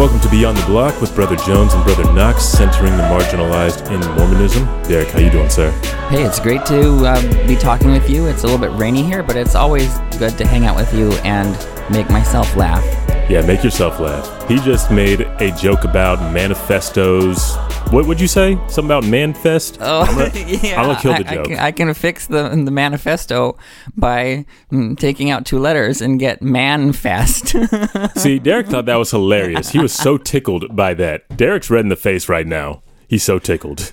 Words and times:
Welcome 0.00 0.20
to 0.20 0.30
Beyond 0.30 0.56
the 0.56 0.64
Block 0.64 0.98
with 1.02 1.14
Brother 1.14 1.36
Jones 1.36 1.74
and 1.74 1.84
Brother 1.84 2.10
Knox, 2.14 2.42
centering 2.42 2.96
the 2.96 3.02
marginalized 3.02 3.86
in 3.90 4.00
Mormonism. 4.16 4.64
Derek, 4.84 5.08
how 5.08 5.18
you 5.18 5.30
doing, 5.30 5.50
sir? 5.50 5.70
Hey, 6.08 6.22
it's 6.22 6.40
great 6.40 6.64
to 6.64 7.04
uh, 7.04 7.46
be 7.46 7.54
talking 7.54 7.90
with 7.90 8.08
you. 8.08 8.26
It's 8.26 8.42
a 8.42 8.46
little 8.46 8.58
bit 8.58 8.74
rainy 8.78 9.02
here, 9.02 9.22
but 9.22 9.36
it's 9.36 9.54
always 9.54 9.98
good 10.18 10.38
to 10.38 10.46
hang 10.46 10.64
out 10.64 10.74
with 10.74 10.94
you 10.94 11.12
and 11.22 11.52
make 11.92 12.08
myself 12.08 12.56
laugh. 12.56 12.82
Yeah, 13.28 13.42
make 13.42 13.62
yourself 13.62 14.00
laugh. 14.00 14.48
He 14.48 14.56
just 14.60 14.90
made 14.90 15.20
a 15.20 15.52
joke 15.52 15.84
about 15.84 16.32
manifestos. 16.32 17.56
What 17.90 18.06
would 18.06 18.20
you 18.20 18.28
say? 18.28 18.54
Something 18.68 18.84
about 18.84 19.04
manifest? 19.04 19.78
Oh, 19.80 20.02
I'm 20.02 20.16
gonna, 20.16 20.30
yeah. 20.62 20.80
I'm 20.80 20.86
gonna 20.86 21.00
kill 21.00 21.12
the 21.14 21.26
I- 21.26 21.30
I 21.32 21.34
joke. 21.34 21.46
can- 21.46 21.58
I, 21.58 21.72
can 21.72 21.92
fix 21.94 22.26
the 22.28 22.48
the 22.50 22.70
manifesto 22.70 23.58
by 23.96 24.46
mm, 24.70 24.96
taking 24.96 25.28
out 25.30 25.44
two 25.44 25.58
letters 25.58 26.00
and 26.00 26.20
get 26.20 26.40
manfest. 26.40 28.14
See, 28.18 28.38
Derek 28.38 28.68
thought 28.68 28.86
that 28.86 28.94
was 28.94 29.10
hilarious. 29.10 29.70
He 29.70 29.80
was 29.80 29.92
so 29.92 30.18
tickled 30.18 30.76
by 30.76 30.94
that. 30.94 31.36
Derek's 31.36 31.68
red 31.68 31.80
in 31.80 31.88
the 31.88 31.96
face 31.96 32.28
right 32.28 32.46
now. 32.46 32.82
He's 33.08 33.24
so 33.24 33.40
tickled. 33.40 33.92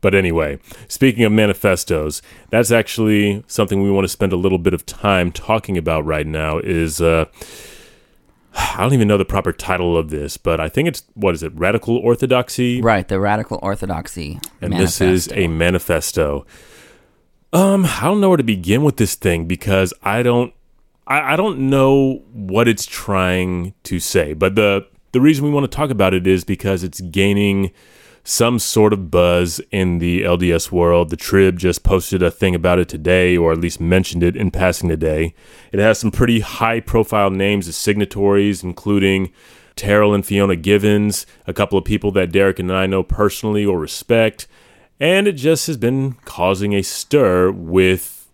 But 0.00 0.14
anyway, 0.14 0.60
speaking 0.86 1.24
of 1.24 1.32
manifestos, 1.32 2.22
that's 2.50 2.70
actually 2.70 3.42
something 3.48 3.82
we 3.82 3.90
want 3.90 4.04
to 4.04 4.08
spend 4.08 4.32
a 4.32 4.36
little 4.36 4.58
bit 4.58 4.72
of 4.72 4.86
time 4.86 5.32
talking 5.32 5.76
about 5.76 6.04
right 6.04 6.26
now 6.28 6.58
is 6.58 7.00
uh 7.00 7.24
I 8.56 8.80
don't 8.80 8.94
even 8.94 9.08
know 9.08 9.18
the 9.18 9.24
proper 9.24 9.52
title 9.52 9.96
of 9.96 10.10
this, 10.10 10.36
but 10.36 10.60
I 10.60 10.68
think 10.68 10.88
it's 10.88 11.02
what 11.14 11.34
is 11.34 11.42
it? 11.42 11.52
Radical 11.54 11.96
orthodoxy 11.98 12.80
right, 12.80 13.06
the 13.06 13.20
radical 13.20 13.58
orthodoxy. 13.62 14.40
and 14.60 14.72
this 14.72 15.00
is 15.00 15.30
a 15.32 15.46
manifesto. 15.48 16.46
Um, 17.52 17.84
I 17.84 18.00
don't 18.02 18.20
know 18.20 18.28
where 18.28 18.36
to 18.36 18.42
begin 18.42 18.82
with 18.82 18.96
this 18.96 19.14
thing 19.14 19.46
because 19.46 19.94
I 20.02 20.22
don't, 20.22 20.52
I, 21.06 21.34
I 21.34 21.36
don't 21.36 21.70
know 21.70 22.22
what 22.32 22.68
it's 22.68 22.84
trying 22.84 23.74
to 23.84 24.00
say. 24.00 24.34
But 24.34 24.56
the 24.56 24.86
the 25.12 25.20
reason 25.20 25.44
we 25.44 25.50
want 25.50 25.70
to 25.70 25.74
talk 25.74 25.90
about 25.90 26.12
it 26.12 26.26
is 26.26 26.44
because 26.44 26.82
it's 26.82 27.00
gaining 27.00 27.70
some 28.26 28.58
sort 28.58 28.92
of 28.92 29.08
buzz 29.08 29.60
in 29.70 29.98
the 29.98 30.22
LDS 30.22 30.72
world. 30.72 31.10
The 31.10 31.16
Trib 31.16 31.60
just 31.60 31.84
posted 31.84 32.24
a 32.24 32.30
thing 32.30 32.56
about 32.56 32.80
it 32.80 32.88
today, 32.88 33.36
or 33.36 33.52
at 33.52 33.60
least 33.60 33.80
mentioned 33.80 34.24
it 34.24 34.34
in 34.34 34.50
passing 34.50 34.88
today. 34.88 35.32
It 35.70 35.78
has 35.78 36.00
some 36.00 36.10
pretty 36.10 36.40
high 36.40 36.80
profile 36.80 37.30
names 37.30 37.68
as 37.68 37.76
signatories, 37.76 38.64
including 38.64 39.30
Terryl 39.76 40.12
and 40.12 40.26
Fiona 40.26 40.56
Givens, 40.56 41.24
a 41.46 41.52
couple 41.52 41.78
of 41.78 41.84
people 41.84 42.10
that 42.12 42.32
Derek 42.32 42.58
and 42.58 42.72
I 42.72 42.86
know 42.86 43.04
personally 43.04 43.64
or 43.64 43.78
respect. 43.78 44.48
And 44.98 45.28
it 45.28 45.34
just 45.34 45.68
has 45.68 45.76
been 45.76 46.14
causing 46.24 46.72
a 46.72 46.82
stir 46.82 47.52
with, 47.52 48.28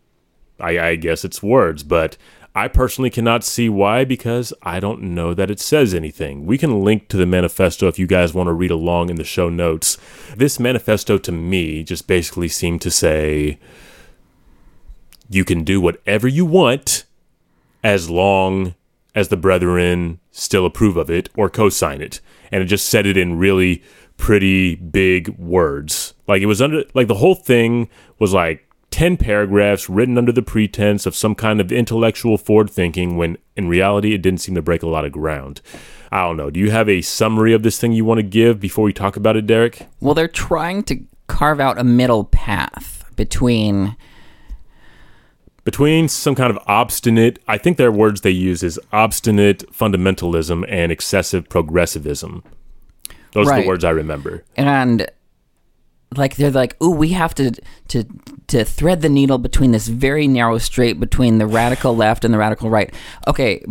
I, 0.59 0.79
I 0.79 0.97
guess 0.97 1.23
it's 1.23 1.43
words, 1.43 1.83
but 1.83 2.17
I 2.55 2.69
personally 2.69 3.09
cannot 3.09 3.45
see 3.45 3.69
why 3.71 4.05
because 4.05 4.53
I 4.63 4.79
don't 4.79 5.03
know 5.03 5.33
that 5.33 5.51
it 5.51 5.59
says 5.59 5.95
anything. 5.95 6.45
We 6.45 6.59
can 6.59 6.85
link 6.85 7.09
to 7.09 7.17
the 7.17 7.25
manifesto 7.25 7.89
if 7.89 7.99
you 7.99 8.07
guys 8.07 8.35
want 8.35 8.49
to 8.49 8.53
read 8.53 8.71
along 8.71 9.09
in 9.09 9.17
the 9.17 9.25
show 9.25 9.49
notes. 9.49 9.97
This 10.37 10.61
manifesto 10.61 11.17
to 11.19 11.33
me 11.33 11.83
just 11.83 12.07
basically 12.07 12.49
seemed 12.49 12.83
to 12.83 12.91
say 12.91 13.59
you 15.31 15.45
can 15.45 15.65
do 15.65 15.81
whatever 15.81 16.29
you 16.29 16.45
want 16.45 17.05
as 17.83 18.11
long 18.11 18.75
as 19.15 19.29
the 19.29 19.37
brethren 19.37 20.21
still 20.31 20.67
approve 20.67 20.97
of 20.97 21.11
it 21.11 21.29
or 21.37 21.51
co-sign 21.51 22.01
it 22.01 22.21
and 22.51 22.63
it 22.63 22.67
just 22.67 22.89
said 22.89 23.07
it 23.07 23.17
in 23.17 23.39
really 23.39 23.83
pretty 24.17 24.75
big 24.75 25.29
words 25.39 26.15
like 26.27 26.41
it 26.43 26.47
was 26.47 26.63
under 26.63 26.85
like 26.95 27.09
the 27.09 27.17
whole 27.17 27.35
thing 27.35 27.89
was 28.19 28.33
like 28.33 28.67
10 28.93 29.17
paragraphs 29.17 29.89
written 29.89 30.19
under 30.19 30.31
the 30.31 30.43
pretense 30.43 31.07
of 31.07 31.17
some 31.17 31.35
kind 31.35 31.61
of 31.61 31.73
intellectual 31.73 32.39
forward 32.39 32.71
thinking 32.71 33.17
when 33.17 33.39
in 33.57 33.67
reality 33.67 34.15
it 34.15 34.23
didn't 34.23 34.41
seem 34.41 34.55
to 34.55 34.63
break 34.63 34.83
a 34.83 34.89
lot 34.89 35.05
of 35.05 35.11
ground. 35.11 35.61
I 36.13 36.21
don't 36.21 36.37
know. 36.37 36.51
Do 36.51 36.61
you 36.61 36.71
have 36.71 36.89
a 36.89 37.01
summary 37.01 37.55
of 37.55 37.63
this 37.63 37.81
thing 37.81 37.93
you 37.93 38.05
want 38.05 38.19
to 38.19 38.23
give 38.23 38.61
before 38.61 38.85
we 38.85 38.93
talk 38.93 39.17
about 39.17 39.37
it 39.37 39.47
derek? 39.47 39.89
Well, 40.01 40.15
they're 40.15 40.29
trying 40.29 40.83
to 40.85 41.01
carve 41.27 41.59
out 41.59 41.79
a 41.79 41.85
middle 41.85 42.25
path 42.25 43.11
between 43.17 43.97
between 45.65 46.09
some 46.09 46.35
kind 46.35 46.51
of 46.51 46.59
obstinate 46.67 47.39
i 47.47 47.57
think 47.57 47.77
their 47.77 47.93
words 47.93 48.23
they 48.23 48.31
use 48.31 48.63
is 48.63 48.81
obstinate 48.93 49.61
fundamentalism 49.73 50.65
and 50.69 50.93
excessive 50.93 51.49
progressivism. 51.49 52.43
Those 53.33 53.49
are 53.49 53.63
the 53.63 53.67
words 53.67 53.85
i 53.85 53.91
remember. 53.91 54.45
And 54.57 55.11
like 56.17 56.37
they're 56.37 56.51
like, 56.51 56.81
"Ooh, 56.83 56.91
we 56.91 57.11
have 57.11 57.35
to 57.35 57.53
to 57.89 58.05
to 58.49 58.65
thread 58.65 59.01
the 59.01 59.09
needle 59.09 59.39
between 59.39 59.73
this 59.73 59.89
very 59.89 60.27
narrow 60.29 60.59
strait 60.59 61.01
between 61.01 61.39
the 61.39 61.47
radical 61.47 61.97
left 61.97 62.25
and 62.25 62.33
the 62.33 62.39
radical 62.39 62.71
right." 62.71 62.93
Okay, 63.27 63.65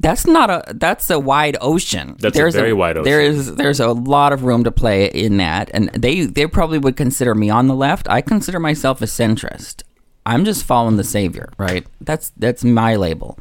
that's 0.00 0.26
not 0.26 0.50
a 0.50 0.62
that's 0.74 1.10
a 1.10 1.18
wide 1.18 1.56
ocean. 1.60 2.16
That's 2.18 2.38
a 2.38 2.50
very 2.50 2.72
wide 2.72 2.96
ocean. 2.96 3.06
is 3.12 3.54
there's 3.56 3.80
a 3.80 3.92
lot 3.92 4.32
of 4.32 4.44
room 4.44 4.64
to 4.64 4.70
play 4.70 5.06
in 5.06 5.38
that, 5.38 5.70
and 5.74 5.88
they 5.90 6.26
they 6.26 6.46
probably 6.46 6.78
would 6.78 6.96
consider 6.96 7.34
me 7.34 7.50
on 7.50 7.66
the 7.66 7.74
left. 7.74 8.08
I 8.08 8.20
consider 8.20 8.60
myself 8.60 9.02
a 9.02 9.06
centrist. 9.06 9.82
I'm 10.24 10.44
just 10.44 10.64
following 10.64 10.96
the 10.96 11.04
savior, 11.04 11.50
right? 11.58 11.86
That's 12.00 12.30
that's 12.36 12.62
my 12.62 12.96
label. 12.96 13.38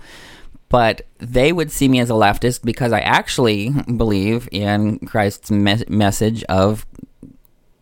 But 0.70 1.04
they 1.20 1.54
would 1.54 1.72
see 1.72 1.88
me 1.88 2.00
as 2.00 2.10
a 2.10 2.14
leftist 2.14 2.64
because 2.64 2.92
I 2.92 3.00
actually 3.00 3.70
believe 3.96 4.50
in 4.52 5.00
Christ's 5.00 5.50
me- 5.50 5.86
message 5.88 6.44
of 6.46 6.86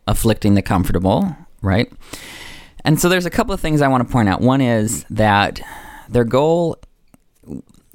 afflicting 0.07 0.53
the 0.53 0.61
comfortable, 0.61 1.35
right? 1.61 1.91
And 2.83 2.99
so 2.99 3.09
there's 3.09 3.25
a 3.25 3.31
couple 3.31 3.53
of 3.53 3.59
things 3.59 3.81
I 3.81 3.87
want 3.87 4.07
to 4.07 4.11
point 4.11 4.29
out. 4.29 4.41
One 4.41 4.61
is 4.61 5.03
that 5.09 5.61
their 6.09 6.23
goal. 6.23 6.77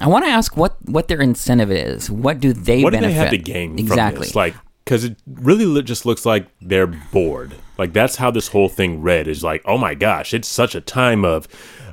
I 0.00 0.08
want 0.08 0.24
to 0.24 0.30
ask 0.30 0.56
what 0.56 0.76
what 0.88 1.08
their 1.08 1.20
incentive 1.20 1.70
is. 1.70 2.10
What 2.10 2.40
do 2.40 2.52
they 2.52 2.82
what 2.82 2.90
do 2.90 2.96
benefit? 2.96 3.14
they 3.14 3.20
have 3.20 3.30
to 3.30 3.38
gain 3.38 3.78
exactly? 3.78 4.28
like 4.34 4.54
because 4.84 5.04
it 5.04 5.16
really 5.26 5.82
just 5.82 6.04
looks 6.04 6.26
like 6.26 6.48
they're 6.60 6.86
bored 6.86 7.54
like 7.78 7.92
that's 7.92 8.16
how 8.16 8.28
this 8.30 8.48
whole 8.48 8.68
thing 8.68 9.00
read 9.00 9.28
is 9.28 9.44
like 9.44 9.62
oh 9.64 9.78
my 9.78 9.94
gosh 9.94 10.34
it's 10.34 10.48
such 10.48 10.74
a 10.74 10.80
time 10.80 11.24
of 11.24 11.46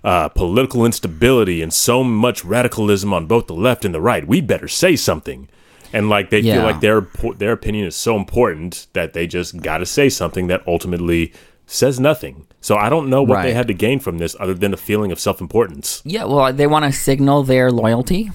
uh, 0.03 0.29
political 0.29 0.85
instability 0.85 1.61
and 1.61 1.73
so 1.73 2.03
much 2.03 2.43
radicalism 2.43 3.13
on 3.13 3.27
both 3.27 3.45
the 3.45 3.53
left 3.53 3.85
and 3.85 3.93
the 3.93 4.01
right 4.01 4.27
we 4.27 4.41
better 4.41 4.67
say 4.67 4.95
something 4.95 5.47
and 5.93 6.09
like 6.09 6.29
they 6.29 6.39
Yeah. 6.39 6.55
feel 6.55 6.63
like 6.63 6.79
their 6.81 7.01
their 7.37 7.51
opinion 7.53 7.85
is 7.87 7.95
so 7.95 8.15
important 8.15 8.87
that 8.93 9.13
they 9.13 9.27
just 9.27 9.57
got 9.61 9.79
to 9.79 9.85
say 9.85 10.09
something 10.09 10.47
that 10.47 10.61
ultimately 10.67 11.33
says 11.65 11.99
nothing 11.99 12.47
so 12.61 12.77
i 12.77 12.87
don't 12.89 13.09
know 13.09 13.21
what 13.23 13.43
they 13.43 13.53
had 13.53 13.67
to 13.67 13.73
gain 13.73 13.99
from 13.99 14.17
this 14.19 14.35
other 14.39 14.53
than 14.53 14.73
a 14.73 14.77
feeling 14.77 15.11
of 15.11 15.19
self-importance 15.19 16.01
yeah, 16.05 16.23
well, 16.23 16.51
they 16.53 16.67
want 16.67 16.85
to 16.85 16.91
signal 16.91 17.43
their 17.43 17.71
loyalty. 17.71 18.31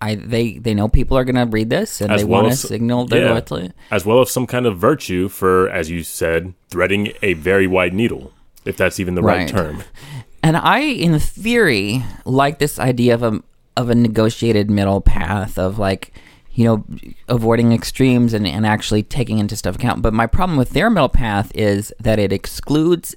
I 0.00 0.16
they 0.16 0.58
they 0.58 0.74
know 0.74 0.88
people 0.88 1.16
are 1.16 1.24
going 1.24 1.36
to 1.36 1.46
read 1.46 1.70
this, 1.70 2.00
and 2.00 2.10
As 2.10 2.22
they 2.22 2.24
well 2.24 2.42
want 2.42 2.52
to 2.54 2.58
signal 2.58 3.06
their 3.06 3.22
yeah. 3.24 3.30
loyalty. 3.30 3.70
as 3.92 4.04
well 4.04 4.20
as 4.20 4.30
some 4.32 4.48
kind 4.48 4.66
of 4.66 4.76
virtue 4.78 5.28
for, 5.28 5.68
as 5.70 5.90
you 5.90 6.02
said, 6.02 6.54
threading 6.70 7.12
a 7.22 7.34
very 7.34 7.68
wide 7.68 7.94
needle, 7.94 8.32
if 8.64 8.76
that's 8.76 8.98
even 8.98 9.14
the 9.14 9.22
right, 9.22 9.42
Right. 9.42 9.48
term. 9.48 9.84
And 10.42 10.56
I, 10.56 10.80
in 10.80 11.16
theory, 11.20 12.02
like 12.24 12.58
this 12.58 12.80
idea 12.80 13.14
of 13.14 13.22
a 13.22 13.40
of 13.76 13.90
a 13.90 13.94
negotiated 13.94 14.68
middle 14.68 15.00
path 15.00 15.56
of 15.56 15.78
like, 15.78 16.12
you 16.54 16.64
know, 16.64 16.84
avoiding 17.28 17.72
extremes 17.72 18.34
and, 18.34 18.46
and 18.46 18.66
actually 18.66 19.02
taking 19.02 19.38
into 19.38 19.56
stuff 19.56 19.76
account. 19.76 20.02
But 20.02 20.12
my 20.12 20.26
problem 20.26 20.58
with 20.58 20.70
their 20.70 20.90
middle 20.90 21.08
path 21.08 21.50
is 21.54 21.92
that 22.00 22.18
it 22.18 22.32
excludes 22.32 23.14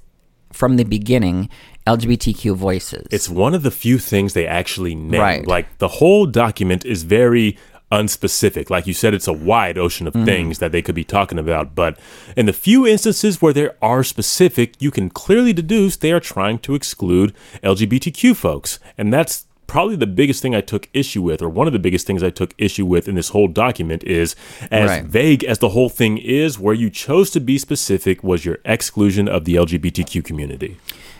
from 0.52 0.76
the 0.76 0.84
beginning 0.84 1.48
LGBTQ 1.86 2.56
voices. 2.56 3.06
It's 3.10 3.28
one 3.28 3.54
of 3.54 3.62
the 3.62 3.70
few 3.70 3.98
things 3.98 4.32
they 4.32 4.46
actually 4.46 4.94
name. 4.94 5.20
Right. 5.20 5.46
Like 5.46 5.78
the 5.78 5.88
whole 5.88 6.26
document 6.26 6.84
is 6.84 7.02
very 7.02 7.58
unspecific. 7.92 8.68
Like 8.70 8.86
you 8.86 8.94
said, 8.94 9.14
it's 9.14 9.28
a 9.28 9.32
wide 9.32 9.78
ocean 9.78 10.06
of 10.06 10.14
Mm-hmm. 10.14 10.24
things 10.24 10.58
that 10.58 10.72
they 10.72 10.82
could 10.82 10.94
be 10.94 11.04
talking 11.04 11.38
about. 11.38 11.74
But 11.74 11.98
in 12.36 12.46
the 12.46 12.52
few 12.52 12.86
instances 12.86 13.40
where 13.42 13.52
there 13.52 13.76
are 13.82 14.02
specific, 14.02 14.74
you 14.80 14.90
can 14.90 15.10
clearly 15.10 15.52
deduce 15.52 15.96
they 15.96 16.12
are 16.12 16.20
trying 16.20 16.58
to 16.60 16.74
exclude 16.74 17.34
LGBTQ 17.62 18.34
folks. 18.34 18.78
And 18.98 19.12
that's 19.12 19.45
probably 19.66 19.96
the 19.96 20.06
biggest 20.06 20.42
thing 20.42 20.54
I 20.54 20.60
took 20.60 20.88
issue 20.92 21.22
with, 21.22 21.42
or 21.42 21.48
one 21.48 21.66
of 21.66 21.72
the 21.72 21.78
biggest 21.78 22.06
things 22.06 22.22
I 22.22 22.30
took 22.30 22.54
issue 22.58 22.86
with 22.86 23.08
in 23.08 23.14
this 23.16 23.30
whole 23.30 23.48
document 23.48 24.04
is 24.04 24.36
as 24.70 24.88
Right. 24.90 25.04
vague 25.04 25.42
as 25.44 25.58
the 25.58 25.70
whole 25.70 25.88
thing 25.88 26.18
is, 26.18 26.58
where 26.58 26.74
you 26.74 26.88
chose 26.90 27.30
to 27.30 27.40
be 27.40 27.58
specific 27.58 28.22
was 28.22 28.44
your 28.44 28.58
exclusion 28.64 29.28
of 29.28 29.44
the 29.44 29.54
LGBTQ 29.56 30.22
community. 30.24 30.76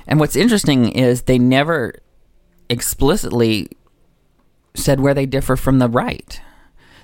And 0.07 0.21
what's 0.21 0.37
interesting 0.37 0.89
is 0.93 1.23
they 1.23 1.39
never 1.39 1.95
explicitly 2.69 3.69
said 4.75 5.01
where 5.01 5.15
they 5.15 5.27
differ 5.27 5.57
from 5.57 5.79
the 5.79 5.89
right. 5.89 6.41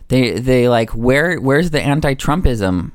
They 0.09 0.39
they 0.39 0.69
like 0.69 0.91
where 0.91 1.39
where's 1.39 1.71
the 1.71 1.81
anti-Trumpism? 1.81 2.93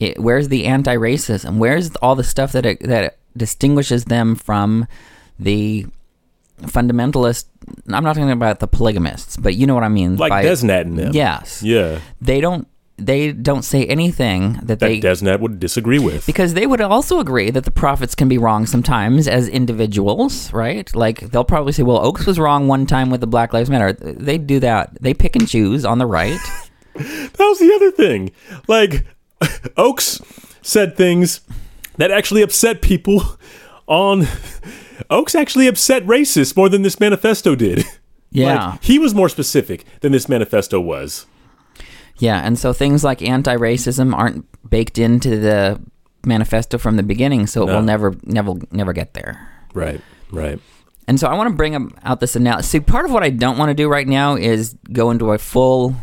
It, 0.00 0.18
where's 0.20 0.48
the 0.48 0.66
anti-racism? 0.66 1.56
Where's 1.58 1.94
all 1.96 2.14
the 2.16 2.24
stuff 2.24 2.52
that 2.52 2.66
it, 2.66 2.80
that 2.80 3.16
distinguishes 3.36 4.06
them 4.06 4.34
from 4.34 4.86
the 5.38 5.86
fundamentalist? 6.62 7.46
I'm 7.88 8.04
not 8.04 8.14
talking 8.14 8.30
about 8.30 8.60
the 8.60 8.66
polygamists, 8.68 9.36
but 9.36 9.54
you 9.54 9.66
know 9.66 9.74
what 9.74 9.84
I 9.84 9.88
mean. 9.88 10.16
Like 10.16 10.30
by- 10.30 10.44
DezNat 10.44 10.82
and 10.82 10.98
them. 10.98 11.12
Yes. 11.14 11.62
Yeah. 11.62 12.00
They 12.20 12.40
don't 12.40 12.66
they 12.98 13.30
don't 13.32 13.60
say 13.62 13.84
anything 13.84 14.54
that, 14.62 14.66
That 14.66 14.80
they 14.80 15.00
DezNat 15.00 15.40
would 15.40 15.60
disagree 15.60 15.98
with. 15.98 16.24
because 16.24 16.54
they 16.54 16.66
would 16.66 16.80
also 16.80 17.20
agree 17.20 17.50
that 17.50 17.64
the 17.64 17.70
prophets 17.70 18.14
can 18.14 18.26
be 18.26 18.38
wrong 18.38 18.64
sometimes 18.64 19.28
as 19.28 19.48
individuals, 19.48 20.50
right? 20.54 20.94
Like 20.96 21.20
they'll 21.30 21.44
probably 21.44 21.72
say, 21.72 21.82
"Well, 21.82 21.98
Oaks 22.02 22.24
was 22.24 22.38
wrong 22.38 22.68
one 22.68 22.86
time 22.86 23.10
with 23.10 23.20
the 23.20 23.26
Black 23.26 23.52
Lives 23.52 23.68
Matter." 23.68 23.92
They 23.92 24.38
do 24.38 24.60
that. 24.60 24.96
They 24.98 25.12
pick 25.12 25.36
and 25.36 25.46
choose 25.46 25.84
on 25.84 25.98
the 25.98 26.06
right. 26.06 26.40
that 26.94 27.32
was 27.38 27.58
the 27.58 27.70
other 27.74 27.90
thing. 27.90 28.30
Like 28.66 29.04
Oaks 29.76 30.22
said 30.62 30.96
things 30.96 31.42
that 31.98 32.10
actually 32.10 32.40
upset 32.40 32.80
people 32.80 33.22
on 33.86 34.26
Oaks 35.10 35.34
actually 35.34 35.66
upset 35.66 36.04
racists 36.04 36.56
more 36.56 36.68
than 36.68 36.82
this 36.82 36.98
manifesto 37.00 37.54
did. 37.54 37.84
Yeah. 38.32 38.70
Like, 38.72 38.82
he 38.84 38.98
was 38.98 39.14
more 39.14 39.28
specific 39.30 39.84
than 40.00 40.12
this 40.12 40.28
manifesto 40.28 40.78
was. 40.80 41.26
Yeah, 42.18 42.40
and 42.44 42.58
so 42.58 42.72
things 42.74 43.02
like 43.04 43.22
anti-racism 43.22 44.14
aren't 44.14 44.44
baked 44.68 44.98
into 44.98 45.38
the 45.38 45.80
manifesto 46.26 46.76
from 46.76 46.96
the 46.96 47.02
beginning, 47.02 47.46
so 47.46 47.62
it 47.62 47.66
No. 47.66 47.76
will 47.76 47.82
never, 47.82 48.14
never, 48.24 48.54
never 48.72 48.92
get 48.92 49.14
there. 49.14 49.48
Right, 49.72 50.00
right. 50.32 50.58
And 51.08 51.18
so 51.20 51.28
I 51.28 51.34
want 51.34 51.48
to 51.50 51.56
bring 51.56 51.92
out 52.02 52.20
this 52.20 52.34
analysis. 52.36 52.70
See, 52.72 52.80
part 52.80 53.04
of 53.06 53.12
what 53.12 53.22
I 53.22 53.30
don't 53.30 53.56
want 53.56 53.70
to 53.70 53.74
do 53.74 53.88
right 53.88 54.08
now 54.08 54.34
is 54.34 54.74
go 54.92 55.10
into 55.10 55.30
a 55.32 55.38
full 55.38 55.94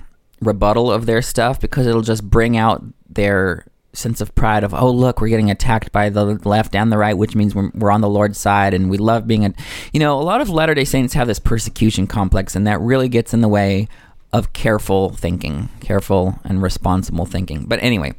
rebuttal 0.41 0.91
of 0.91 1.05
their 1.05 1.21
stuff 1.21 1.59
because 1.59 1.85
it'll 1.85 2.01
just 2.01 2.27
bring 2.27 2.57
out 2.57 2.83
their 3.09 3.65
sense 3.93 4.21
of 4.21 4.33
pride 4.35 4.63
of, 4.63 4.73
oh, 4.73 4.91
look, 4.91 5.21
we're 5.21 5.29
getting 5.29 5.51
attacked 5.51 5.91
by 5.91 6.09
the 6.09 6.25
left 6.45 6.75
and 6.75 6.91
the 6.91 6.97
right, 6.97 7.17
which 7.17 7.35
means 7.35 7.55
we're, 7.55 7.69
we're 7.73 7.91
on 7.91 8.01
the 8.01 8.09
Lord's 8.09 8.37
side 8.37 8.73
and 8.73 8.89
we 8.89 8.97
love 8.97 9.27
being 9.27 9.45
a. 9.45 9.53
You 9.93 9.99
know, 9.99 10.19
a 10.19 10.23
lot 10.23 10.41
of 10.41 10.49
Latter 10.49 10.73
day 10.73 10.85
Saints 10.85 11.13
have 11.13 11.27
this 11.27 11.39
persecution 11.39 12.07
complex, 12.07 12.55
and 12.55 12.67
that 12.67 12.79
really 12.81 13.09
gets 13.09 13.33
in 13.33 13.41
the 13.41 13.47
way 13.47 13.87
of 14.31 14.51
careful 14.53 15.09
thinking, 15.09 15.69
careful 15.79 16.39
and 16.43 16.61
responsible 16.61 17.25
thinking. 17.25 17.65
But 17.65 17.81
anyway, 17.83 18.13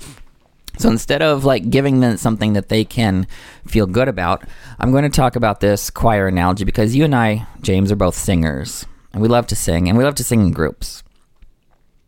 so 0.79 0.89
instead 0.89 1.23
of 1.23 1.45
like 1.45 1.71
giving 1.71 2.01
them 2.01 2.17
something 2.17 2.55
that 2.55 2.69
they 2.69 2.85
can 2.85 3.27
feel 3.67 3.87
good 3.87 4.09
about, 4.09 4.45
I'm 4.79 4.91
going 4.91 5.05
to 5.05 5.11
talk 5.11 5.37
about 5.37 5.61
this 5.61 5.91
choir 5.91 6.27
analogy 6.27 6.65
because 6.65 6.97
you 6.97 7.05
and 7.05 7.15
I, 7.15 7.47
James, 7.63 7.93
are 7.93 7.97
both 7.97 8.17
singers 8.17 8.87
and 9.13 9.23
we 9.23 9.29
love 9.29 9.47
to 9.49 9.57
sing 9.57 9.89
and 9.89 9.97
we 9.97 10.05
love 10.05 10.17
to 10.17 10.25
sing 10.25 10.41
in 10.41 10.53
groups. 10.53 11.04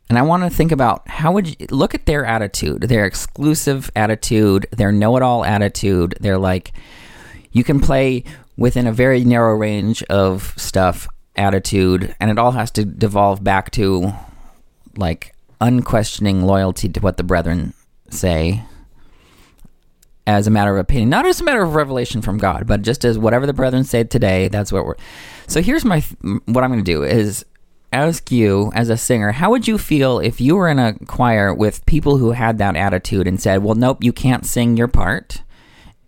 And 0.08 0.19
I 0.19 0.23
want 0.23 0.44
to 0.44 0.50
think 0.50 0.70
about 0.70 1.08
how 1.08 1.32
would 1.32 1.49
you 1.49 1.67
look 1.70 1.94
at 1.94 2.06
their 2.06 2.25
attitude, 2.25 2.82
their 2.82 3.05
exclusive 3.05 3.91
attitude, 3.97 4.67
their 4.70 4.93
know 4.93 5.17
it 5.17 5.23
all 5.23 5.44
attitude. 5.44 6.17
They're 6.20 6.38
like, 6.38 6.73
you 7.50 7.64
can 7.64 7.81
play 7.81 8.25
within 8.56 8.87
a 8.87 8.93
very 8.93 9.25
narrow 9.25 9.55
range 9.55 10.03
of 10.05 10.55
stuff 10.56 11.08
attitude, 11.35 12.14
and 12.20 12.31
it 12.31 12.38
all 12.38 12.53
has 12.53 12.70
to 12.73 12.85
devolve 12.85 13.43
back 13.43 13.70
to 13.73 14.12
like 14.97 15.35
unquestioning 15.61 16.43
loyalty 16.43 16.88
to 16.88 17.00
what 17.00 17.17
the 17.17 17.25
brethren 17.25 17.75
say 18.11 18.62
as 20.26 20.47
a 20.47 20.50
matter 20.50 20.73
of 20.73 20.79
opinion, 20.79 21.09
not 21.09 21.25
as 21.25 21.41
a 21.41 21.44
matter 21.44 21.62
of 21.62 21.75
revelation 21.75 22.20
from 22.20 22.37
God, 22.37 22.67
but 22.67 22.82
just 22.82 23.05
as 23.05 23.19
whatever 23.19 23.47
the 23.47 23.52
brethren 23.52 23.85
say 23.85 24.02
today, 24.05 24.49
that's 24.49 24.73
what 24.73 24.85
we're. 24.85 24.97
So 25.47 25.62
here's 25.62 25.85
my 25.85 26.00
what 26.47 26.64
I'm 26.64 26.70
going 26.70 26.85
to 26.85 26.93
do 26.93 27.05
is 27.05 27.44
ask 27.93 28.31
you 28.31 28.71
as 28.75 28.88
a 28.88 28.97
singer, 28.97 29.33
how 29.33 29.50
would 29.50 29.69
you 29.69 29.79
feel 29.79 30.19
if 30.19 30.41
you 30.41 30.56
were 30.56 30.69
in 30.69 30.79
a 30.79 30.94
choir 31.06 31.55
with 31.55 31.87
people 31.87 32.19
who 32.19 32.33
had 32.33 32.59
that 32.59 32.77
attitude 32.77 33.27
and 33.27 33.41
said, 33.41 33.62
"Well, 33.62 33.75
nope, 33.75 34.03
you 34.03 34.12
can't 34.12 34.47
sing 34.47 34.77
your 34.77 34.88
part. 34.88 35.43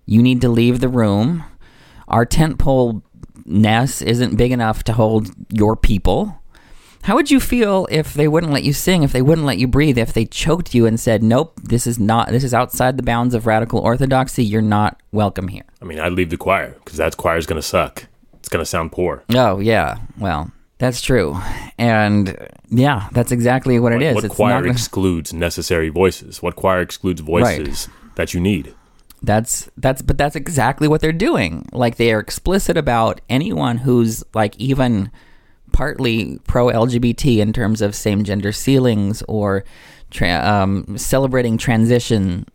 You 0.07 0.23
need 0.23 0.41
to 0.41 0.49
leave 0.49 0.81
the 0.81 0.89
room. 0.89 1.45
Our 2.09 2.25
tent 2.25 2.59
pole 2.59 3.03
nest 3.45 4.03
isn't 4.03 4.37
big 4.37 4.53
enough 4.53 4.83
to 4.85 4.93
hold 4.93 5.31
your 5.53 5.77
people." 5.77 6.35
How 7.03 7.15
would 7.15 7.31
you 7.31 7.41
feel 7.41 7.87
if 7.91 8.13
they 8.13 8.27
wouldn't 8.27 8.53
let 8.53 8.65
you 8.65 8.73
sing, 8.73 9.03
if 9.03 9.13
they 9.13 9.23
wouldn't 9.23 9.47
let 9.47 9.59
you 9.59 9.69
breathe, 9.69 9.97
if 9.97 10.13
they 10.13 10.27
choked 10.27 10.75
you 10.75 10.85
and 10.85 10.99
said, 10.99 11.23
"Nope, 11.23 11.59
this 11.63 11.87
is 11.87 11.99
not 11.99 12.29
this 12.31 12.45
is 12.45 12.53
outside 12.53 12.97
the 12.97 13.03
bounds 13.03 13.35
of 13.35 13.47
radical 13.47 13.79
orthodoxy. 13.79 14.45
You're 14.45 14.61
not 14.61 15.01
welcome 15.13 15.49
here." 15.49 15.63
I 15.81 15.85
mean, 15.85 16.01
I'd 16.01 16.13
leave 16.13 16.31
the 16.31 16.37
choir 16.37 16.75
because 16.85 16.99
that 16.99 17.17
choir's 17.17 17.47
going 17.47 17.61
to 17.61 17.67
suck. 17.67 18.07
It's 18.35 18.49
going 18.49 18.63
to 18.63 18.67
sound 18.67 18.93
poor. 18.93 19.23
Oh, 19.35 19.59
yeah. 19.59 19.99
Well, 20.19 20.51
that's 20.79 21.01
true. 21.01 21.37
And 21.77 22.37
yeah, 22.71 23.09
that's 23.13 23.33
exactly 23.33 23.79
what 23.79 23.93
it 23.93 24.03
is. 24.03 24.15
What 24.15 24.25
It's 24.25 24.35
choir 24.35 24.55
not 24.55 24.61
gonna- 24.61 24.73
excludes 24.73 25.33
necessary 25.33 25.89
voices? 25.89 26.43
What 26.43 26.57
choir 26.57 26.81
excludes 26.81 27.21
voices 27.21 27.89
that 28.15 28.35
you 28.35 28.41
need? 28.41 28.75
That's 29.23 29.69
that's 29.77 30.01
but 30.01 30.17
that's 30.17 30.37
exactly 30.37 30.87
what 30.87 31.01
they're 31.01 31.13
doing. 31.13 31.69
Like 31.73 31.97
they 31.97 32.13
are 32.13 32.21
explicit 32.21 32.77
about 32.77 33.21
anyone 33.29 33.79
who's 33.79 34.23
like 34.35 34.57
even 34.59 35.11
partly 35.73 36.39
pro 36.47 36.67
LGBT 36.69 37.39
in 37.39 37.53
terms 37.53 37.83
of 37.83 37.95
same 37.95 38.23
gender 38.25 38.53
sealings 38.53 39.23
or 39.29 39.65
tra- 40.11 40.45
um, 40.47 40.97
celebrating 40.97 41.59
transition. 41.59 42.47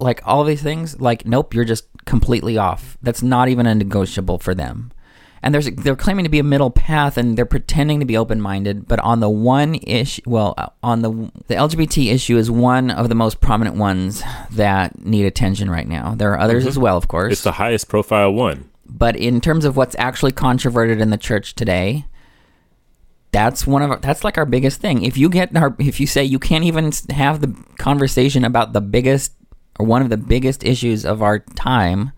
Like 0.00 0.20
all 0.24 0.42
these 0.44 0.62
things, 0.62 1.00
like 1.00 1.24
nope, 1.24 1.54
you're 1.54 1.64
just 1.64 1.86
completely 2.04 2.58
off. 2.58 2.98
That's 3.00 3.22
not 3.22 3.48
even 3.48 3.66
a 3.66 3.74
negotiable 3.74 4.38
for 4.38 4.54
them. 4.54 4.90
And 5.42 5.54
there's 5.54 5.70
they're 5.70 5.96
claiming 5.96 6.24
to 6.24 6.28
be 6.28 6.38
a 6.38 6.44
middle 6.44 6.70
path, 6.70 7.16
and 7.16 7.36
they're 7.36 7.46
pretending 7.46 8.00
to 8.00 8.06
be 8.06 8.16
open 8.16 8.40
minded. 8.40 8.88
But 8.88 9.00
on 9.00 9.20
the 9.20 9.30
one 9.30 9.76
issue, 9.76 10.22
well, 10.26 10.74
on 10.82 11.02
the 11.02 11.10
the 11.46 11.54
LGBT 11.54 12.12
issue 12.12 12.36
is 12.36 12.50
one 12.50 12.90
of 12.90 13.08
the 13.08 13.14
most 13.14 13.40
prominent 13.40 13.76
ones 13.76 14.22
that 14.50 15.04
need 15.04 15.26
attention 15.26 15.70
right 15.70 15.86
now. 15.86 16.14
There 16.14 16.32
are 16.32 16.40
others 16.40 16.62
mm-hmm. 16.62 16.70
as 16.70 16.78
well, 16.78 16.96
of 16.96 17.08
course. 17.08 17.32
It's 17.32 17.42
the 17.42 17.52
highest 17.52 17.88
profile 17.88 18.32
one. 18.32 18.68
But 18.88 19.16
in 19.16 19.40
terms 19.40 19.64
of 19.64 19.76
what's 19.76 19.94
actually 19.98 20.32
controverted 20.32 21.00
in 21.00 21.10
the 21.10 21.18
church 21.18 21.54
today, 21.54 22.06
that's 23.32 23.66
one 23.66 23.82
of 23.82 23.90
our, 23.90 23.98
that's 23.98 24.24
like 24.24 24.38
our 24.38 24.46
biggest 24.46 24.80
thing. 24.80 25.04
If 25.04 25.16
you 25.16 25.28
get 25.28 25.54
our 25.56 25.76
if 25.78 26.00
you 26.00 26.06
say 26.06 26.24
you 26.24 26.38
can't 26.38 26.64
even 26.64 26.90
have 27.10 27.40
the 27.40 27.54
conversation 27.78 28.44
about 28.44 28.72
the 28.72 28.80
biggest 28.80 29.32
or 29.78 29.86
one 29.86 30.02
of 30.02 30.10
the 30.10 30.16
biggest 30.16 30.64
issues 30.64 31.04
of 31.04 31.22
our 31.22 31.38
time, 31.38 32.12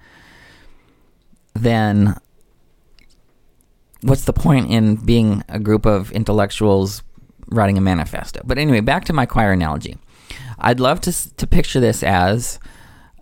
then 1.54 2.16
what's 4.02 4.24
the 4.24 4.32
point 4.32 4.70
in 4.70 4.96
being 4.96 5.44
a 5.48 5.58
group 5.58 5.86
of 5.86 6.10
intellectuals 6.12 7.02
writing 7.48 7.78
a 7.78 7.80
manifesto? 7.80 8.40
But 8.44 8.58
anyway, 8.58 8.80
back 8.80 9.04
to 9.06 9.12
my 9.12 9.26
choir 9.26 9.52
analogy. 9.52 9.98
I'd 10.58 10.80
love 10.80 11.00
to 11.02 11.36
to 11.36 11.46
picture 11.46 11.80
this 11.80 12.02
as 12.02 12.58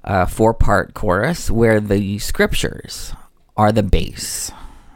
a 0.05 0.27
four 0.27 0.55
part 0.55 0.95
chorus 0.95 1.51
where 1.51 1.81
the 1.81 2.19
scriptures 2.19 3.13
are 3.57 3.73
the 3.73 3.83
base, 3.83 4.51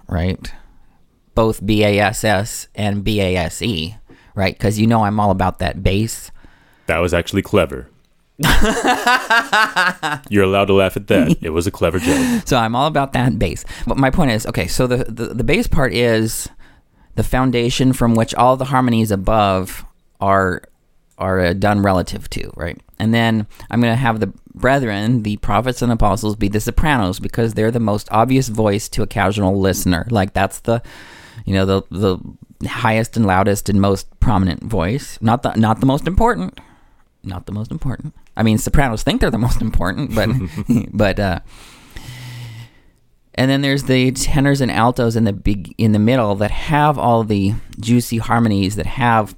right? 0.08 0.52
Both 1.34 1.64
B 1.64 1.84
A 1.84 1.98
S 1.98 2.24
S 2.24 2.68
and 2.74 3.04
B 3.04 3.20
A 3.20 3.36
S 3.36 3.62
E, 3.62 3.96
right? 4.34 4.54
Because 4.54 4.78
you 4.78 4.86
know 4.86 5.04
I'm 5.04 5.20
all 5.20 5.30
about 5.30 5.58
that 5.60 5.82
bass. 5.82 6.30
That 6.86 6.98
was 6.98 7.14
actually 7.14 7.42
clever. 7.42 7.88
You're 10.30 10.44
allowed 10.44 10.66
to 10.66 10.74
laugh 10.74 10.96
at 10.96 11.06
that. 11.08 11.36
It 11.42 11.50
was 11.50 11.66
a 11.66 11.70
clever 11.70 11.98
joke. 11.98 12.46
So 12.46 12.56
I'm 12.56 12.76
all 12.76 12.86
about 12.86 13.12
that 13.14 13.38
bass. 13.38 13.64
But 13.86 13.96
my 13.96 14.10
point 14.10 14.30
is, 14.30 14.46
okay, 14.46 14.66
so 14.66 14.86
the, 14.86 15.04
the, 15.04 15.34
the 15.34 15.44
bass 15.44 15.66
part 15.66 15.92
is 15.92 16.48
the 17.14 17.22
foundation 17.22 17.92
from 17.92 18.14
which 18.14 18.34
all 18.34 18.56
the 18.56 18.66
harmonies 18.66 19.10
above 19.10 19.84
are 20.20 20.62
are 21.18 21.40
uh, 21.40 21.52
done 21.52 21.82
relative 21.82 22.28
to, 22.30 22.50
right? 22.56 22.80
And 22.98 23.12
then 23.12 23.46
I'm 23.70 23.80
going 23.80 23.92
to 23.92 23.96
have 23.96 24.20
the 24.20 24.32
brethren, 24.54 25.22
the 25.22 25.36
prophets 25.38 25.82
and 25.82 25.92
apostles, 25.92 26.36
be 26.36 26.48
the 26.48 26.60
sopranos 26.60 27.20
because 27.20 27.54
they're 27.54 27.70
the 27.70 27.80
most 27.80 28.08
obvious 28.10 28.48
voice 28.48 28.88
to 28.90 29.02
a 29.02 29.06
casual 29.06 29.58
listener. 29.58 30.06
Like 30.10 30.32
that's 30.32 30.60
the, 30.60 30.82
you 31.44 31.54
know, 31.54 31.66
the 31.66 31.82
the 31.90 32.18
highest 32.68 33.16
and 33.16 33.26
loudest 33.26 33.68
and 33.68 33.80
most 33.80 34.08
prominent 34.20 34.62
voice. 34.62 35.18
Not 35.20 35.42
the 35.42 35.54
not 35.54 35.80
the 35.80 35.86
most 35.86 36.06
important. 36.06 36.58
Not 37.24 37.46
the 37.46 37.52
most 37.52 37.70
important. 37.70 38.14
I 38.36 38.42
mean, 38.42 38.58
sopranos 38.58 39.02
think 39.02 39.20
they're 39.20 39.30
the 39.30 39.38
most 39.38 39.60
important, 39.60 40.14
but 40.14 40.28
but 40.92 41.20
uh, 41.20 41.40
and 43.34 43.50
then 43.50 43.62
there's 43.62 43.84
the 43.84 44.12
tenors 44.12 44.60
and 44.60 44.70
altos 44.70 45.16
in 45.16 45.24
the 45.24 45.32
big 45.32 45.74
in 45.78 45.92
the 45.92 45.98
middle 45.98 46.34
that 46.36 46.50
have 46.50 46.98
all 46.98 47.24
the 47.24 47.54
juicy 47.80 48.18
harmonies 48.18 48.76
that 48.76 48.86
have 48.86 49.34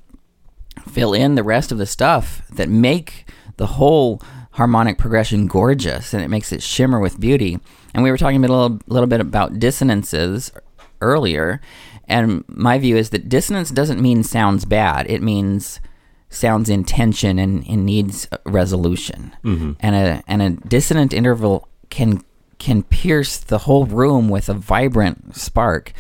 fill 0.89 1.15
in 1.15 1.35
the 1.35 1.43
rest 1.43 1.73
of 1.73 1.79
the 1.79 1.87
stuff 1.87 2.43
that 2.53 2.69
make 2.69 3.27
the 3.57 3.67
whole 3.67 4.21
harmonic 4.53 4.99
progression 4.99 5.47
gorgeous 5.47 6.15
and 6.15 6.23
it 6.23 6.29
makes 6.29 6.53
it 6.53 6.63
shimmer 6.63 7.01
with 7.01 7.21
beauty. 7.21 7.59
And 7.93 8.03
we 8.03 8.11
were 8.11 8.19
talking 8.19 8.37
a 8.37 8.41
little, 8.41 8.79
little 8.87 9.07
bit 9.07 9.21
about 9.21 9.59
dissonances 9.59 10.53
earlier, 11.01 11.61
and 12.09 12.45
my 12.49 12.79
view 12.79 12.97
is 12.97 13.11
that 13.11 13.29
dissonance 13.29 13.71
doesn't 13.71 14.01
mean 14.01 14.23
sounds 14.23 14.65
bad. 14.65 15.09
It 15.09 15.23
means 15.23 15.81
sounds 16.35 16.69
in 16.69 16.85
tension 16.85 17.39
and, 17.39 17.67
and 17.69 17.87
needs 17.87 18.29
resolution. 18.45 19.35
Mm-hmm. 19.45 19.73
And 19.81 19.95
a 19.95 20.23
and 20.27 20.43
a 20.43 20.51
dissonant 20.51 21.13
interval 21.13 21.69
can 21.91 22.23
can 22.59 22.83
pierce 22.83 23.39
the 23.39 23.59
whole 23.59 23.87
room 23.87 24.29
with 24.29 24.49
a 24.49 24.55
vibrant 24.55 25.37
spark. 25.37 25.93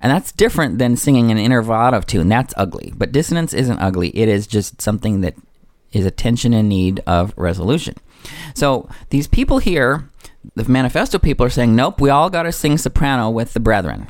And 0.00 0.12
that's 0.12 0.30
different 0.30 0.78
than 0.78 0.96
singing 0.96 1.30
an 1.30 1.38
interval 1.38 1.74
out 1.74 1.94
of 1.94 2.06
tune. 2.06 2.28
That's 2.28 2.54
ugly. 2.56 2.92
But 2.96 3.12
dissonance 3.12 3.54
isn't 3.54 3.78
ugly. 3.78 4.08
It 4.10 4.28
is 4.28 4.46
just 4.46 4.80
something 4.80 5.22
that 5.22 5.34
is 5.92 6.04
a 6.04 6.10
tension 6.10 6.52
in 6.52 6.68
need 6.68 7.00
of 7.06 7.32
resolution. 7.36 7.94
So 8.54 8.88
these 9.10 9.26
people 9.26 9.58
here, 9.58 10.08
the 10.54 10.68
manifesto 10.68 11.18
people 11.18 11.46
are 11.46 11.50
saying, 11.50 11.74
nope, 11.74 12.00
we 12.00 12.10
all 12.10 12.28
got 12.28 12.42
to 12.42 12.52
sing 12.52 12.76
soprano 12.78 13.30
with 13.30 13.54
the 13.54 13.60
brethren. 13.60 14.08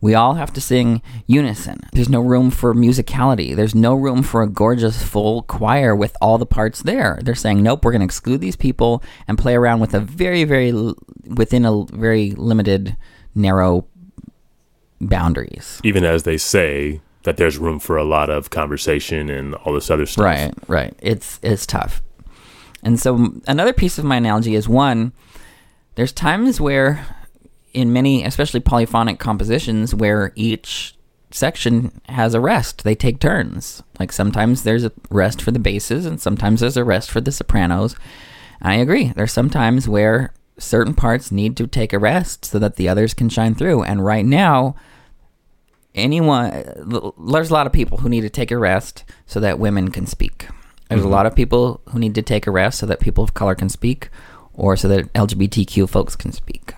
We 0.00 0.14
all 0.14 0.34
have 0.34 0.52
to 0.54 0.60
sing 0.60 1.02
unison. 1.26 1.80
There's 1.92 2.08
no 2.08 2.20
room 2.20 2.50
for 2.50 2.74
musicality. 2.74 3.54
There's 3.54 3.74
no 3.74 3.94
room 3.94 4.22
for 4.22 4.42
a 4.42 4.48
gorgeous 4.48 5.02
full 5.02 5.42
choir 5.42 5.94
with 5.94 6.16
all 6.20 6.38
the 6.38 6.46
parts 6.46 6.82
there. 6.82 7.18
They're 7.22 7.34
saying, 7.34 7.62
nope, 7.62 7.84
we're 7.84 7.92
going 7.92 8.00
to 8.00 8.06
exclude 8.06 8.40
these 8.40 8.56
people 8.56 9.02
and 9.28 9.36
play 9.36 9.54
around 9.54 9.80
with 9.80 9.92
a 9.92 10.00
very, 10.00 10.44
very, 10.44 10.72
within 11.26 11.64
a 11.66 11.84
very 11.92 12.30
limited, 12.32 12.96
narrow 13.34 13.86
boundaries. 15.00 15.80
Even 15.84 16.04
as 16.04 16.22
they 16.22 16.38
say 16.38 17.00
that 17.24 17.36
there's 17.36 17.58
room 17.58 17.78
for 17.78 17.96
a 17.96 18.04
lot 18.04 18.30
of 18.30 18.50
conversation 18.50 19.28
and 19.28 19.54
all 19.54 19.74
this 19.74 19.90
other 19.90 20.06
stuff. 20.06 20.24
Right, 20.24 20.54
right. 20.66 20.94
It's 21.00 21.38
it's 21.42 21.66
tough. 21.66 22.02
And 22.82 22.98
so 22.98 23.34
another 23.46 23.74
piece 23.74 23.98
of 23.98 24.06
my 24.06 24.16
analogy 24.16 24.54
is 24.54 24.68
one, 24.68 25.12
there's 25.96 26.12
times 26.12 26.60
where 26.60 27.04
in 27.72 27.92
many, 27.92 28.24
especially 28.24 28.60
polyphonic 28.60 29.18
compositions, 29.18 29.94
where 29.94 30.32
each 30.34 30.94
section 31.30 32.00
has 32.08 32.34
a 32.34 32.40
rest. 32.40 32.84
They 32.84 32.94
take 32.94 33.20
turns. 33.20 33.82
Like 33.98 34.12
sometimes 34.12 34.62
there's 34.62 34.84
a 34.84 34.92
rest 35.10 35.40
for 35.40 35.50
the 35.50 35.58
basses 35.58 36.06
and 36.06 36.20
sometimes 36.20 36.60
there's 36.60 36.76
a 36.76 36.84
rest 36.84 37.10
for 37.10 37.20
the 37.20 37.32
sopranos. 37.32 37.94
I 38.60 38.74
agree. 38.74 39.12
There's 39.14 39.32
some 39.32 39.50
times 39.50 39.88
where 39.88 40.34
certain 40.58 40.94
parts 40.94 41.32
need 41.32 41.56
to 41.56 41.66
take 41.66 41.92
a 41.92 41.98
rest 41.98 42.44
so 42.44 42.58
that 42.58 42.76
the 42.76 42.88
others 42.88 43.14
can 43.14 43.28
shine 43.28 43.54
through. 43.54 43.82
And 43.82 44.04
right 44.04 44.24
now, 44.24 44.74
anyone 45.94 46.50
there's 47.30 47.50
a 47.50 47.52
lot 47.52 47.66
of 47.66 47.72
people 47.72 47.98
who 47.98 48.08
need 48.08 48.20
to 48.20 48.30
take 48.30 48.50
a 48.50 48.58
rest 48.58 49.04
so 49.26 49.40
that 49.40 49.58
women 49.58 49.90
can 49.90 50.06
speak. 50.06 50.48
There's 50.88 51.00
mm-hmm. 51.00 51.08
a 51.08 51.12
lot 51.12 51.26
of 51.26 51.34
people 51.34 51.80
who 51.90 51.98
need 51.98 52.14
to 52.16 52.22
take 52.22 52.46
a 52.46 52.50
rest 52.50 52.78
so 52.78 52.86
that 52.86 53.00
people 53.00 53.24
of 53.24 53.34
color 53.34 53.54
can 53.54 53.68
speak 53.68 54.08
or 54.52 54.76
so 54.76 54.88
that 54.88 55.12
LGBTQ 55.14 55.88
folks 55.88 56.16
can 56.16 56.32
speak. 56.32 56.74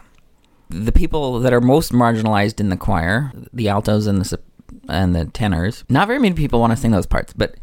The 0.73 0.93
people 0.93 1.41
that 1.41 1.53
are 1.53 1.61
most 1.61 1.93
marginalized 1.93 2.61
in 2.61 2.71
the 2.71 2.77
choir, 2.77 3.33
the 3.53 3.69
altos 3.69 4.07
and 4.07 4.23
the 4.23 4.41
and 4.89 5.15
the 5.15 5.27
tenors, 5.27 5.85
not 5.89 6.09
very 6.09 6.19
many 6.19 6.35
people 6.35 6.59
want 6.59 6.73
to 6.73 6.77
sing 6.77 6.91
those 6.91 7.07
parts, 7.07 7.33
but 7.33 7.55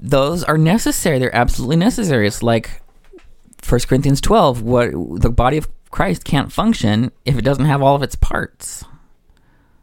those 0.00 0.44
are 0.44 0.58
necessary. 0.58 1.18
They're 1.18 1.34
absolutely 1.34 1.76
necessary. 1.76 2.26
It's 2.26 2.42
like 2.42 2.82
1 3.66 3.80
Corinthians 3.88 4.20
12, 4.20 4.62
what 4.62 4.90
the 5.20 5.30
body 5.30 5.56
of 5.56 5.68
Christ 5.90 6.24
can't 6.24 6.52
function 6.52 7.12
if 7.24 7.38
it 7.38 7.44
doesn't 7.44 7.64
have 7.64 7.82
all 7.82 7.96
of 7.96 8.02
its 8.02 8.14
parts. 8.14 8.84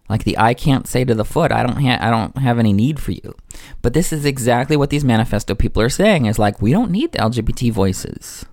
Like 0.07 0.23
the 0.23 0.37
eye 0.37 0.53
can't 0.53 0.87
say 0.87 1.03
to 1.03 1.15
the 1.15 1.25
foot, 1.25 1.51
I 1.51 1.63
don't 1.63 1.81
ha- 1.81 1.97
I 1.99 2.11
don't 2.11 2.37
have 2.37 2.59
any 2.59 2.73
need 2.73 2.99
for 2.99 3.11
you. 3.11 3.35
But 3.81 3.93
this 3.93 4.13
is 4.13 4.23
exactly 4.23 4.77
what 4.77 4.91
these 4.91 5.03
manifesto 5.03 5.55
people 5.55 5.81
are 5.81 5.89
saying 5.89 6.27
is 6.27 6.37
like 6.37 6.61
we 6.61 6.71
don't 6.71 6.91
need 6.91 7.11
the 7.11 7.19
LGBT 7.19 7.71
voices. 7.71 8.45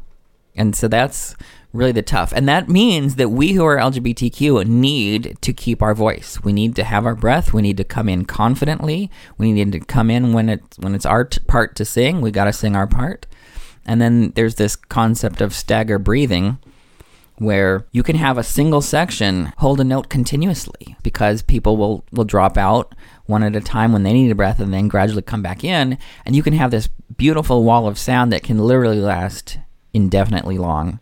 And 0.55 0.75
so 0.75 0.89
that's 0.89 1.37
really 1.73 1.93
the 1.93 2.03
tough. 2.03 2.33
And 2.33 2.49
that 2.49 2.69
means 2.69 3.17
that 3.17 3.31
we 3.31 3.53
who 3.53 3.65
are 3.65 3.79
LGBTQ 3.79 4.67
need 4.67 5.39
to 5.41 5.53
keep 5.53 5.83
our 5.83 5.95
voice. 5.95 6.43
We 6.43 6.53
need 6.53 6.77
to 6.77 6.85
have 6.85 7.07
our 7.07 7.15
breath. 7.15 7.53
We 7.53 7.63
need 7.63 7.77
to 7.79 7.85
come 7.85 8.09
in 8.09 8.25
confidently. 8.25 9.11
We 9.39 9.53
need 9.53 9.73
to 9.73 9.81
come 9.81 10.11
in 10.11 10.33
when 10.33 10.49
it's 10.49 10.79
when 10.79 10.95
it's 10.95 11.07
our 11.07 11.25
t- 11.25 11.41
part 11.47 11.75
to 11.77 11.85
sing. 11.85 12.21
We 12.21 12.31
got 12.31 12.45
to 12.45 12.53
sing 12.53 12.77
our 12.77 12.87
part. 12.87 13.27
And 13.85 14.01
then 14.01 14.31
there's 14.37 14.57
this 14.57 14.77
concept 14.77 15.41
of 15.41 15.55
stagger 15.55 15.99
breathing 15.99 16.59
where 17.37 17.87
you 17.91 18.03
can 18.03 18.17
have 18.17 18.39
a 18.39 18.45
single 18.45 18.81
section 18.81 19.53
hold 19.59 19.81
a 19.81 19.85
note 19.85 20.09
continuously 20.09 20.97
because 21.03 21.43
people 21.43 21.77
will, 21.77 22.05
will 22.13 22.25
drop 22.25 22.57
out 22.57 22.95
one 23.27 23.43
at 23.43 23.57
a 23.57 23.61
time 23.61 23.93
when 23.93 24.05
they 24.05 24.13
need 24.13 24.31
a 24.31 24.35
breath 24.35 24.61
and 24.61 24.73
then 24.73 24.87
gradually 24.87 25.23
come 25.23 25.43
back 25.43 25.65
in. 25.65 25.99
And 26.25 26.37
you 26.37 26.43
can 26.43 26.53
have 26.53 26.71
this 26.71 26.89
beautiful 27.17 27.65
wall 27.65 27.89
of 27.89 27.99
sound 27.99 28.33
that 28.33 28.45
can 28.45 28.59
literally 28.59 29.01
last 29.01 29.59
indefinitely 29.93 30.59
long. 30.59 31.01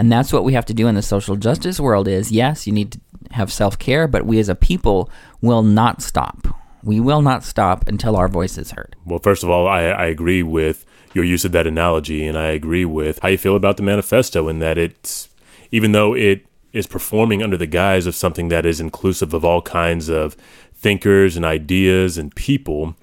And 0.00 0.10
that's 0.10 0.32
what 0.32 0.44
we 0.44 0.54
have 0.54 0.64
to 0.64 0.72
do 0.72 0.88
in 0.88 0.94
the 0.94 1.02
social 1.02 1.36
justice 1.36 1.78
world 1.78 2.08
is 2.08 2.32
yes, 2.32 2.66
you 2.66 2.72
need 2.72 2.92
to 2.92 3.00
have 3.32 3.52
self-care, 3.52 4.08
but 4.08 4.24
we 4.24 4.38
as 4.38 4.48
a 4.48 4.54
people 4.54 5.10
will 5.42 5.62
not 5.62 6.00
stop. 6.00 6.48
We 6.82 7.00
will 7.00 7.20
not 7.20 7.44
stop 7.44 7.86
until 7.86 8.16
our 8.16 8.26
voice 8.26 8.56
is 8.56 8.70
heard. 8.70 8.96
Well, 9.04 9.18
first 9.18 9.44
of 9.44 9.50
all, 9.50 9.68
I, 9.68 9.82
I 9.82 10.06
agree 10.06 10.42
with 10.42 10.86
your 11.12 11.24
use 11.24 11.44
of 11.44 11.52
that 11.52 11.66
analogy, 11.66 12.26
and 12.26 12.38
I 12.38 12.46
agree 12.46 12.86
with 12.86 13.18
how 13.18 13.28
you 13.28 13.36
feel 13.36 13.54
about 13.54 13.76
the 13.76 13.82
manifesto 13.82 14.48
and 14.48 14.62
that 14.62 14.78
it's 14.78 15.28
even 15.70 15.92
though 15.92 16.16
it 16.16 16.46
is 16.72 16.86
performing 16.86 17.42
under 17.42 17.58
the 17.58 17.66
guise 17.66 18.06
of 18.06 18.14
something 18.14 18.48
that 18.48 18.64
is 18.64 18.80
inclusive 18.80 19.34
of 19.34 19.44
all 19.44 19.60
kinds 19.60 20.08
of 20.08 20.34
thinkers 20.72 21.36
and 21.36 21.44
ideas 21.44 22.16
and 22.16 22.34
people, 22.34 22.96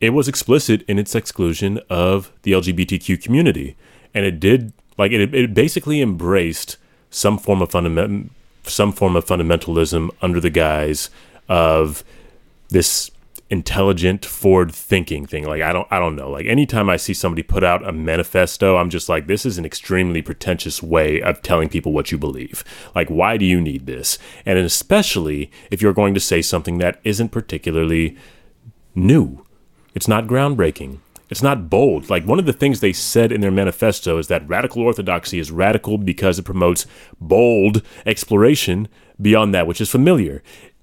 it 0.00 0.10
was 0.10 0.26
explicit 0.26 0.82
in 0.88 0.98
its 0.98 1.14
exclusion 1.14 1.78
of 1.88 2.32
the 2.42 2.50
LGBTQ 2.50 3.22
community. 3.22 3.76
And 4.12 4.24
it 4.24 4.40
did, 4.40 4.72
like, 5.02 5.12
it, 5.12 5.34
it 5.34 5.54
basically 5.54 6.00
embraced 6.00 6.76
some 7.10 7.38
form 7.38 7.60
of 7.60 7.70
fundament, 7.70 8.32
some 8.64 8.92
form 8.92 9.16
of 9.16 9.26
fundamentalism 9.26 10.10
under 10.22 10.40
the 10.40 10.50
guise 10.50 11.10
of 11.48 12.04
this 12.68 13.10
intelligent 13.50 14.24
forward 14.24 14.72
thinking 14.72 15.26
thing. 15.26 15.44
Like 15.44 15.60
i 15.60 15.74
don't 15.74 15.86
i 15.90 15.98
don't 15.98 16.16
know. 16.16 16.30
Like 16.30 16.46
anytime 16.46 16.88
i 16.88 16.96
see 16.96 17.12
somebody 17.12 17.42
put 17.42 17.62
out 17.62 17.86
a 17.86 17.92
manifesto 17.92 18.76
i'm 18.78 18.88
just 18.88 19.10
like 19.10 19.26
this 19.26 19.44
is 19.44 19.58
an 19.58 19.66
extremely 19.66 20.22
pretentious 20.22 20.82
way 20.82 21.20
of 21.20 21.42
telling 21.42 21.68
people 21.68 21.92
what 21.92 22.10
you 22.10 22.16
believe. 22.16 22.64
Like 22.94 23.10
why 23.10 23.36
do 23.36 23.44
you 23.44 23.60
need 23.60 23.84
this? 23.84 24.18
And 24.46 24.58
especially 24.58 25.50
if 25.70 25.82
you're 25.82 25.92
going 25.92 26.14
to 26.14 26.20
say 26.20 26.40
something 26.40 26.78
that 26.78 26.98
isn't 27.04 27.28
particularly 27.28 28.16
new. 28.94 29.44
It's 29.94 30.08
not 30.08 30.26
groundbreaking 30.26 31.00
it's 31.32 31.42
not 31.42 31.70
bold. 31.70 32.10
Like 32.10 32.26
one 32.26 32.38
of 32.38 32.44
the 32.44 32.52
things 32.52 32.80
they 32.80 32.92
said 32.92 33.32
in 33.32 33.40
their 33.40 33.50
manifesto 33.50 34.18
is 34.18 34.28
that 34.28 34.46
radical 34.46 34.82
orthodoxy 34.82 35.38
is 35.38 35.50
radical 35.50 35.96
because 35.96 36.38
it 36.38 36.42
promotes 36.42 36.84
bold 37.18 37.80
exploration 38.04 38.86
beyond 39.18 39.54
that 39.54 39.66
which 39.66 39.80
is 39.80 39.88
familiar. 39.88 40.42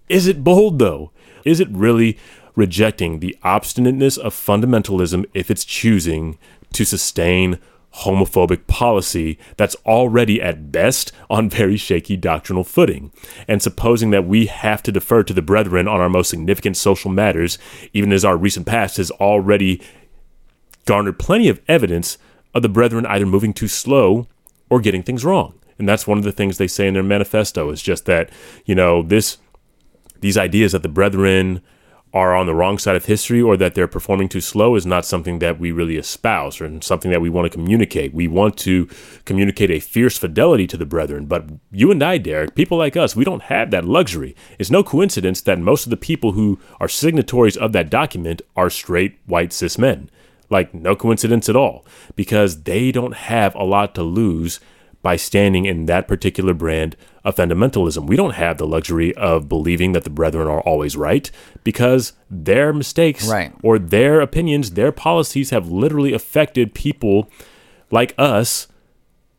Is 0.09 0.25
it 0.25 0.43
bold 0.43 0.79
though? 0.79 1.11
Is 1.45 1.59
it 1.59 1.69
really 1.69 2.17
rejecting 2.55 3.19
the 3.19 3.37
obstinateness 3.43 4.17
of 4.17 4.33
fundamentalism 4.33 5.23
if 5.35 5.51
it's 5.51 5.63
choosing 5.63 6.39
to 6.73 6.83
sustain 6.83 7.59
homophobic 7.97 8.65
policy 8.65 9.37
that's 9.57 9.75
already 9.85 10.41
at 10.41 10.71
best 10.71 11.11
on 11.29 11.49
very 11.49 11.77
shaky 11.77 12.17
doctrinal 12.17 12.63
footing, 12.63 13.11
and 13.47 13.61
supposing 13.61 14.11
that 14.11 14.25
we 14.25 14.45
have 14.45 14.81
to 14.83 14.91
defer 14.91 15.23
to 15.23 15.33
the 15.33 15.41
brethren 15.41 15.87
on 15.87 15.99
our 15.99 16.09
most 16.09 16.29
significant 16.29 16.77
social 16.77 17.11
matters, 17.11 17.57
even 17.93 18.11
as 18.11 18.25
our 18.25 18.37
recent 18.37 18.65
past 18.65 18.97
has 18.97 19.11
already 19.11 19.81
garnered 20.89 21.19
plenty 21.19 21.47
of 21.49 21.61
evidence 21.67 22.17
of 22.55 22.63
the 22.63 22.67
brethren 22.67 23.05
either 23.05 23.27
moving 23.27 23.53
too 23.53 23.67
slow 23.67 24.25
or 24.71 24.81
getting 24.81 25.03
things 25.03 25.23
wrong. 25.23 25.53
And 25.77 25.87
that's 25.87 26.07
one 26.07 26.17
of 26.17 26.23
the 26.23 26.31
things 26.31 26.57
they 26.57 26.67
say 26.67 26.87
in 26.87 26.95
their 26.95 27.03
manifesto 27.03 27.69
is 27.69 27.83
just 27.83 28.07
that, 28.07 28.31
you 28.65 28.73
know, 28.73 29.03
this 29.03 29.37
these 30.19 30.35
ideas 30.35 30.71
that 30.71 30.81
the 30.81 30.89
brethren 30.89 31.61
are 32.11 32.35
on 32.35 32.47
the 32.47 32.55
wrong 32.55 32.79
side 32.79 32.95
of 32.95 33.05
history 33.05 33.39
or 33.39 33.55
that 33.55 33.75
they're 33.75 33.87
performing 33.87 34.27
too 34.27 34.41
slow 34.41 34.75
is 34.75 34.87
not 34.87 35.05
something 35.05 35.37
that 35.37 35.59
we 35.59 35.71
really 35.71 35.95
espouse 35.95 36.59
or 36.59 36.81
something 36.81 37.11
that 37.11 37.21
we 37.21 37.29
want 37.29 37.45
to 37.45 37.55
communicate. 37.55 38.11
We 38.11 38.27
want 38.27 38.57
to 38.57 38.89
communicate 39.25 39.69
a 39.69 39.79
fierce 39.79 40.17
fidelity 40.17 40.65
to 40.65 40.77
the 40.77 40.87
brethren. 40.87 41.27
But 41.27 41.45
you 41.71 41.91
and 41.91 42.01
I, 42.01 42.17
Derek, 42.17 42.55
people 42.55 42.79
like 42.79 42.97
us, 42.97 43.15
we 43.15 43.23
don't 43.23 43.43
have 43.43 43.69
that 43.69 43.85
luxury. 43.85 44.35
It's 44.57 44.71
no 44.71 44.83
coincidence 44.83 45.39
that 45.41 45.59
most 45.59 45.85
of 45.85 45.91
the 45.91 45.97
people 45.97 46.31
who 46.31 46.59
are 46.79 46.87
signatories 46.87 47.57
of 47.57 47.73
that 47.73 47.91
document 47.91 48.41
are 48.55 48.71
straight 48.71 49.19
white 49.27 49.53
cis 49.53 49.77
men. 49.77 50.09
Like, 50.49 50.73
no 50.73 50.95
coincidence 50.95 51.47
at 51.47 51.55
all, 51.55 51.85
because 52.15 52.63
they 52.63 52.91
don't 52.91 53.13
have 53.13 53.53
a 53.55 53.63
lot 53.63 53.93
to 53.95 54.03
lose 54.03 54.59
by 55.01 55.15
standing 55.15 55.65
in 55.65 55.85
that 55.85 56.07
particular 56.07 56.53
brand 56.53 56.95
of 57.23 57.35
fundamentalism. 57.35 58.07
We 58.07 58.15
don't 58.15 58.35
have 58.35 58.57
the 58.57 58.67
luxury 58.67 59.15
of 59.15 59.47
believing 59.47 59.93
that 59.93 60.03
the 60.03 60.09
brethren 60.09 60.47
are 60.47 60.61
always 60.61 60.97
right 60.97 61.29
because 61.63 62.13
their 62.29 62.73
mistakes 62.73 63.27
right. 63.27 63.53
or 63.63 63.79
their 63.79 64.19
opinions, 64.19 64.71
their 64.71 64.91
policies 64.91 65.51
have 65.51 65.71
literally 65.71 66.13
affected 66.13 66.73
people 66.73 67.29
like 67.91 68.13
us 68.17 68.67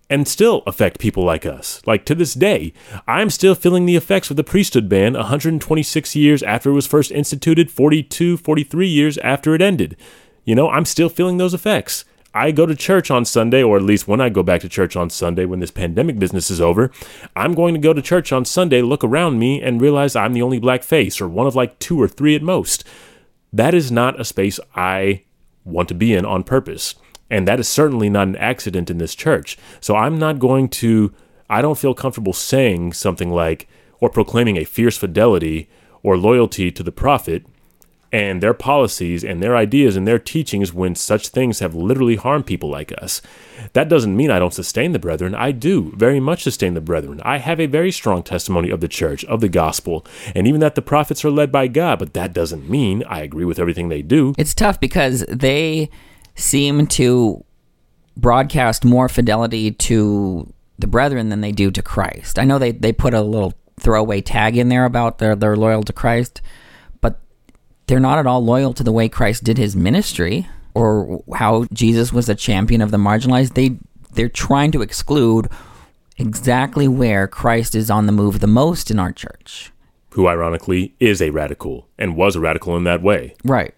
and 0.09 0.27
still 0.27 0.63
affect 0.67 0.99
people 0.99 1.25
like 1.25 1.47
us. 1.47 1.81
Like 1.87 2.05
to 2.07 2.15
this 2.15 2.35
day, 2.35 2.73
I'm 3.07 3.31
still 3.31 3.55
feeling 3.55 3.87
the 3.87 3.97
effects 3.97 4.31
of 4.31 4.37
the 4.37 4.45
priesthood 4.45 4.89
ban 4.89 5.13
126 5.15 6.17
years 6.17 6.43
after 6.43 6.71
it 6.71 6.75
was 6.75 6.87
first 6.87 7.13
instituted, 7.13 7.71
42, 7.71 8.37
43 8.39 8.89
years 8.89 9.19
after 9.19 9.55
it 9.55 9.63
ended. 9.63 9.97
You 10.45 10.55
know, 10.55 10.71
I'm 10.71 10.85
still 10.85 11.09
feeling 11.09 11.37
those 11.37 11.55
effects. 11.55 12.05
I 12.33 12.53
go 12.53 12.65
to 12.65 12.77
church 12.77 13.11
on 13.11 13.25
Sunday, 13.25 13.63
or 13.63 13.77
at 13.77 13.83
least 13.83 14.07
when 14.07 14.21
I 14.21 14.29
go 14.29 14.45
back 14.45 14.61
to 14.61 14.69
church 14.69 14.95
on 14.95 15.11
Sunday 15.11 15.45
when 15.45 15.59
this 15.59 15.73
pandemic 15.73 16.19
business 16.19 16.51
is 16.51 16.61
over, 16.61 16.93
I'm 17.35 17.55
going 17.55 17.75
to 17.75 17.81
go 17.81 17.93
to 17.93 18.01
church 18.01 18.33
on 18.33 18.45
Sunday, 18.45 18.83
look 18.83 19.03
around 19.03 19.41
me, 19.41 19.61
and 19.61 19.81
realize 19.81 20.15
I'm 20.15 20.33
the 20.33 20.43
only 20.43 20.61
black 20.61 20.85
face, 20.85 21.21
or 21.21 21.29
one 21.29 21.49
of 21.49 21.57
like 21.57 21.79
two 21.81 22.01
or 22.01 22.07
three 22.07 22.37
at 22.37 22.43
most. 22.43 22.85
That 23.53 23.75
is 23.75 23.91
not 23.91 24.21
a 24.21 24.25
space 24.25 24.61
I 24.77 25.25
want 25.65 25.89
to 25.89 25.95
be 25.95 26.15
in 26.15 26.25
on 26.25 26.45
purpose. 26.45 26.95
And 27.29 27.47
that 27.49 27.61
is 27.61 27.69
certainly 27.69 28.09
not 28.09 28.29
an 28.29 28.37
accident 28.37 28.91
in 28.91 28.99
this 28.99 29.15
church. 29.15 29.59
So 29.81 29.97
I'm 29.97 30.19
not 30.19 30.39
going 30.39 30.69
to, 30.69 31.13
I 31.49 31.63
don't 31.63 31.79
feel 31.79 31.95
comfortable 31.95 32.33
saying 32.33 32.93
something 32.93 33.31
like, 33.31 33.69
or 34.01 34.09
proclaiming 34.09 34.57
a 34.57 34.65
fierce 34.65 34.97
fidelity 34.97 35.69
or 36.03 36.17
loyalty 36.17 36.71
to 36.73 36.83
the 36.83 36.93
prophet 36.93 37.45
and 38.13 38.43
their 38.43 38.55
policies 38.55 39.23
and 39.23 39.43
their 39.43 39.57
ideas 39.57 39.97
and 39.97 40.07
their 40.07 40.19
teachings 40.19 40.73
when 40.73 40.95
such 40.95 41.29
things 41.29 41.61
have 41.61 41.75
literally 41.75 42.17
harmed 42.17 42.47
people 42.47 42.69
like 42.69 42.93
us. 43.01 43.23
That 43.73 43.89
doesn't 43.89 44.17
mean 44.17 44.31
I 44.31 44.39
don't 44.39 44.55
sustain 44.55 44.93
the 44.93 44.99
brethren. 44.99 45.35
I 45.35 45.53
do 45.53 45.93
very 45.97 46.19
much 46.19 46.43
sustain 46.43 46.75
the 46.75 46.81
brethren. 46.81 47.21
I 47.25 47.39
have 47.39 47.61
a 47.61 47.67
very 47.67 47.93
strong 47.93 48.23
testimony 48.23 48.71
of 48.71 48.81
the 48.81 48.89
church, 48.89 49.25
of 49.27 49.41
the 49.41 49.49
gospel, 49.49 50.05
and 50.35 50.47
even 50.47 50.61
that 50.61 50.75
the 50.75 50.83
prophets 50.83 51.25
are 51.25 51.31
led 51.31 51.53
by 51.53 51.69
God, 51.69 51.99
but 51.99 52.15
that 52.15 52.33
doesn't 52.33 52.69
mean 52.69 53.05
I 53.05 53.21
agree 53.21 53.45
with 53.45 53.59
everything 53.59 53.89
they 53.89 54.03
do. 54.03 54.35
It's 54.37 54.55
tough 54.55 54.81
because 54.81 55.25
they 55.29 55.91
seem 56.35 56.87
to 56.89 57.45
broadcast 58.17 58.85
more 58.85 59.09
fidelity 59.09 59.71
to 59.71 60.53
the 60.79 60.87
brethren 60.87 61.29
than 61.29 61.43
they 61.43 61.53
do 61.53 61.71
to 61.71 61.83
Christ. 61.83 62.39
I 62.39 62.45
know 62.45 62.59
they, 62.59 62.73
they 62.73 62.93
put 62.93 63.15
a 63.15 63.23
little 63.23 63.55
throwaway 63.79 64.21
tag 64.21 64.57
in 64.57 64.69
there 64.69 64.85
about 64.85 65.19
they're, 65.19 65.37
loyal 65.57 65.83
to 65.85 65.93
Christ 65.93 66.41
they're 67.91 67.99
not 67.99 68.19
at 68.19 68.27
all 68.27 68.43
loyal 68.43 68.73
to 68.73 68.85
the 68.85 68.93
way 68.93 69.09
Christ 69.09 69.43
did 69.43 69.59
his 69.59 69.75
ministry 69.75 70.49
or 70.75 71.25
how 71.35 71.67
Jesus 71.73 72.13
was 72.13 72.29
a 72.29 72.37
champion 72.37 72.83
of 72.83 72.93
the 72.93 72.99
marginalized. 72.99 73.55
They 73.55 73.79
they're 74.13 74.29
trying 74.29 74.71
to 74.73 74.81
exclude 74.81 75.49
exactly 76.17 76.87
where 76.87 77.27
Christ 77.27 77.75
is 77.75 77.91
on 77.91 78.07
the 78.07 78.13
move 78.13 78.39
the 78.39 78.47
most 78.47 78.93
in 78.93 79.01
our 79.01 79.11
church. 79.11 79.73
Who 80.11 80.29
ironically 80.29 80.95
is 81.01 81.21
a 81.21 81.31
radical 81.31 81.89
and 81.99 82.17
was 82.17 82.37
a 82.37 82.41
radical 82.41 82.77
in 82.77 82.85
that 82.85 83.03
way. 83.03 83.35
Right. 83.45 83.75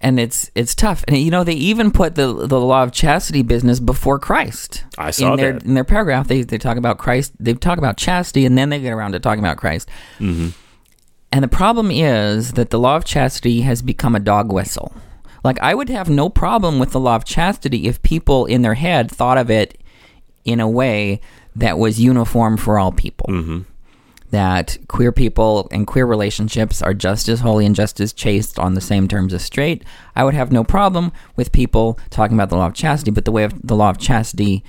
And 0.00 0.18
it's 0.18 0.50
it's 0.54 0.74
tough. 0.74 1.04
And 1.06 1.18
you 1.18 1.30
know, 1.30 1.44
they 1.44 1.52
even 1.52 1.90
put 1.90 2.14
the 2.14 2.46
the 2.46 2.58
law 2.58 2.82
of 2.82 2.90
chastity 2.90 3.42
business 3.42 3.80
before 3.80 4.18
Christ. 4.18 4.84
I 4.96 5.10
saw 5.10 5.32
in 5.32 5.36
their 5.36 5.52
that. 5.52 5.64
in 5.64 5.74
their 5.74 5.84
paragraph 5.84 6.26
they, 6.26 6.40
they 6.40 6.56
talk 6.56 6.78
about 6.78 6.96
Christ 6.96 7.34
they 7.38 7.52
talk 7.52 7.76
about 7.76 7.98
chastity 7.98 8.46
and 8.46 8.56
then 8.56 8.70
they 8.70 8.80
get 8.80 8.94
around 8.94 9.12
to 9.12 9.20
talking 9.20 9.44
about 9.44 9.58
Christ. 9.58 9.90
Mm-hmm. 10.18 10.58
And 11.32 11.42
the 11.42 11.48
problem 11.48 11.90
is 11.90 12.52
that 12.52 12.68
the 12.68 12.78
law 12.78 12.96
of 12.96 13.06
chastity 13.06 13.62
has 13.62 13.80
become 13.80 14.14
a 14.14 14.20
dog 14.20 14.52
whistle. 14.52 14.94
Like 15.42 15.58
I 15.60 15.74
would 15.74 15.88
have 15.88 16.10
no 16.10 16.28
problem 16.28 16.78
with 16.78 16.92
the 16.92 17.00
law 17.00 17.16
of 17.16 17.24
chastity 17.24 17.88
if 17.88 18.02
people 18.02 18.44
in 18.44 18.62
their 18.62 18.74
head 18.74 19.10
thought 19.10 19.38
of 19.38 19.50
it 19.50 19.78
in 20.44 20.60
a 20.60 20.68
way 20.68 21.20
that 21.56 21.78
was 21.78 22.00
uniform 22.00 22.56
for 22.56 22.78
all 22.78 22.92
people. 22.92 23.26
Mm-hmm. 23.28 23.60
That 24.30 24.78
queer 24.88 25.12
people 25.12 25.68
and 25.70 25.86
queer 25.86 26.06
relationships 26.06 26.80
are 26.80 26.94
just 26.94 27.28
as 27.28 27.40
holy 27.40 27.66
and 27.66 27.74
just 27.74 28.00
as 28.00 28.12
chaste 28.12 28.58
on 28.58 28.74
the 28.74 28.80
same 28.80 29.08
terms 29.08 29.34
as 29.34 29.42
straight. 29.42 29.84
I 30.14 30.24
would 30.24 30.34
have 30.34 30.52
no 30.52 30.64
problem 30.64 31.12
with 31.36 31.52
people 31.52 31.98
talking 32.10 32.36
about 32.36 32.48
the 32.50 32.56
law 32.56 32.66
of 32.66 32.74
chastity, 32.74 33.10
but 33.10 33.24
the 33.24 33.32
way 33.32 33.44
of 33.44 33.54
the 33.66 33.76
law 33.76 33.90
of 33.90 33.98
chastity 33.98 34.64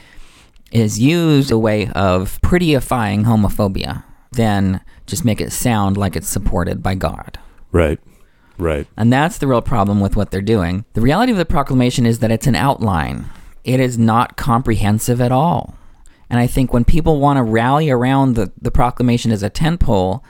is 0.72 1.00
used 1.00 1.52
a 1.52 1.58
way 1.58 1.88
of 1.90 2.42
prettyifying 2.42 3.24
homophobia, 3.24 4.04
then 4.34 4.82
just 5.06 5.26
make 5.26 5.42
it 5.42 5.52
sound 5.52 5.98
like 5.98 6.16
it's 6.16 6.30
supported 6.30 6.82
by 6.82 6.96
God. 6.96 7.40
Right. 7.72 8.00
Right. 8.58 8.88
And 8.96 9.12
that's 9.12 9.38
the 9.38 9.48
real 9.48 9.62
problem 9.62 10.00
with 10.00 10.16
what 10.16 10.32
they're 10.32 10.42
doing. 10.42 10.86
The 10.94 11.02
reality 11.02 11.32
of 11.32 11.38
the 11.38 11.46
proclamation 11.46 12.06
is 12.06 12.20
that 12.20 12.32
it's 12.32 12.48
an 12.48 12.56
outline. 12.56 13.26
It 13.64 13.80
is 13.80 13.98
not 13.98 14.38
comprehensive 14.38 15.20
at 15.20 15.32
all. 15.32 15.76
And 16.30 16.40
I 16.40 16.48
think 16.48 16.74
when 16.74 16.86
people 16.86 17.20
want 17.20 17.38
to 17.38 17.44
rally 17.44 17.90
around 17.90 18.36
the, 18.36 18.52
the 18.62 18.72
proclamation 18.72 19.32
as 19.32 19.44
a 19.44 19.50
tentpole, 19.50 20.22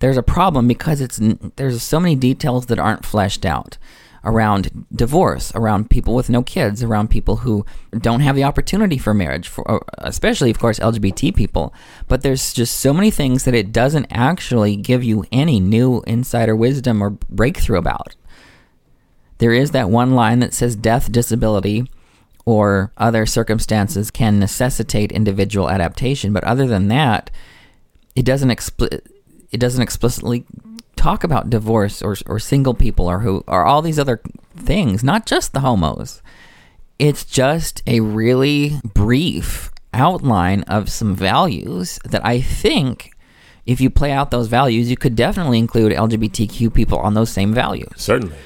there's 0.00 0.16
a 0.16 0.22
problem 0.22 0.68
because 0.68 1.00
it's 1.00 1.20
there's 1.56 1.82
so 1.82 1.98
many 1.98 2.14
details 2.14 2.66
that 2.66 2.78
aren't 2.78 3.04
fleshed 3.04 3.46
out 3.46 3.78
around 4.26 4.86
divorce, 4.94 5.52
around 5.54 5.88
people 5.88 6.14
with 6.14 6.28
no 6.28 6.42
kids, 6.42 6.82
around 6.82 7.08
people 7.08 7.36
who 7.36 7.64
don't 7.96 8.20
have 8.20 8.34
the 8.34 8.44
opportunity 8.44 8.98
for 8.98 9.14
marriage, 9.14 9.48
for, 9.48 9.82
especially, 9.98 10.50
of 10.50 10.58
course, 10.58 10.80
LGBT 10.80 11.34
people. 11.34 11.72
But 12.08 12.22
there's 12.22 12.52
just 12.52 12.80
so 12.80 12.92
many 12.92 13.10
things 13.10 13.44
that 13.44 13.54
it 13.54 13.72
doesn't 13.72 14.08
actually 14.10 14.76
give 14.76 15.04
you 15.04 15.24
any 15.30 15.60
new 15.60 16.02
insider 16.06 16.56
wisdom 16.56 17.02
or 17.02 17.10
breakthrough 17.10 17.78
about. 17.78 18.16
There 19.38 19.52
is 19.52 19.70
that 19.70 19.90
one 19.90 20.14
line 20.14 20.40
that 20.40 20.52
says 20.52 20.74
death, 20.74 21.12
disability, 21.12 21.90
or 22.44 22.92
other 22.96 23.26
circumstances 23.26 24.10
can 24.10 24.40
necessitate 24.40 25.12
individual 25.12 25.70
adaptation. 25.70 26.32
But 26.32 26.44
other 26.44 26.66
than 26.66 26.88
that, 26.88 27.30
it 28.16 28.24
doesn't 28.24 28.50
it 28.50 29.60
doesn't 29.60 29.82
explicitly 29.82 30.44
talk 30.96 31.22
about 31.22 31.50
divorce 31.50 32.02
or 32.02 32.16
or 32.26 32.38
single 32.38 32.74
people 32.74 33.06
or 33.06 33.20
who 33.20 33.44
or 33.46 33.64
all 33.64 33.82
these 33.82 33.98
other 33.98 34.20
things, 34.56 35.04
not 35.04 35.26
just 35.26 35.52
the 35.52 35.60
homos. 35.60 36.22
It's 36.98 37.24
just 37.24 37.82
a 37.86 38.00
really 38.00 38.80
brief 38.94 39.70
outline 39.92 40.62
of 40.62 40.90
some 40.90 41.14
values 41.14 41.98
that 42.04 42.24
I 42.24 42.40
think 42.40 43.12
if 43.66 43.80
you 43.80 43.90
play 43.90 44.12
out 44.12 44.30
those 44.30 44.46
values, 44.46 44.88
you 44.88 44.96
could 44.96 45.16
definitely 45.16 45.58
include 45.58 45.92
LGBTQ 45.92 46.72
people 46.72 46.98
on 46.98 47.14
those 47.14 47.30
same 47.30 47.52
values. 47.52 47.92
Certainly. 47.96 48.36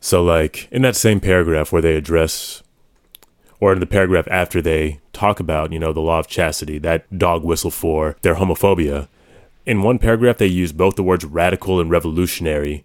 So, 0.00 0.22
like 0.22 0.68
in 0.70 0.82
that 0.82 0.96
same 0.96 1.20
paragraph 1.20 1.72
where 1.72 1.82
they 1.82 1.96
address, 1.96 2.62
or 3.58 3.72
in 3.72 3.80
the 3.80 3.86
paragraph 3.86 4.28
after 4.30 4.62
they 4.62 5.00
talk 5.12 5.40
about, 5.40 5.72
you 5.72 5.78
know, 5.78 5.92
the 5.92 6.00
law 6.00 6.20
of 6.20 6.28
chastity, 6.28 6.78
that 6.78 7.18
dog 7.18 7.42
whistle 7.42 7.70
for 7.70 8.16
their 8.22 8.36
homophobia, 8.36 9.08
in 9.66 9.82
one 9.82 9.98
paragraph 9.98 10.38
they 10.38 10.46
use 10.46 10.72
both 10.72 10.96
the 10.96 11.02
words 11.02 11.24
radical 11.24 11.80
and 11.80 11.90
revolutionary, 11.90 12.82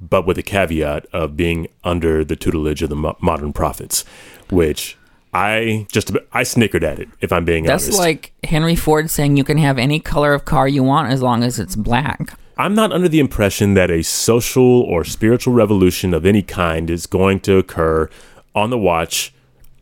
but 0.00 0.26
with 0.26 0.38
a 0.38 0.42
caveat 0.42 1.06
of 1.12 1.36
being 1.36 1.68
under 1.84 2.24
the 2.24 2.36
tutelage 2.36 2.82
of 2.82 2.88
the 2.88 2.96
mo- 2.96 3.16
modern 3.20 3.52
prophets, 3.52 4.04
which 4.50 4.96
I 5.32 5.86
just 5.90 6.10
I 6.32 6.42
snickered 6.42 6.84
at 6.84 6.98
it. 6.98 7.08
If 7.20 7.32
I'm 7.32 7.44
being 7.44 7.64
That's 7.64 7.84
honest, 7.84 7.98
like 7.98 8.32
Henry 8.44 8.76
Ford 8.76 9.10
saying 9.10 9.36
you 9.36 9.44
can 9.44 9.58
have 9.58 9.78
any 9.78 10.00
color 10.00 10.34
of 10.34 10.44
car 10.44 10.68
you 10.68 10.82
want 10.82 11.10
as 11.10 11.22
long 11.22 11.42
as 11.42 11.58
it's 11.58 11.76
black. 11.76 12.38
I'm 12.58 12.74
not 12.74 12.92
under 12.92 13.08
the 13.08 13.20
impression 13.20 13.74
that 13.74 13.90
a 13.90 14.02
social 14.02 14.82
or 14.82 15.04
spiritual 15.04 15.54
revolution 15.54 16.12
of 16.12 16.26
any 16.26 16.42
kind 16.42 16.90
is 16.90 17.06
going 17.06 17.40
to 17.40 17.56
occur 17.56 18.10
on 18.54 18.70
the 18.70 18.78
watch 18.78 19.32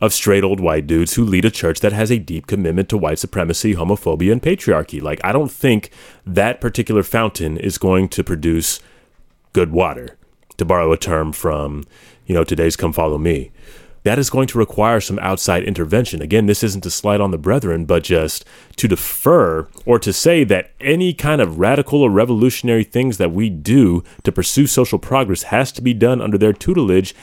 of 0.01 0.13
straight 0.13 0.43
old 0.43 0.59
white 0.59 0.87
dudes 0.87 1.13
who 1.13 1.23
lead 1.23 1.45
a 1.45 1.51
church 1.51 1.79
that 1.79 1.93
has 1.93 2.11
a 2.11 2.17
deep 2.17 2.47
commitment 2.47 2.89
to 2.89 2.97
white 2.97 3.19
supremacy, 3.19 3.75
homophobia, 3.75 4.31
and 4.31 4.41
patriarchy. 4.41 5.01
Like, 5.01 5.21
I 5.23 5.31
don't 5.31 5.51
think 5.51 5.91
that 6.25 6.59
particular 6.59 7.03
fountain 7.03 7.57
is 7.57 7.77
going 7.77 8.09
to 8.09 8.23
produce 8.23 8.79
good 9.53 9.71
water, 9.71 10.17
to 10.57 10.65
borrow 10.65 10.91
a 10.91 10.97
term 10.97 11.31
from, 11.31 11.83
you 12.25 12.33
know, 12.33 12.43
today's 12.43 12.75
Come 12.75 12.93
Follow 12.93 13.17
Me. 13.17 13.51
That 14.03 14.17
is 14.17 14.31
going 14.31 14.47
to 14.47 14.57
require 14.57 14.99
some 14.99 15.19
outside 15.19 15.63
intervention. 15.63 16.23
Again, 16.23 16.47
this 16.47 16.63
isn't 16.63 16.81
to 16.81 16.89
slide 16.89 17.21
on 17.21 17.29
the 17.29 17.37
brethren, 17.37 17.85
but 17.85 18.03
just 18.03 18.43
to 18.77 18.87
defer 18.87 19.67
or 19.85 19.99
to 19.99 20.11
say 20.11 20.43
that 20.45 20.71
any 20.79 21.13
kind 21.13 21.39
of 21.39 21.59
radical 21.59 22.01
or 22.01 22.09
revolutionary 22.09 22.83
things 22.83 23.17
that 23.17 23.31
we 23.31 23.51
do 23.51 24.03
to 24.23 24.31
pursue 24.31 24.65
social 24.65 24.97
progress 24.97 25.43
has 25.43 25.71
to 25.73 25.83
be 25.83 25.93
done 25.93 26.19
under 26.19 26.37
their 26.39 26.53
tutelage 26.53 27.13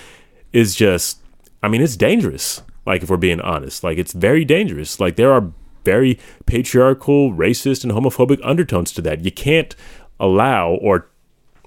is 0.52 0.76
just, 0.76 1.20
I 1.62 1.68
mean, 1.68 1.80
it's 1.82 1.96
dangerous. 1.96 2.62
Like, 2.86 3.02
if 3.02 3.10
we're 3.10 3.16
being 3.16 3.40
honest, 3.40 3.84
like, 3.84 3.98
it's 3.98 4.12
very 4.12 4.44
dangerous. 4.44 4.98
Like, 5.00 5.16
there 5.16 5.32
are 5.32 5.52
very 5.84 6.18
patriarchal, 6.46 7.32
racist, 7.32 7.84
and 7.84 7.92
homophobic 7.92 8.40
undertones 8.42 8.92
to 8.92 9.02
that. 9.02 9.24
You 9.24 9.30
can't 9.30 9.74
allow 10.20 10.70
or 10.70 11.08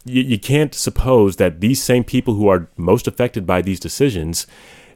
you, 0.04 0.21
you 0.23 0.39
can't 0.39 0.73
suppose 0.73 1.36
that 1.38 1.62
these 1.62 1.82
same 1.82 2.04
people 2.04 2.34
who 2.34 2.47
are 2.47 2.67
most 2.75 3.08
affected 3.08 3.45
by 3.45 3.62
these 3.62 3.80
decisions 3.80 4.47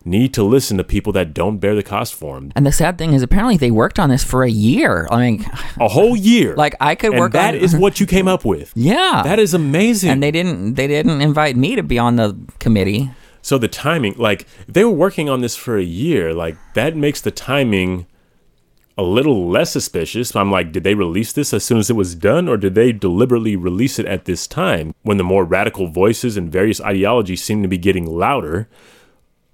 need 0.03 0.33
to 0.35 0.43
listen 0.43 0.77
to 0.77 0.83
people 0.83 1.11
that 1.13 1.33
don't 1.33 1.57
bear 1.57 1.73
the 1.75 1.81
cost 1.83 2.13
for 2.13 2.35
them. 2.35 2.51
And 2.55 2.65
the 2.65 2.71
sad 2.71 2.97
thing 2.97 3.13
is, 3.13 3.23
apparently 3.23 3.57
they 3.57 3.71
worked 3.71 3.97
on 3.99 4.09
this 4.09 4.23
for 4.23 4.43
a 4.43 4.49
year. 4.49 5.07
I 5.09 5.31
mean, 5.31 5.45
A 5.79 5.87
whole 5.87 6.15
year. 6.15 6.55
like 6.55 6.75
I 6.79 6.93
could 6.95 7.11
and 7.11 7.19
work 7.19 7.31
that 7.33 7.55
on 7.55 7.59
is 7.59 7.75
what 7.75 7.99
you 7.99 8.05
came 8.05 8.27
up 8.27 8.45
with. 8.45 8.71
yeah, 8.75 9.21
That 9.23 9.39
is 9.39 9.53
amazing. 9.53 10.11
and 10.11 10.21
they 10.23 10.31
didn't 10.31 10.75
they 10.75 10.87
didn't 10.87 11.21
invite 11.21 11.55
me 11.55 11.75
to 11.75 11.83
be 11.83 11.97
on 11.97 12.15
the 12.17 12.35
committee. 12.59 13.09
So 13.45 13.59
the 13.59 13.67
timing, 13.67 14.15
like 14.17 14.47
they 14.67 14.83
were 14.83 14.89
working 14.89 15.29
on 15.29 15.41
this 15.41 15.55
for 15.55 15.77
a 15.77 15.83
year, 15.83 16.33
like 16.33 16.57
that 16.73 16.95
makes 16.95 17.21
the 17.21 17.29
timing 17.29 18.07
a 18.97 19.03
little 19.03 19.47
less 19.47 19.69
suspicious. 19.69 20.35
I'm 20.35 20.49
like, 20.49 20.71
did 20.71 20.83
they 20.83 20.95
release 20.95 21.31
this 21.31 21.53
as 21.53 21.63
soon 21.63 21.77
as 21.77 21.91
it 21.91 21.95
was 21.95 22.15
done, 22.15 22.49
or 22.49 22.57
did 22.57 22.73
they 22.73 22.91
deliberately 22.91 23.55
release 23.55 23.99
it 23.99 24.07
at 24.07 24.25
this 24.25 24.47
time 24.47 24.95
when 25.03 25.17
the 25.17 25.23
more 25.23 25.45
radical 25.45 25.85
voices 25.85 26.37
and 26.37 26.51
various 26.51 26.81
ideologies 26.81 27.43
seem 27.43 27.61
to 27.61 27.67
be 27.67 27.77
getting 27.77 28.07
louder? 28.07 28.67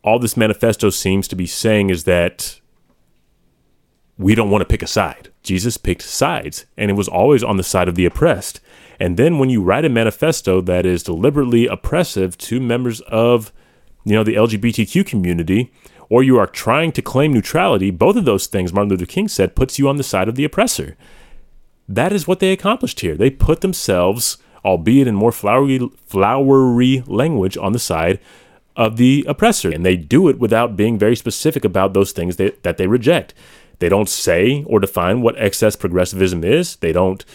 All 0.06 0.20
this 0.20 0.38
manifesto 0.38 0.90
seems 0.90 1.28
to 1.28 1.36
be 1.36 1.46
saying 1.46 1.90
is 1.90 2.06
that 2.06 2.62
we 4.18 4.36
don't 4.36 4.52
want 4.52 4.62
to 4.62 4.72
pick 4.72 4.84
a 4.84 4.88
side. 4.88 5.34
Jesus 5.44 5.76
picked 5.76 6.04
sides, 6.04 6.66
and 6.78 6.90
it 6.90 6.94
was 6.94 7.10
always 7.10 7.44
on 7.44 7.58
the 7.58 7.62
side 7.62 7.90
of 7.90 7.96
the 7.96 8.06
oppressed. 8.06 8.62
And 9.02 9.18
then 9.18 9.38
when 9.38 9.50
you 9.50 9.62
write 9.62 9.84
a 9.84 9.90
manifesto 9.90 10.62
that 10.62 10.86
is 10.86 11.04
deliberately 11.04 11.68
oppressive 11.68 12.38
to 12.38 12.62
members 12.62 13.02
of, 13.02 13.52
you 14.06 14.14
know, 14.14 14.24
the 14.24 14.36
LGBTQ 14.36 15.06
community, 15.06 15.72
or 16.10 16.24
you 16.24 16.38
are 16.38 16.48
trying 16.48 16.92
to 16.94 17.02
claim 17.02 17.32
neutrality, 17.34 17.92
both 17.92 18.16
of 18.16 18.26
those 18.26 18.48
things, 18.48 18.74
Martin 18.74 18.90
Luther 18.90 19.06
King 19.06 19.28
said, 19.28 19.56
puts 19.56 19.80
you 19.80 19.88
on 19.88 19.98
the 19.98 20.04
side 20.04 20.28
of 20.28 20.36
the 20.36 20.44
oppressor. 20.44 20.98
That 21.88 22.12
is 22.14 22.28
what 22.28 22.40
they 22.40 22.52
accomplished 22.52 23.00
here. 23.02 23.16
They 23.16 23.30
put 23.30 23.62
themselves, 23.62 24.38
albeit 24.66 25.08
in 25.08 25.16
more 25.16 25.32
flowery, 25.32 25.80
flowery 26.06 27.04
language, 27.08 27.58
on 27.58 27.72
the 27.74 27.80
side 27.80 28.20
of 28.76 28.98
the 28.98 29.26
oppressor. 29.28 29.70
And 29.70 29.86
they 29.86 29.96
do 29.98 30.28
it 30.30 30.40
without 30.40 30.76
being 30.78 30.98
very 30.98 31.16
specific 31.16 31.66
about 31.66 31.94
those 31.94 32.12
things 32.12 32.38
they, 32.38 32.52
that 32.64 32.78
they 32.78 32.88
reject. 32.88 33.34
They 33.80 33.90
don't 33.90 34.08
say 34.10 34.64
or 34.68 34.80
define 34.80 35.22
what 35.22 35.36
excess 35.38 35.76
progressivism 35.76 36.44
is. 36.44 36.76
They 36.78 36.92
don't 36.94 37.26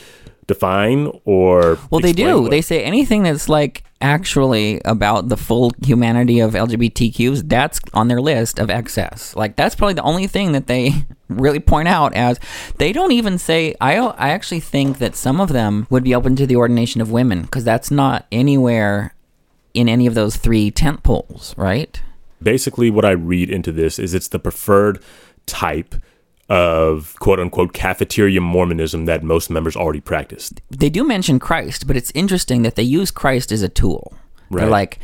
define 0.47 1.11
or 1.25 1.79
Well, 1.91 2.01
they 2.01 2.13
do. 2.13 2.43
what- 2.43 2.51
They 2.51 2.63
say 2.63 2.83
anything 2.85 3.25
that's 3.25 3.49
like 3.49 3.83
actually 4.01 4.81
about 4.85 5.29
the 5.29 5.37
full 5.37 5.73
humanity 5.83 6.41
of 6.41 6.53
LGBTQs, 6.53 7.49
that's 7.49 7.81
on 7.95 8.09
their 8.09 8.21
list 8.21 8.59
of 8.59 8.71
excess. 8.71 9.35
Like 9.37 9.57
that's 9.57 9.75
probably 9.75 9.95
the 9.95 10.03
only 10.03 10.27
thing 10.27 10.53
that 10.53 10.67
they 10.67 10.93
really 11.29 11.61
point 11.61 11.89
out 11.89 12.15
as 12.15 12.39
they 12.79 12.93
don't 12.93 13.13
even 13.13 13.39
say 13.39 13.75
I 13.81 13.97
I 13.97 14.31
actually 14.31 14.61
think 14.61 14.99
that 14.99 15.17
some 15.17 15.41
of 15.41 15.49
them 15.49 15.87
would 15.91 16.05
be 16.05 16.15
open 16.15 16.37
to 16.37 16.47
the 16.47 16.57
ordination 16.57 17.01
of 17.01 17.11
women 17.11 17.43
because 17.43 17.65
that's 17.65 17.91
not 17.91 18.27
anywhere 18.31 19.15
in 19.75 19.89
any 19.89 20.07
of 20.07 20.15
those 20.15 20.37
three 20.37 20.71
tent 20.71 21.03
poles, 21.03 21.55
right? 21.57 22.01
basically 22.43 22.91
what 22.91 23.05
I 23.05 23.13
read 23.13 23.51
into 23.51 23.73
this 23.73 23.99
is 23.99 24.15
it's 24.15 24.29
the 24.29 24.39
preferred 24.39 25.03
type 25.47 25.95
of 26.49 27.19
quote 27.19 27.41
unquote 27.41 27.73
cafeteria 27.73 28.41
Mormonism 28.41 29.07
that 29.07 29.23
most 29.23 29.51
members 29.51 29.77
already 29.77 30.01
practice. 30.01 30.53
They 30.71 30.91
do 30.91 31.05
mention 31.05 31.39
Christ, 31.39 31.87
but 31.87 31.97
it's 31.97 32.13
interesting 32.15 32.63
that 32.63 32.77
they 32.77 32.83
use 32.83 33.11
Christ 33.11 33.51
as 33.51 33.63
a 33.63 33.69
tool. 33.69 34.15
Right. 34.51 34.63
They're 34.63 34.71
like, 34.71 34.99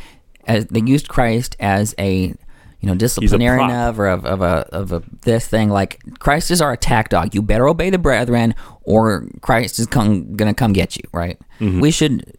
as, 0.47 0.65
they 0.67 0.81
used 0.81 1.09
Christ 1.09 1.55
as 1.59 1.93
a 1.99 2.33
you 2.79 2.89
know 2.89 2.95
disciplinarian 2.95 3.71
of 3.71 3.99
or 3.99 4.07
of, 4.07 4.25
of 4.25 4.41
a 4.41 4.67
of 4.71 4.91
a 4.91 5.03
this 5.21 5.47
thing. 5.47 5.69
Like 5.69 5.99
Christ 6.19 6.51
is 6.51 6.61
our 6.61 6.73
attack 6.73 7.09
dog. 7.09 7.33
You 7.33 7.41
better 7.41 7.67
obey 7.67 7.89
the 7.89 7.97
brethren, 7.97 8.55
or 8.83 9.27
Christ 9.41 9.79
is 9.79 9.87
come, 9.87 10.35
gonna 10.35 10.53
come 10.53 10.73
get 10.73 10.95
you. 10.95 11.03
Right? 11.11 11.39
Mm-hmm. 11.59 11.79
We 11.79 11.91
should 11.91 12.37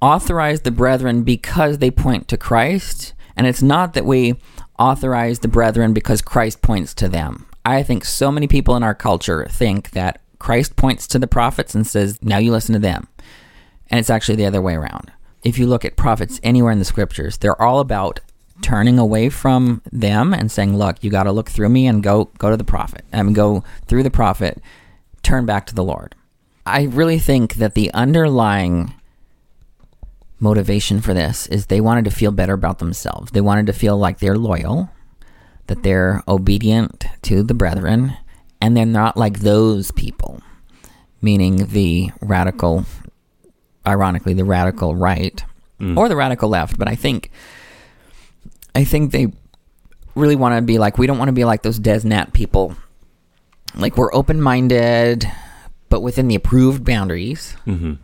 authorize 0.00 0.62
the 0.62 0.70
brethren 0.70 1.22
because 1.22 1.78
they 1.78 1.90
point 1.90 2.28
to 2.28 2.36
Christ, 2.36 3.14
and 3.36 3.46
it's 3.46 3.62
not 3.62 3.94
that 3.94 4.04
we 4.04 4.40
authorize 4.78 5.40
the 5.40 5.48
brethren 5.48 5.92
because 5.92 6.22
Christ 6.22 6.62
points 6.62 6.94
to 6.94 7.08
them. 7.08 7.47
I 7.76 7.82
think 7.82 8.04
so 8.04 8.32
many 8.32 8.46
people 8.46 8.76
in 8.76 8.82
our 8.82 8.94
culture 8.94 9.46
think 9.50 9.90
that 9.90 10.20
Christ 10.38 10.76
points 10.76 11.06
to 11.08 11.18
the 11.18 11.26
prophets 11.26 11.74
and 11.74 11.86
says, 11.86 12.18
"Now 12.22 12.38
you 12.38 12.52
listen 12.52 12.72
to 12.72 12.78
them," 12.78 13.08
and 13.90 13.98
it's 14.00 14.10
actually 14.10 14.36
the 14.36 14.46
other 14.46 14.62
way 14.62 14.74
around. 14.74 15.12
If 15.42 15.58
you 15.58 15.66
look 15.66 15.84
at 15.84 15.96
prophets 15.96 16.40
anywhere 16.42 16.72
in 16.72 16.78
the 16.78 16.84
scriptures, 16.84 17.36
they're 17.36 17.60
all 17.60 17.80
about 17.80 18.20
turning 18.62 18.98
away 18.98 19.28
from 19.28 19.82
them 19.92 20.32
and 20.32 20.50
saying, 20.50 20.76
"Look, 20.76 21.02
you 21.02 21.10
got 21.10 21.24
to 21.24 21.32
look 21.32 21.50
through 21.50 21.68
me 21.68 21.86
and 21.86 22.02
go 22.02 22.30
go 22.38 22.50
to 22.50 22.56
the 22.56 22.64
prophet. 22.64 23.04
I 23.12 23.22
mean, 23.22 23.34
go 23.34 23.62
through 23.86 24.02
the 24.02 24.10
prophet, 24.10 24.60
turn 25.22 25.44
back 25.46 25.66
to 25.66 25.74
the 25.74 25.84
Lord." 25.84 26.14
I 26.64 26.82
really 26.82 27.18
think 27.18 27.54
that 27.54 27.74
the 27.74 27.92
underlying 27.94 28.94
motivation 30.40 31.00
for 31.00 31.14
this 31.14 31.46
is 31.48 31.66
they 31.66 31.80
wanted 31.80 32.04
to 32.04 32.10
feel 32.10 32.30
better 32.30 32.54
about 32.54 32.78
themselves. 32.78 33.32
They 33.32 33.40
wanted 33.40 33.66
to 33.66 33.72
feel 33.72 33.96
like 33.96 34.18
they're 34.18 34.38
loyal, 34.38 34.90
that 35.68 35.82
they're 35.82 36.22
obedient 36.26 37.06
to 37.22 37.42
the 37.42 37.54
brethren, 37.54 38.16
and 38.60 38.76
they're 38.76 38.84
not 38.84 39.16
like 39.16 39.38
those 39.38 39.90
people, 39.92 40.42
meaning 41.22 41.68
the 41.68 42.10
radical, 42.20 42.84
ironically, 43.86 44.34
the 44.34 44.44
radical 44.44 44.96
right 44.96 45.44
mm. 45.80 45.96
or 45.96 46.08
the 46.08 46.16
radical 46.16 46.48
left. 46.48 46.78
But 46.78 46.88
I 46.88 46.94
think, 46.94 47.30
I 48.74 48.84
think 48.84 49.12
they 49.12 49.32
really 50.14 50.36
want 50.36 50.56
to 50.56 50.62
be 50.62 50.78
like, 50.78 50.98
we 50.98 51.06
don't 51.06 51.18
want 51.18 51.28
to 51.28 51.32
be 51.32 51.44
like 51.44 51.62
those 51.62 51.78
DezNat 51.78 52.32
people. 52.32 52.74
Like 53.74 53.96
we're 53.96 54.12
open 54.12 54.40
minded, 54.40 55.30
but 55.88 56.00
within 56.00 56.28
the 56.28 56.34
approved 56.34 56.84
boundaries 56.84 57.56
mm-hmm. 57.66 57.94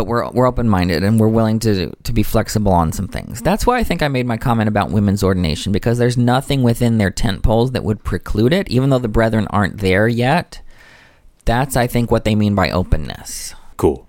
But 0.00 0.06
we're 0.06 0.30
we're 0.30 0.46
open 0.46 0.66
minded 0.66 1.04
and 1.04 1.20
we're 1.20 1.28
willing 1.28 1.58
to 1.58 1.90
to 2.04 2.12
be 2.14 2.22
flexible 2.22 2.72
on 2.72 2.90
some 2.90 3.06
things. 3.06 3.42
That's 3.42 3.66
why 3.66 3.76
I 3.76 3.84
think 3.84 4.02
I 4.02 4.08
made 4.08 4.24
my 4.24 4.38
comment 4.38 4.66
about 4.66 4.90
women's 4.90 5.22
ordination 5.22 5.72
because 5.72 5.98
there's 5.98 6.16
nothing 6.16 6.62
within 6.62 6.96
their 6.96 7.10
tent 7.10 7.42
poles 7.42 7.72
that 7.72 7.84
would 7.84 8.02
preclude 8.02 8.54
it, 8.54 8.66
even 8.70 8.88
though 8.88 8.98
the 8.98 9.08
brethren 9.08 9.46
aren't 9.50 9.76
there 9.76 10.08
yet. 10.08 10.62
That's 11.44 11.76
I 11.76 11.86
think 11.86 12.10
what 12.10 12.24
they 12.24 12.34
mean 12.34 12.54
by 12.54 12.70
openness. 12.70 13.54
Cool. 13.76 14.08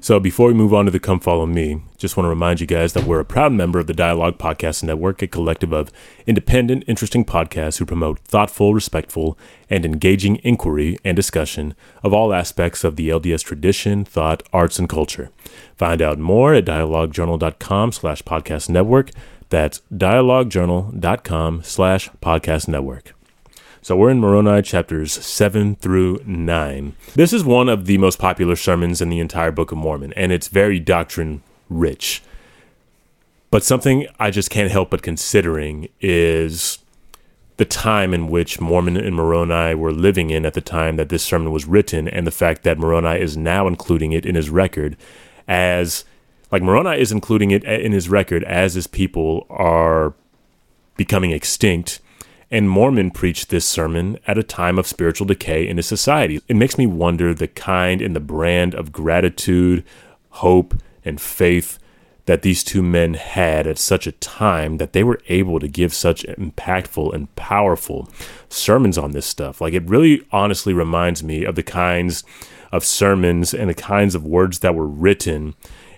So 0.00 0.20
before 0.20 0.48
we 0.48 0.54
move 0.54 0.72
on 0.72 0.84
to 0.84 0.90
the 0.90 1.00
Come 1.00 1.20
Follow 1.20 1.46
Me, 1.46 1.82
just 1.98 2.16
want 2.16 2.24
to 2.24 2.30
remind 2.30 2.60
you 2.60 2.66
guys 2.66 2.92
that 2.92 3.04
we're 3.04 3.20
a 3.20 3.24
proud 3.24 3.52
member 3.52 3.78
of 3.78 3.86
the 3.86 3.92
Dialogue 3.92 4.38
Podcast 4.38 4.82
Network, 4.82 5.22
a 5.22 5.26
collective 5.26 5.72
of 5.72 5.90
independent, 6.26 6.84
interesting 6.86 7.24
podcasts 7.24 7.78
who 7.78 7.86
promote 7.86 8.18
thoughtful, 8.20 8.74
respectful, 8.74 9.38
and 9.68 9.84
engaging 9.84 10.36
inquiry 10.42 10.98
and 11.04 11.16
discussion 11.16 11.74
of 12.02 12.12
all 12.12 12.32
aspects 12.32 12.84
of 12.84 12.96
the 12.96 13.08
LDS 13.08 13.44
tradition, 13.44 14.04
thought, 14.04 14.42
arts, 14.52 14.78
and 14.78 14.88
culture. 14.88 15.30
Find 15.76 16.00
out 16.00 16.18
more 16.18 16.54
at 16.54 16.64
dialoguejournal.com 16.64 17.92
slash 17.92 18.22
podcast 18.22 18.68
network. 18.68 19.10
That's 19.50 19.82
dialoguejournal.com 19.92 21.62
slash 21.62 22.10
podcast 22.22 22.68
network. 22.68 23.14
So 23.84 23.94
we're 23.94 24.08
in 24.08 24.18
Moroni 24.18 24.62
chapters 24.62 25.12
7 25.12 25.76
through 25.76 26.22
9. 26.24 26.96
This 27.16 27.34
is 27.34 27.44
one 27.44 27.68
of 27.68 27.84
the 27.84 27.98
most 27.98 28.18
popular 28.18 28.56
sermons 28.56 29.02
in 29.02 29.10
the 29.10 29.20
entire 29.20 29.50
Book 29.50 29.72
of 29.72 29.76
Mormon, 29.76 30.14
and 30.14 30.32
it's 30.32 30.48
very 30.48 30.80
doctrine 30.80 31.42
rich. 31.68 32.22
But 33.50 33.62
something 33.62 34.06
I 34.18 34.30
just 34.30 34.48
can't 34.48 34.70
help 34.70 34.88
but 34.88 35.02
considering 35.02 35.90
is 36.00 36.78
the 37.58 37.66
time 37.66 38.14
in 38.14 38.28
which 38.28 38.58
Mormon 38.58 38.96
and 38.96 39.14
Moroni 39.14 39.74
were 39.74 39.92
living 39.92 40.30
in 40.30 40.46
at 40.46 40.54
the 40.54 40.62
time 40.62 40.96
that 40.96 41.10
this 41.10 41.22
sermon 41.22 41.52
was 41.52 41.66
written, 41.66 42.08
and 42.08 42.26
the 42.26 42.30
fact 42.30 42.62
that 42.62 42.78
Moroni 42.78 43.20
is 43.20 43.36
now 43.36 43.66
including 43.66 44.12
it 44.12 44.24
in 44.24 44.34
his 44.34 44.48
record 44.48 44.96
as 45.46 46.06
like 46.50 46.62
Moroni 46.62 46.98
is 46.98 47.12
including 47.12 47.50
it 47.50 47.64
in 47.64 47.92
his 47.92 48.08
record 48.08 48.44
as 48.44 48.72
his 48.72 48.86
people 48.86 49.46
are 49.50 50.14
becoming 50.96 51.32
extinct. 51.32 52.00
And 52.50 52.68
Mormon 52.68 53.10
preached 53.10 53.48
this 53.48 53.66
sermon 53.66 54.18
at 54.26 54.38
a 54.38 54.42
time 54.42 54.78
of 54.78 54.86
spiritual 54.86 55.26
decay 55.26 55.66
in 55.66 55.76
his 55.76 55.86
society. 55.86 56.40
It 56.48 56.56
makes 56.56 56.78
me 56.78 56.86
wonder 56.86 57.34
the 57.34 57.48
kind 57.48 58.00
and 58.00 58.14
the 58.14 58.20
brand 58.20 58.74
of 58.74 58.92
gratitude, 58.92 59.84
hope, 60.30 60.74
and 61.04 61.20
faith 61.20 61.78
that 62.26 62.42
these 62.42 62.64
two 62.64 62.82
men 62.82 63.14
had 63.14 63.66
at 63.66 63.78
such 63.78 64.06
a 64.06 64.12
time 64.12 64.78
that 64.78 64.92
they 64.92 65.04
were 65.04 65.20
able 65.28 65.60
to 65.60 65.68
give 65.68 65.92
such 65.92 66.24
impactful 66.24 67.12
and 67.14 67.34
powerful 67.36 68.08
sermons 68.48 68.96
on 68.96 69.12
this 69.12 69.26
stuff. 69.26 69.60
Like, 69.60 69.74
it 69.74 69.88
really 69.88 70.26
honestly 70.32 70.72
reminds 70.72 71.22
me 71.22 71.44
of 71.44 71.54
the 71.54 71.62
kinds 71.62 72.24
of 72.72 72.84
sermons 72.84 73.52
and 73.52 73.68
the 73.68 73.74
kinds 73.74 74.14
of 74.14 74.24
words 74.24 74.60
that 74.60 74.74
were 74.74 74.86
written 74.86 75.54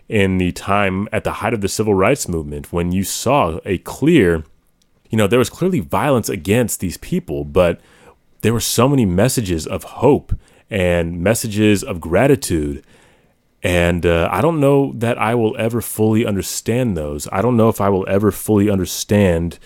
in 0.08 0.38
the 0.38 0.52
time 0.52 1.08
at 1.12 1.24
the 1.24 1.32
height 1.32 1.54
of 1.54 1.60
the 1.60 1.68
civil 1.68 1.94
rights 1.94 2.28
movement 2.28 2.72
when 2.72 2.92
you 2.92 3.04
saw 3.04 3.58
a 3.64 3.78
clear 3.78 4.44
you 5.10 5.18
know, 5.18 5.26
there 5.26 5.38
was 5.38 5.50
clearly 5.50 5.80
violence 5.80 6.28
against 6.28 6.80
these 6.80 6.96
people, 6.98 7.44
but 7.44 7.80
there 8.42 8.52
were 8.52 8.60
so 8.60 8.88
many 8.88 9.06
messages 9.06 9.66
of 9.66 9.84
hope 9.84 10.34
and 10.70 11.20
messages 11.20 11.82
of 11.82 12.00
gratitude. 12.00 12.84
And 13.62 14.04
uh, 14.04 14.28
I 14.30 14.40
don't 14.40 14.60
know 14.60 14.92
that 14.96 15.18
I 15.18 15.34
will 15.34 15.56
ever 15.58 15.80
fully 15.80 16.26
understand 16.26 16.96
those. 16.96 17.28
I 17.32 17.42
don't 17.42 17.56
know 17.56 17.68
if 17.68 17.80
I 17.80 17.88
will 17.88 18.06
ever 18.08 18.30
fully 18.30 18.70
understand 18.70 19.58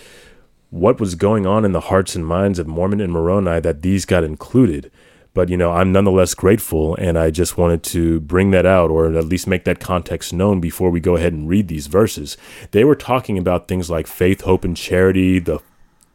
what 0.70 1.00
was 1.00 1.14
going 1.16 1.46
on 1.46 1.64
in 1.64 1.72
the 1.72 1.80
hearts 1.80 2.14
and 2.14 2.24
minds 2.24 2.58
of 2.58 2.66
Mormon 2.66 3.00
and 3.00 3.12
Moroni 3.12 3.60
that 3.60 3.82
these 3.82 4.04
got 4.06 4.24
included. 4.24 4.90
But, 5.32 5.48
you 5.48 5.56
know, 5.56 5.70
I'm 5.70 5.92
nonetheless 5.92 6.34
grateful, 6.34 6.96
and 6.96 7.16
I 7.16 7.30
just 7.30 7.56
wanted 7.56 7.82
to 7.84 8.20
bring 8.20 8.50
that 8.50 8.66
out 8.66 8.90
or 8.90 9.14
at 9.14 9.26
least 9.26 9.46
make 9.46 9.64
that 9.64 9.78
context 9.78 10.32
known 10.32 10.60
before 10.60 10.90
we 10.90 10.98
go 10.98 11.16
ahead 11.16 11.32
and 11.32 11.48
read 11.48 11.68
these 11.68 11.86
verses. 11.86 12.36
They 12.72 12.82
were 12.82 12.96
talking 12.96 13.38
about 13.38 13.68
things 13.68 13.88
like 13.88 14.06
faith, 14.08 14.40
hope, 14.40 14.64
and 14.64 14.76
charity, 14.76 15.38
the, 15.38 15.60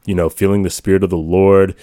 you 0.06 0.16
know, 0.16 0.28
feeling 0.30 0.64
the 0.64 0.70
Spirit 0.70 1.04
of 1.04 1.10
the 1.10 1.18
Lord 1.18 1.76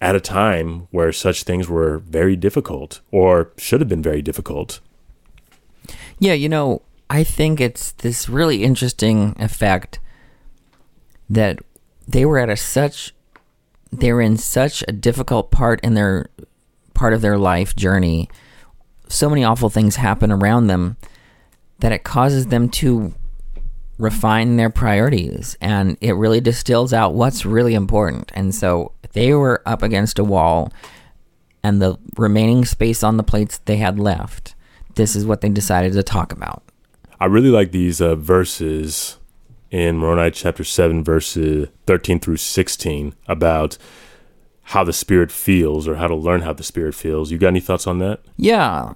at 0.00 0.14
a 0.14 0.20
time 0.20 0.86
where 0.90 1.12
such 1.12 1.44
things 1.44 1.68
were 1.68 1.98
very 1.98 2.36
difficult 2.36 3.00
or 3.10 3.52
should 3.56 3.80
have 3.80 3.88
been 3.88 4.02
very 4.02 4.20
difficult. 4.20 4.80
Yeah, 6.18 6.34
you 6.34 6.48
know, 6.50 6.82
I 7.08 7.24
think 7.24 7.60
it's 7.60 7.92
this 7.92 8.28
really 8.28 8.62
interesting 8.64 9.34
effect 9.38 10.00
that 11.30 11.58
they 12.06 12.26
were 12.26 12.38
at 12.38 12.50
a 12.50 12.56
such 12.56 13.14
they 13.90 14.12
were 14.12 14.20
in 14.20 14.36
such 14.36 14.82
a 14.88 14.92
difficult 14.92 15.50
part 15.52 15.80
in 15.82 15.94
their 15.94 16.26
part 16.94 17.12
of 17.12 17.20
their 17.20 17.38
life 17.38 17.76
journey. 17.76 18.28
So 19.08 19.28
many 19.28 19.44
awful 19.44 19.68
things 19.68 19.96
happen 19.96 20.30
around 20.30 20.68
them 20.68 20.96
that 21.80 21.92
it 21.92 22.04
causes 22.04 22.46
them 22.46 22.68
to 22.70 23.12
refine 23.98 24.56
their 24.56 24.70
priorities 24.70 25.56
and 25.60 25.96
it 26.00 26.12
really 26.12 26.40
distills 26.40 26.92
out 26.92 27.14
what's 27.14 27.44
really 27.44 27.74
important. 27.74 28.32
And 28.34 28.54
so 28.54 28.92
they 29.12 29.34
were 29.34 29.62
up 29.66 29.82
against 29.82 30.18
a 30.18 30.24
wall 30.24 30.72
and 31.64 31.80
the 31.80 31.96
remaining 32.16 32.64
space 32.64 33.02
on 33.02 33.16
the 33.16 33.22
plates 33.22 33.58
they 33.64 33.76
had 33.76 33.98
left, 33.98 34.54
this 34.96 35.16
is 35.16 35.24
what 35.24 35.40
they 35.40 35.48
decided 35.48 35.94
to 35.94 36.02
talk 36.02 36.30
about. 36.30 36.62
I 37.18 37.24
really 37.24 37.48
like 37.48 37.72
these 37.72 38.00
uh, 38.00 38.16
verses 38.16 39.18
in 39.70 39.96
Moroni 39.96 40.30
chapter 40.30 40.62
7, 40.62 41.02
verses 41.02 41.68
13 41.86 42.20
through 42.20 42.36
16 42.36 43.14
about 43.26 43.78
how 44.64 44.82
the 44.84 44.92
Spirit 44.92 45.30
feels 45.30 45.86
or 45.86 45.96
how 45.96 46.06
to 46.06 46.14
learn 46.14 46.42
how 46.42 46.52
the 46.52 46.64
Spirit 46.64 46.94
feels. 46.94 47.30
You 47.30 47.38
got 47.38 47.48
any 47.48 47.60
thoughts 47.60 47.86
on 47.86 47.98
that? 47.98 48.20
Yeah. 48.36 48.94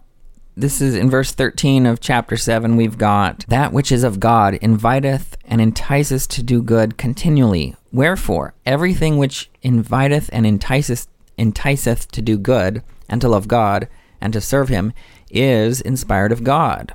This 0.56 0.80
is 0.80 0.96
in 0.96 1.08
verse 1.08 1.30
13 1.30 1.86
of 1.86 2.00
chapter 2.00 2.36
7. 2.36 2.76
We've 2.76 2.98
got 2.98 3.44
that 3.48 3.72
which 3.72 3.92
is 3.92 4.02
of 4.02 4.18
God 4.18 4.54
inviteth 4.54 5.36
and 5.44 5.60
enticeth 5.60 6.26
to 6.28 6.42
do 6.42 6.62
good 6.62 6.98
continually. 6.98 7.76
Wherefore, 7.92 8.54
everything 8.66 9.18
which 9.18 9.50
inviteth 9.62 10.28
and 10.32 10.44
enticeth, 10.46 11.06
enticeth 11.38 12.10
to 12.10 12.22
do 12.22 12.38
good 12.38 12.82
and 13.08 13.20
to 13.20 13.28
love 13.28 13.46
God 13.46 13.88
and 14.20 14.32
to 14.32 14.40
serve 14.40 14.68
Him 14.68 14.92
is 15.30 15.80
inspired 15.80 16.32
of 16.32 16.42
God. 16.42 16.92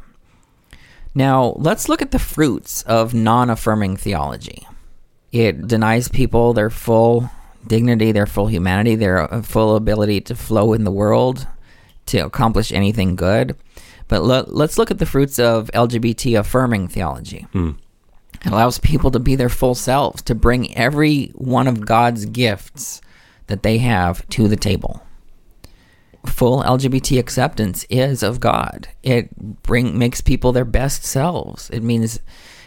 Now, 1.16 1.54
let's 1.58 1.88
look 1.88 2.02
at 2.02 2.12
the 2.12 2.20
fruits 2.20 2.82
of 2.84 3.14
non 3.14 3.50
affirming 3.50 3.98
theology. 3.98 4.68
It 5.32 5.68
denies 5.68 6.10
people 6.10 6.54
their 6.54 6.70
full 6.70 7.30
dignity, 7.68 8.12
their 8.12 8.26
full 8.26 8.48
humanity, 8.48 8.96
their 8.96 9.32
uh, 9.34 9.42
full 9.42 9.76
ability 9.76 10.22
to 10.22 10.36
flow 10.36 10.74
in 10.74 10.84
the 10.84 10.92
world, 10.92 11.48
to 12.08 12.20
accomplish 12.20 12.72
anything 12.72 13.16
good. 13.16 13.56
But 14.08 14.24
lo- 14.24 14.46
let's 14.48 14.78
look 14.78 14.92
at 14.92 15.00
the 15.00 15.06
fruits 15.06 15.40
of 15.40 15.72
LGBT 15.74 16.40
affirming 16.40 16.88
theology. 16.88 17.48
It 18.46 18.52
allows 18.52 18.78
people 18.80 19.10
to 19.12 19.20
be 19.20 19.36
their 19.36 19.50
full 19.50 19.76
selves, 19.76 20.22
to 20.24 20.36
bring 20.36 20.76
every 20.76 21.28
one 21.36 21.68
of 21.68 21.86
God's 21.86 22.26
gifts 22.26 23.02
that 23.48 23.64
they 23.64 23.78
have 23.80 24.28
to 24.30 24.48
the 24.48 24.56
table. 24.58 25.02
full 26.26 26.64
LGBT 26.64 27.20
acceptance 27.20 27.86
is 27.90 28.24
of 28.24 28.40
God. 28.40 28.88
It 29.04 29.62
bring 29.64 29.98
makes 29.98 30.22
people 30.22 30.52
their 30.52 30.66
best 30.66 31.04
selves. 31.04 31.70
It 31.70 31.84
means 31.84 32.20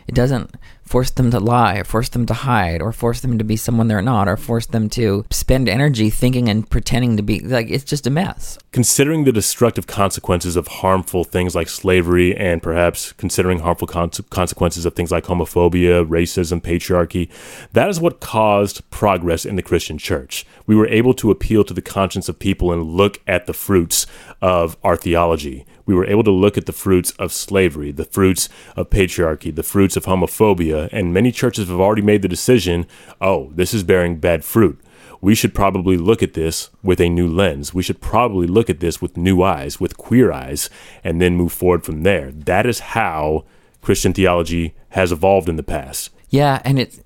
it 0.07 0.15
doesn't 0.15 0.55
force 0.87 1.11
them 1.11 1.31
to 1.33 1.41
lie 1.41 1.77
or 1.77 1.85
force 1.85 2.09
them 2.09 2.25
to 2.27 2.35
hide 2.35 2.81
or 2.81 2.93
force 2.93 3.21
them 3.21 3.39
to 3.39 3.45
be 3.45 3.57
someone 3.57 3.89
they're 3.89 4.01
not 4.01 4.29
or 4.29 4.37
force 4.37 4.67
them 4.67 4.89
to 4.89 5.25
spend 5.31 5.69
energy 5.69 6.09
thinking 6.09 6.49
and 6.49 6.71
pretending 6.71 7.17
to 7.17 7.23
be 7.23 7.41
like 7.41 7.69
it's 7.69 7.85
just 7.85 8.07
a 8.07 8.11
mess. 8.11 8.59
Considering 8.73 9.25
the 9.25 9.33
destructive 9.33 9.87
consequences 9.87 10.57
of 10.57 10.69
harmful 10.69 11.25
things 11.25 11.55
like 11.55 11.69
slavery 11.69 12.37
and 12.37 12.63
perhaps 12.63 13.13
considering 13.13 13.59
harmful 13.59 13.89
con- 13.89 14.11
consequences 14.31 14.87
of 14.87 14.95
things 14.95 15.11
like 15.11 15.25
homophobia, 15.25 16.07
racism, 16.09 16.61
patriarchy, 16.61 17.29
that 17.73 17.89
is 17.89 18.01
what 18.01 18.21
caused 18.21 18.89
progress 18.91 19.45
in 19.45 19.57
the 19.57 19.63
Christian 19.63 19.99
church. 19.99 20.47
We 20.67 20.77
were 20.77 20.89
able 20.89 21.15
to 21.15 21.31
appeal 21.31 21.65
to 21.65 21.75
the 21.75 21.83
conscience 21.83 22.29
of 22.29 22.39
people 22.39 22.73
and 22.73 22.83
look 22.83 23.21
at 23.27 23.47
the 23.47 23.53
fruits 23.53 24.07
of 24.41 24.77
our 24.85 24.97
theology 24.97 25.67
we 25.87 25.95
were 25.95 26.05
able 26.05 26.25
to 26.25 26.33
look 26.33 26.59
at 26.59 26.67
the 26.67 26.73
fruits 26.73 27.13
of 27.13 27.33
slavery, 27.33 27.93
the 27.93 28.05
fruits 28.05 28.49
of 28.75 28.91
patriarchy, 28.91 29.55
the 29.55 29.63
fruits 29.63 29.97
of 29.97 30.05
homophobia, 30.05 30.76
and 30.93 31.13
many 31.13 31.33
churches 31.33 31.69
have 31.69 31.81
already 31.81 32.03
made 32.03 32.23
the 32.23 32.29
decision 32.29 32.87
oh, 33.21 33.51
this 33.55 33.75
is 33.75 33.83
bearing 33.83 34.19
bad 34.19 34.45
fruit. 34.45 34.81
We 35.21 35.35
should 35.35 35.55
probably 35.55 35.97
look 35.97 36.23
at 36.23 36.35
this 36.35 36.71
with 36.83 37.01
a 37.01 37.09
new 37.09 37.27
lens. 37.27 37.73
We 37.73 37.83
should 37.83 38.01
probably 38.01 38.47
look 38.47 38.69
at 38.69 38.81
this 38.81 39.01
with 39.01 39.17
new 39.17 39.43
eyes, 39.43 39.81
with 39.81 39.97
queer 39.97 40.31
eyes, 40.31 40.69
and 41.03 41.21
then 41.21 41.37
move 41.37 41.53
forward 41.53 41.85
from 41.85 42.03
there. 42.03 42.31
That 42.31 42.67
is 42.67 42.81
how 42.81 43.45
Christian 43.81 44.13
theology 44.13 44.75
has 44.91 45.13
evolved 45.13 45.49
in 45.49 45.57
the 45.57 45.63
past. 45.63 46.11
Yeah, 46.29 46.61
and 46.65 46.79
it's 46.79 47.01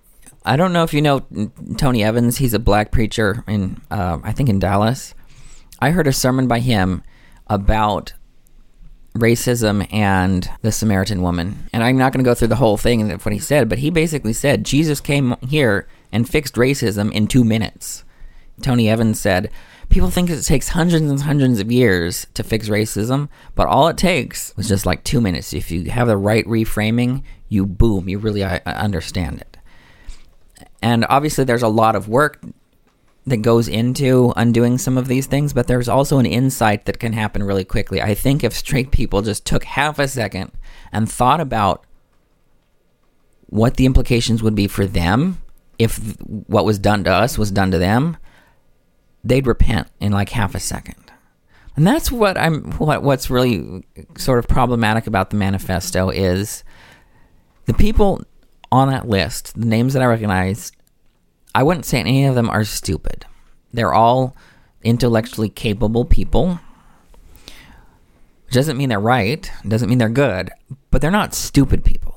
I 0.44 0.56
don't 0.56 0.72
know 0.72 0.83
if 0.83 0.94
you 0.94 1.02
know 1.02 1.20
Tony 1.76 2.02
Evans. 2.02 2.38
He's 2.38 2.54
a 2.54 2.59
black 2.59 2.90
preacher 2.90 3.44
in 3.46 3.80
uh, 3.90 4.18
I 4.22 4.33
think 4.33 4.48
in 4.48 4.59
Dallas. 4.59 5.14
I 5.80 5.90
heard 5.90 6.06
a 6.06 6.12
sermon 6.12 6.48
by 6.48 6.61
him 6.61 7.02
about 7.46 8.12
racism 9.14 9.92
and 9.92 10.49
the 10.62 10.73
Samaritan 10.73 11.23
woman. 11.23 11.68
And 11.73 11.83
I'm 11.83 11.99
not 11.99 12.12
going 12.12 12.25
to 12.25 12.29
go 12.29 12.35
through 12.35 12.49
the 12.49 12.57
whole 12.57 12.77
thing 12.77 13.11
of 13.11 13.25
what 13.25 13.33
he 13.33 13.38
said, 13.38 13.68
but 13.68 13.79
he 13.79 13.90
basically 13.90 14.33
said 14.33 14.64
Jesus 14.64 15.01
came 15.01 15.37
here 15.49 15.88
and 16.12 16.29
fixed 16.29 16.55
racism 16.55 17.12
in 17.12 17.27
two 17.27 17.44
minutes. 17.44 18.05
Tony 18.62 18.88
Evans 18.88 19.18
said, 19.20 19.51
People 19.88 20.11
think 20.11 20.31
it 20.31 20.40
takes 20.42 20.68
hundreds 20.68 21.11
and 21.11 21.20
hundreds 21.20 21.59
of 21.59 21.73
years 21.73 22.29
to 22.35 22.44
fix 22.44 22.68
racism, 22.68 23.29
but 23.57 23.66
all 23.66 23.88
it 23.88 23.96
takes 23.96 24.57
was 24.57 24.68
just 24.68 24.87
like 24.87 25.03
two 25.03 25.20
minutes. 25.20 25.53
If 25.53 25.73
you 25.73 25.90
have 25.90 26.07
the 26.07 26.16
right 26.16 26.46
reframing, 26.46 27.25
you 27.49 27.66
boom, 27.66 28.09
you 28.09 28.18
really 28.18 28.44
understand 28.44 29.40
it. 29.40 29.57
And 30.81 31.05
obviously, 31.09 31.42
there's 31.42 31.64
a 31.64 31.68
lot 31.68 31.96
of 31.96 32.09
work 32.09 32.40
that 33.26 33.38
goes 33.38 33.68
into 33.68 34.33
undoing 34.37 34.78
some 34.78 34.96
of 34.96 35.06
these 35.06 35.26
things, 35.26 35.52
but 35.52 35.66
there's 35.66 35.88
also 35.88 36.18
an 36.18 36.26
insight 36.26 36.87
that 36.87 36.98
can 36.98 37.12
happen 37.12 37.42
really 37.42 37.64
quickly. 37.64 38.00
I 38.00 38.14
think 38.14 38.42
if 38.42 38.54
straight 38.54 38.90
people 38.90 39.22
just 39.22 39.44
took 39.44 39.64
half 39.64 39.98
a 39.98 40.09
second 40.09 40.52
and 40.90 41.11
thought 41.11 41.40
about 41.40 41.85
what 43.46 43.76
the 43.76 43.87
implications 43.87 44.42
would 44.42 44.54
be 44.54 44.66
for 44.66 44.87
them 44.87 45.42
if 45.78 45.96
what 46.26 46.64
was 46.64 46.78
done 46.78 47.04
to 47.04 47.11
us 47.11 47.38
was 47.38 47.50
done 47.50 47.70
to 47.70 47.78
them, 47.78 48.16
they'd 49.24 49.46
repent 49.46 49.88
in 49.98 50.12
like 50.12 50.28
half 50.28 50.54
a 50.54 50.61
second. 50.61 51.11
And 51.74 51.87
that's 51.87 52.12
what 52.12 52.37
I'm 52.37 52.72
what 52.72 53.02
what's 53.02 53.30
really 53.30 53.83
sort 54.18 54.38
of 54.38 54.46
problematic 54.46 55.06
about 55.06 55.30
the 55.30 55.37
manifesto 55.37 56.11
is 56.11 56.64
the 57.64 57.72
people 57.72 58.22
on 58.70 58.88
that 58.90 59.09
list, 59.09 59.59
the 59.59 59.66
names 59.66 59.94
that 59.94 60.02
I 60.02 60.06
recognize 60.06 60.72
I 61.54 61.62
wouldn't 61.62 61.84
say 61.84 62.00
any 62.00 62.26
of 62.26 62.34
them 62.34 62.50
are 62.50 62.64
stupid. 62.64 63.26
They're 63.72 63.92
all 63.92 64.36
intellectually 64.82 65.48
capable 65.48 66.04
people. 66.04 66.60
Doesn't 68.50 68.76
mean 68.76 68.88
they're 68.88 69.00
right, 69.00 69.50
doesn't 69.66 69.88
mean 69.88 69.98
they're 69.98 70.08
good, 70.08 70.50
but 70.90 71.00
they're 71.00 71.10
not 71.10 71.34
stupid 71.34 71.84
people. 71.84 72.16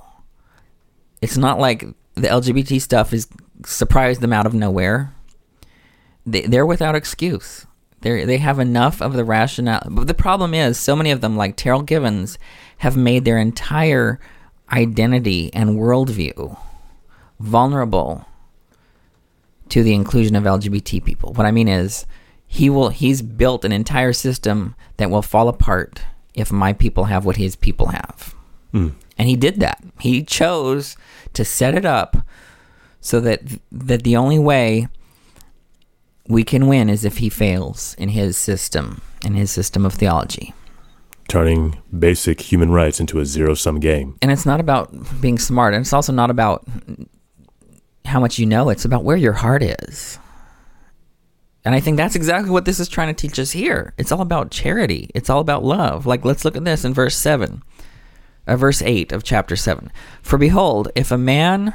It's 1.21 1.37
not 1.37 1.59
like 1.59 1.85
the 2.15 2.27
LGBT 2.27 2.81
stuff 2.81 3.13
is 3.13 3.27
surprised 3.65 4.21
them 4.21 4.33
out 4.33 4.45
of 4.45 4.53
nowhere. 4.53 5.13
They, 6.25 6.41
they're 6.41 6.65
without 6.65 6.95
excuse. 6.95 7.65
They 8.01 8.25
they 8.25 8.37
have 8.37 8.59
enough 8.59 9.01
of 9.01 9.13
the 9.13 9.23
rationale. 9.23 9.87
But 9.89 10.07
the 10.07 10.13
problem 10.13 10.53
is, 10.53 10.77
so 10.77 10.95
many 10.95 11.11
of 11.11 11.21
them, 11.21 11.37
like 11.37 11.55
Terryl 11.55 11.85
Givens, 11.85 12.37
have 12.79 12.97
made 12.97 13.25
their 13.25 13.37
entire 13.37 14.19
identity 14.71 15.53
and 15.53 15.77
worldview 15.77 16.57
vulnerable 17.39 18.25
to 19.73 19.81
the 19.81 19.95
inclusion 19.95 20.35
of 20.35 20.43
LGBT 20.43 21.03
people. 21.03 21.33
What 21.33 21.47
I 21.47 21.51
mean 21.51 21.67
is 21.67 22.05
he 22.45 22.69
will 22.69 22.89
he's 22.89 23.23
built 23.23 23.65
an 23.65 23.71
entire 23.71 24.13
system 24.13 24.75
that 24.97 25.09
will 25.09 25.23
fall 25.23 25.47
apart 25.47 25.99
if 26.35 26.51
my 26.51 26.73
people 26.73 27.05
have 27.05 27.25
what 27.25 27.37
his 27.37 27.55
people 27.55 27.87
have. 27.87 28.35
Mm. 28.71 28.93
And 29.17 29.27
he 29.27 29.35
did 29.35 29.59
that. 29.61 29.83
He 29.99 30.21
chose 30.21 30.95
to 31.33 31.43
set 31.43 31.73
it 31.73 31.85
up 31.85 32.17
so 33.01 33.19
that 33.21 33.41
that 33.71 34.03
the 34.03 34.15
only 34.15 34.37
way 34.37 34.89
we 36.27 36.43
can 36.43 36.67
win 36.67 36.87
is 36.87 37.03
if 37.03 37.17
he 37.17 37.29
fails 37.29 37.95
in 37.97 38.09
his 38.09 38.37
system, 38.37 39.01
in 39.25 39.33
his 39.33 39.49
system 39.49 39.87
of 39.87 39.95
theology. 39.95 40.53
Turning 41.27 41.81
basic 41.97 42.41
human 42.41 42.69
rights 42.69 42.99
into 42.99 43.19
a 43.19 43.25
zero 43.25 43.55
sum 43.55 43.79
game. 43.79 44.19
And 44.21 44.29
it's 44.29 44.45
not 44.45 44.59
about 44.59 44.93
being 45.19 45.39
smart, 45.39 45.73
and 45.73 45.81
it's 45.81 45.93
also 45.93 46.13
not 46.13 46.29
about 46.29 46.63
how 48.05 48.19
much 48.19 48.39
you 48.39 48.45
know, 48.45 48.69
it's 48.69 48.85
about 48.85 49.03
where 49.03 49.17
your 49.17 49.33
heart 49.33 49.63
is. 49.63 50.19
And 51.65 51.73
I 51.73 51.79
think 51.79 51.97
that's 51.97 52.15
exactly 52.15 52.51
what 52.51 52.65
this 52.65 52.79
is 52.79 52.89
trying 52.89 53.13
to 53.13 53.19
teach 53.19 53.39
us 53.39 53.51
here. 53.51 53.93
It's 53.97 54.11
all 54.11 54.21
about 54.21 54.51
charity. 54.51 55.09
It's 55.15 55.29
all 55.29 55.39
about 55.39 55.63
love. 55.63 56.05
Like 56.05 56.25
let's 56.25 56.43
look 56.43 56.57
at 56.57 56.65
this 56.65 56.83
in 56.83 56.93
verse 56.93 57.15
7. 57.15 57.63
Uh, 58.45 58.57
verse 58.57 58.81
8 58.81 59.13
of 59.13 59.23
chapter 59.23 59.55
7. 59.55 59.89
For 60.21 60.37
behold, 60.37 60.89
if 60.95 61.11
a 61.11 61.17
man 61.17 61.73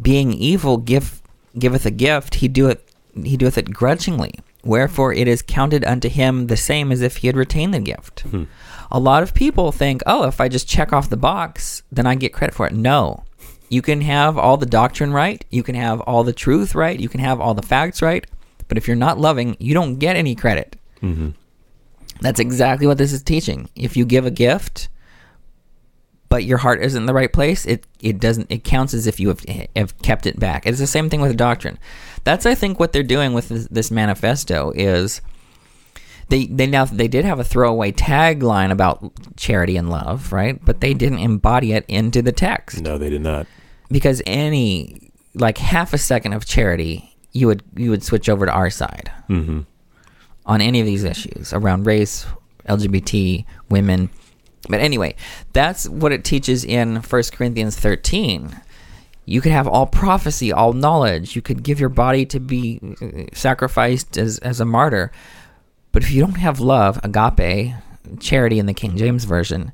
being 0.00 0.32
evil 0.32 0.78
give 0.78 1.20
giveth 1.58 1.84
a 1.84 1.90
gift, 1.90 2.36
he 2.36 2.48
doeth 2.48 2.80
he 3.22 3.36
doeth 3.36 3.58
it 3.58 3.72
grudgingly. 3.72 4.32
Wherefore 4.64 5.12
it 5.12 5.28
is 5.28 5.42
counted 5.42 5.84
unto 5.84 6.08
him 6.08 6.46
the 6.46 6.56
same 6.56 6.90
as 6.90 7.02
if 7.02 7.18
he 7.18 7.26
had 7.26 7.36
retained 7.36 7.74
the 7.74 7.80
gift. 7.80 8.20
Hmm. 8.20 8.44
A 8.90 8.98
lot 8.98 9.22
of 9.22 9.34
people 9.34 9.70
think, 9.70 10.02
oh, 10.06 10.24
if 10.24 10.40
I 10.40 10.48
just 10.48 10.68
check 10.68 10.92
off 10.92 11.10
the 11.10 11.16
box, 11.16 11.82
then 11.92 12.06
I 12.06 12.14
get 12.14 12.32
credit 12.32 12.54
for 12.54 12.66
it. 12.66 12.72
No. 12.72 13.24
You 13.74 13.82
can 13.82 14.02
have 14.02 14.38
all 14.38 14.56
the 14.56 14.66
doctrine 14.66 15.12
right, 15.12 15.44
you 15.50 15.64
can 15.64 15.74
have 15.74 16.00
all 16.02 16.22
the 16.22 16.32
truth 16.32 16.76
right, 16.76 16.98
you 16.98 17.08
can 17.08 17.18
have 17.18 17.40
all 17.40 17.54
the 17.54 17.62
facts 17.62 18.00
right, 18.00 18.24
but 18.68 18.78
if 18.78 18.86
you're 18.86 18.94
not 18.94 19.18
loving, 19.18 19.56
you 19.58 19.74
don't 19.74 19.96
get 19.96 20.14
any 20.14 20.36
credit. 20.36 20.76
Mm-hmm. 21.02 21.30
That's 22.20 22.38
exactly 22.38 22.86
what 22.86 22.98
this 22.98 23.12
is 23.12 23.24
teaching. 23.24 23.68
If 23.74 23.96
you 23.96 24.04
give 24.04 24.26
a 24.26 24.30
gift, 24.30 24.88
but 26.28 26.44
your 26.44 26.58
heart 26.58 26.82
isn't 26.82 27.02
in 27.02 27.06
the 27.06 27.14
right 27.14 27.32
place, 27.32 27.66
it 27.66 27.84
it 27.98 28.20
doesn't 28.20 28.46
it 28.48 28.62
counts 28.62 28.94
as 28.94 29.08
if 29.08 29.18
you 29.18 29.26
have, 29.26 29.44
have 29.74 29.98
kept 30.02 30.26
it 30.26 30.38
back. 30.38 30.66
It's 30.66 30.78
the 30.78 30.86
same 30.86 31.10
thing 31.10 31.20
with 31.20 31.36
doctrine. 31.36 31.76
That's 32.22 32.46
I 32.46 32.54
think 32.54 32.78
what 32.78 32.92
they're 32.92 33.02
doing 33.02 33.32
with 33.32 33.48
this, 33.48 33.66
this 33.72 33.90
manifesto 33.90 34.70
is 34.76 35.20
they 36.28 36.46
they 36.46 36.68
now 36.68 36.84
they 36.84 37.08
did 37.08 37.24
have 37.24 37.40
a 37.40 37.44
throwaway 37.44 37.90
tagline 37.90 38.70
about 38.70 39.36
charity 39.36 39.76
and 39.76 39.90
love, 39.90 40.32
right? 40.32 40.64
But 40.64 40.80
they 40.80 40.94
didn't 40.94 41.18
embody 41.18 41.72
it 41.72 41.84
into 41.88 42.22
the 42.22 42.30
text. 42.30 42.80
No, 42.80 42.98
they 42.98 43.10
did 43.10 43.22
not. 43.22 43.48
Because 43.90 44.22
any 44.26 45.12
like 45.34 45.58
half 45.58 45.92
a 45.92 45.98
second 45.98 46.32
of 46.32 46.46
charity, 46.46 47.16
you 47.32 47.46
would 47.46 47.62
you 47.76 47.90
would 47.90 48.02
switch 48.02 48.28
over 48.28 48.46
to 48.46 48.52
our 48.52 48.70
side 48.70 49.10
mm-hmm. 49.28 49.60
on 50.46 50.60
any 50.60 50.80
of 50.80 50.86
these 50.86 51.04
issues 51.04 51.52
around 51.52 51.86
race, 51.86 52.26
LGBT, 52.68 53.44
women. 53.68 54.10
But 54.68 54.80
anyway, 54.80 55.16
that's 55.52 55.88
what 55.88 56.12
it 56.12 56.24
teaches 56.24 56.64
in 56.64 56.96
1 56.96 57.22
Corinthians 57.32 57.76
13 57.76 58.60
you 59.26 59.40
could 59.40 59.52
have 59.52 59.66
all 59.66 59.86
prophecy, 59.86 60.52
all 60.52 60.72
knowledge. 60.72 61.34
You 61.34 61.42
could 61.42 61.62
give 61.62 61.80
your 61.80 61.88
body 61.88 62.26
to 62.26 62.40
be 62.40 62.80
sacrificed 63.32 64.18
as, 64.18 64.38
as 64.38 64.60
a 64.60 64.64
martyr. 64.64 65.10
But 65.92 66.02
if 66.02 66.10
you 66.10 66.20
don't 66.20 66.36
have 66.36 66.60
love, 66.60 67.00
agape, 67.02 67.74
charity 68.20 68.58
in 68.58 68.66
the 68.66 68.74
King 68.74 68.96
James 68.96 69.24
Version, 69.24 69.72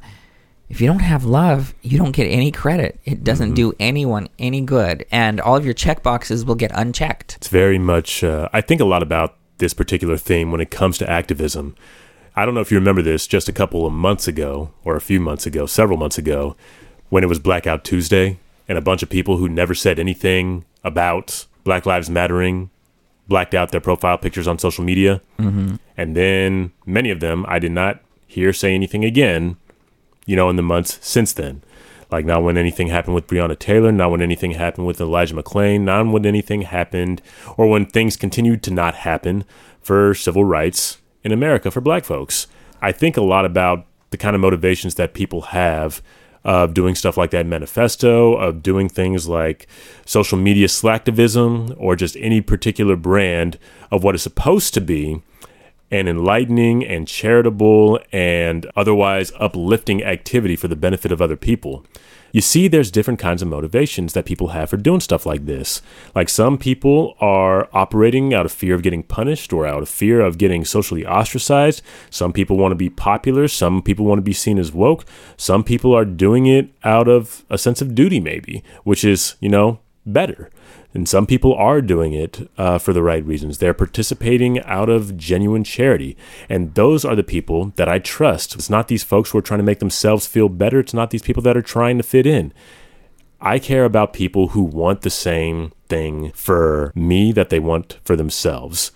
if 0.71 0.81
you 0.81 0.87
don't 0.87 1.01
have 1.01 1.25
love, 1.25 1.75
you 1.83 1.99
don't 1.99 2.13
get 2.13 2.27
any 2.29 2.53
credit. 2.53 2.99
It 3.05 3.25
doesn't 3.25 3.49
mm-hmm. 3.49 3.55
do 3.55 3.73
anyone 3.81 4.29
any 4.39 4.61
good. 4.61 5.05
And 5.11 5.41
all 5.41 5.57
of 5.57 5.65
your 5.65 5.75
check 5.75 6.03
boxes 6.03 6.45
will 6.45 6.55
get 6.55 6.71
unchecked. 6.73 7.37
It's 7.37 7.49
very 7.49 7.79
much, 7.79 8.23
uh, 8.23 8.49
I 8.53 8.61
think 8.61 8.81
a 8.81 8.85
lot 8.85 9.03
about 9.03 9.37
this 9.59 9.75
particular 9.75 10.17
theme 10.17 10.53
when 10.53 10.61
it 10.61 10.71
comes 10.71 10.97
to 10.99 11.11
activism. 11.11 11.75
I 12.37 12.47
don't 12.47 12.55
know 12.55 12.61
if 12.61 12.71
you 12.71 12.79
remember 12.79 13.03
this 13.03 13.27
just 13.27 13.49
a 13.49 13.53
couple 13.53 13.85
of 13.85 13.93
months 13.93 14.29
ago, 14.29 14.71
or 14.85 14.95
a 14.95 15.01
few 15.01 15.19
months 15.19 15.45
ago, 15.45 15.67
several 15.67 15.99
months 15.99 16.17
ago, 16.17 16.57
when 17.09 17.25
it 17.25 17.29
was 17.29 17.41
Blackout 17.41 17.83
Tuesday, 17.85 18.39
and 18.69 18.79
a 18.79 18.81
bunch 18.81 19.03
of 19.03 19.11
people 19.11 19.39
who 19.39 19.49
never 19.49 19.75
said 19.75 19.99
anything 19.99 20.65
about 20.85 21.47
Black 21.65 21.85
Lives 21.85 22.09
Mattering 22.09 22.71
blacked 23.27 23.55
out 23.55 23.73
their 23.73 23.81
profile 23.81 24.17
pictures 24.17 24.47
on 24.47 24.59
social 24.59 24.85
media. 24.85 25.21
Mm-hmm. 25.39 25.75
And 25.97 26.17
then 26.17 26.71
many 26.87 27.11
of 27.11 27.19
them 27.19 27.45
I 27.49 27.59
did 27.59 27.73
not 27.73 28.01
hear 28.29 28.53
say 28.53 28.73
anything 28.73 29.05
again, 29.05 29.57
you 30.31 30.37
know, 30.37 30.49
in 30.49 30.55
the 30.55 30.63
months 30.63 30.97
since 31.03 31.33
then. 31.33 31.61
Like 32.09 32.25
not 32.25 32.45
when 32.45 32.57
anything 32.57 32.87
happened 32.87 33.17
with 33.17 33.27
Breonna 33.27 33.59
Taylor, 33.59 33.91
not 33.91 34.13
when 34.13 34.23
anything 34.23 34.53
happened 34.53 34.87
with 34.87 35.01
Elijah 35.01 35.35
McClain, 35.35 35.81
not 35.81 36.07
when 36.07 36.25
anything 36.25 36.63
happened 36.63 37.21
or 37.57 37.69
when 37.69 37.85
things 37.85 38.17
continued 38.17 38.63
to 38.63 38.71
not 38.71 38.95
happen 38.95 39.45
for 39.81 40.15
civil 40.15 40.45
rights 40.45 40.99
in 41.25 41.33
America 41.33 41.69
for 41.69 41.81
black 41.81 42.05
folks. 42.05 42.47
I 42.81 42.93
think 42.93 43.17
a 43.17 43.23
lot 43.23 43.45
about 43.45 43.87
the 44.11 44.17
kind 44.17 44.37
of 44.37 44.41
motivations 44.41 44.95
that 44.95 45.15
people 45.15 45.41
have 45.43 46.01
of 46.45 46.75
doing 46.75 46.95
stuff 46.95 47.17
like 47.17 47.33
that 47.33 47.45
manifesto, 47.47 48.35
of 48.35 48.63
doing 48.63 48.89
things 48.89 49.29
like 49.29 49.67
social 50.07 50.39
media 50.39 50.69
slacktivism, 50.69 51.75
or 51.77 51.97
just 51.97 52.17
any 52.17 52.41
particular 52.41 52.95
brand 52.95 53.59
of 53.91 54.05
what 54.05 54.15
is 54.15 54.23
supposed 54.23 54.75
to 54.75 54.81
be 54.81 55.23
an 55.91 56.09
enlightening 56.09 56.85
and 56.85 57.09
charitable 57.09 57.99
and 58.13 58.71
otherwise 58.77 59.33
uplifting 59.39 60.03
activity 60.03 60.57
for 60.57 60.69
the 60.69 60.77
benefit 60.77 61.11
of 61.11 61.21
other 61.21 61.37
people. 61.37 61.85
You 62.33 62.41
see, 62.41 62.69
there's 62.69 62.93
different 62.93 63.19
kinds 63.19 63.43
of 63.43 63.49
motivations 63.49 64.13
that 64.13 64.25
people 64.25 64.49
have 64.49 64.71
for 64.71 64.77
doing 64.77 65.01
stuff 65.01 65.27
like 65.27 65.47
this. 65.47 65.83
Like 66.15 66.29
some 66.29 66.59
people 66.59 67.17
are 67.21 67.69
operating 67.73 68.33
out 68.33 68.47
of 68.47 68.53
fear 68.53 68.75
of 68.75 68.83
getting 68.83 69.03
punished 69.03 69.53
or 69.53 69.67
out 69.67 69.83
of 69.83 69.89
fear 69.89 70.21
of 70.21 70.39
getting 70.39 70.65
socially 70.65 71.05
ostracized. 71.05 71.83
Some 72.09 72.33
people 72.33 72.57
want 72.57 72.73
to 72.73 72.77
be 72.77 72.91
popular. 72.91 73.49
Some 73.49 73.83
people 73.83 74.05
want 74.05 74.19
to 74.19 74.23
be 74.23 74.33
seen 74.33 74.59
as 74.59 74.73
woke. 74.73 75.05
Some 75.37 75.65
people 75.65 75.93
are 75.93 76.05
doing 76.05 76.47
it 76.47 76.71
out 76.85 77.09
of 77.09 77.45
a 77.51 77.59
sense 77.59 77.83
of 77.83 77.97
duty, 77.97 78.21
maybe, 78.21 78.63
which 78.85 79.05
is, 79.05 79.35
you 79.41 79.49
know, 79.49 79.81
better. 80.07 80.51
And 80.93 81.09
some 81.09 81.27
people 81.27 81.55
are 81.55 81.81
doing 81.81 82.13
it 82.13 82.51
uh, 82.59 82.79
for 82.79 82.93
the 82.93 83.03
right 83.03 83.25
reasons. 83.25 83.59
They're 83.59 83.75
participating 83.75 84.61
out 84.63 84.89
of 84.89 85.17
genuine 85.17 85.63
charity. 85.63 86.17
And 86.49 86.75
those 86.75 87.05
are 87.05 87.15
the 87.15 87.23
people 87.23 87.67
that 87.77 87.89
I 87.89 88.01
trust. 88.01 88.55
It's 88.55 88.71
not 88.71 88.89
these 88.89 89.05
folks 89.05 89.31
who 89.31 89.39
are 89.39 89.43
trying 89.43 89.61
to 89.61 89.65
make 89.65 89.79
themselves 89.79 90.27
feel 90.27 90.49
better. 90.49 90.81
It's 90.81 90.95
not 90.95 91.11
these 91.11 91.23
people 91.23 91.43
that 91.45 91.57
are 91.57 91.63
trying 91.63 91.97
to 91.99 92.03
fit 92.03 92.27
in. 92.27 92.53
I 93.41 93.59
care 93.59 93.85
about 93.85 94.13
people 94.13 94.49
who 94.49 94.63
want 94.63 95.03
the 95.03 95.11
same 95.11 95.73
thing 95.89 96.33
for 96.33 96.93
me 96.95 97.33
that 97.33 97.51
they 97.51 97.61
want 97.61 97.99
for 98.05 98.17
themselves. 98.17 98.93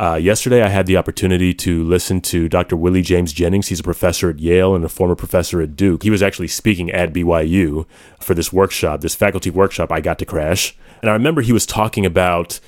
Uh, 0.00 0.14
yesterday, 0.14 0.62
I 0.62 0.68
had 0.68 0.86
the 0.86 0.96
opportunity 0.96 1.52
to 1.52 1.84
listen 1.84 2.22
to 2.22 2.48
Dr. 2.48 2.74
Willie 2.74 3.02
James 3.02 3.34
Jennings. 3.34 3.68
He's 3.68 3.80
a 3.80 3.82
professor 3.82 4.30
at 4.30 4.38
Yale 4.38 4.74
and 4.74 4.82
a 4.82 4.88
former 4.88 5.14
professor 5.14 5.60
at 5.60 5.76
Duke. 5.76 6.04
He 6.04 6.08
was 6.08 6.22
actually 6.22 6.48
speaking 6.48 6.90
at 6.90 7.12
BYU 7.12 7.84
for 8.18 8.32
this 8.32 8.50
workshop, 8.50 9.02
this 9.02 9.14
faculty 9.14 9.50
workshop 9.50 9.92
I 9.92 10.00
got 10.00 10.18
to 10.20 10.24
crash. 10.24 10.74
And 11.02 11.10
I 11.10 11.12
remember 11.12 11.42
he 11.42 11.52
was 11.52 11.66
talking 11.66 12.06
about 12.06 12.60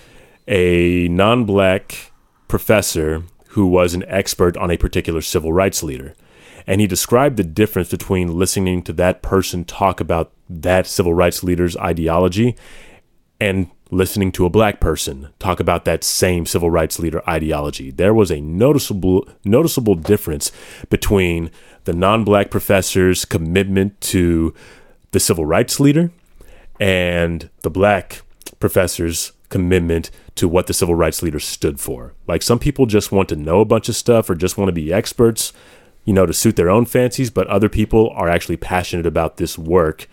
a 0.47 1.09
non 1.09 1.47
black 1.47 2.13
professor 2.49 3.23
who 3.49 3.67
was 3.67 3.95
an 3.95 4.05
expert 4.09 4.59
on 4.59 4.71
a 4.71 4.77
particular 4.77 5.23
civil 5.23 5.55
rights 5.55 5.83
leader. 5.83 6.15
And 6.67 6.83
he 6.83 6.87
described 6.87 7.39
the 7.39 7.45
difference 7.45 7.89
between 7.89 8.39
listening 8.39 8.83
to 8.83 8.93
that 8.93 9.23
person 9.23 9.65
talk 9.65 10.01
about 10.01 10.33
that 10.51 10.87
civil 10.87 11.15
rights 11.15 11.43
leader's 11.43 11.79
ideology 11.79 12.57
and 13.41 13.71
listening 13.93 14.33
to 14.33 14.47
a 14.47 14.51
black 14.51 14.81
person 14.81 15.29
talk 15.39 15.61
about 15.61 15.85
that 15.85 16.03
same 16.03 16.47
civil 16.47 16.71
rights 16.71 16.99
leader 16.99 17.23
ideology. 17.29 17.91
There 17.91 18.15
was 18.15 18.31
a 18.31 18.41
noticeable 18.41 19.29
noticeable 19.45 19.95
difference 19.95 20.51
between 20.89 21.51
the 21.85 21.93
non-black 21.93 22.51
professor's 22.51 23.25
commitment 23.27 24.01
to 24.01 24.55
the 25.11 25.21
civil 25.21 25.45
rights 25.45 25.79
leader 25.79 26.11
and 26.81 27.51
the 27.61 27.71
black 27.71 28.23
professor's 28.59 29.33
commitment 29.51 30.11
to 30.37 30.49
what 30.49 30.67
the 30.67 30.75
civil 30.75 30.95
rights 30.95 31.23
leader 31.23 31.39
stood 31.39 31.79
for. 31.79 32.15
Like 32.27 32.43
some 32.43 32.59
people 32.59 32.87
just 32.87 33.13
want 33.13 33.29
to 33.29 33.37
know 33.37 33.61
a 33.61 33.67
bunch 33.67 33.91
of 33.91 33.97
stuff 33.97 34.31
or 34.31 34.35
just 34.35 34.57
want 34.57 34.69
to 34.69 34.73
be 34.73 34.91
experts, 34.91 35.53
you 36.07 36.15
know, 36.15 36.25
to 36.25 36.33
suit 36.33 36.57
their 36.57 36.71
own 36.71 36.87
fancies, 36.87 37.31
but 37.31 37.47
other 37.49 37.69
people 37.69 38.09
are 38.17 38.31
actually 38.31 38.57
passionate 38.57 39.05
about 39.05 39.37
this 39.37 39.59
work 39.59 40.09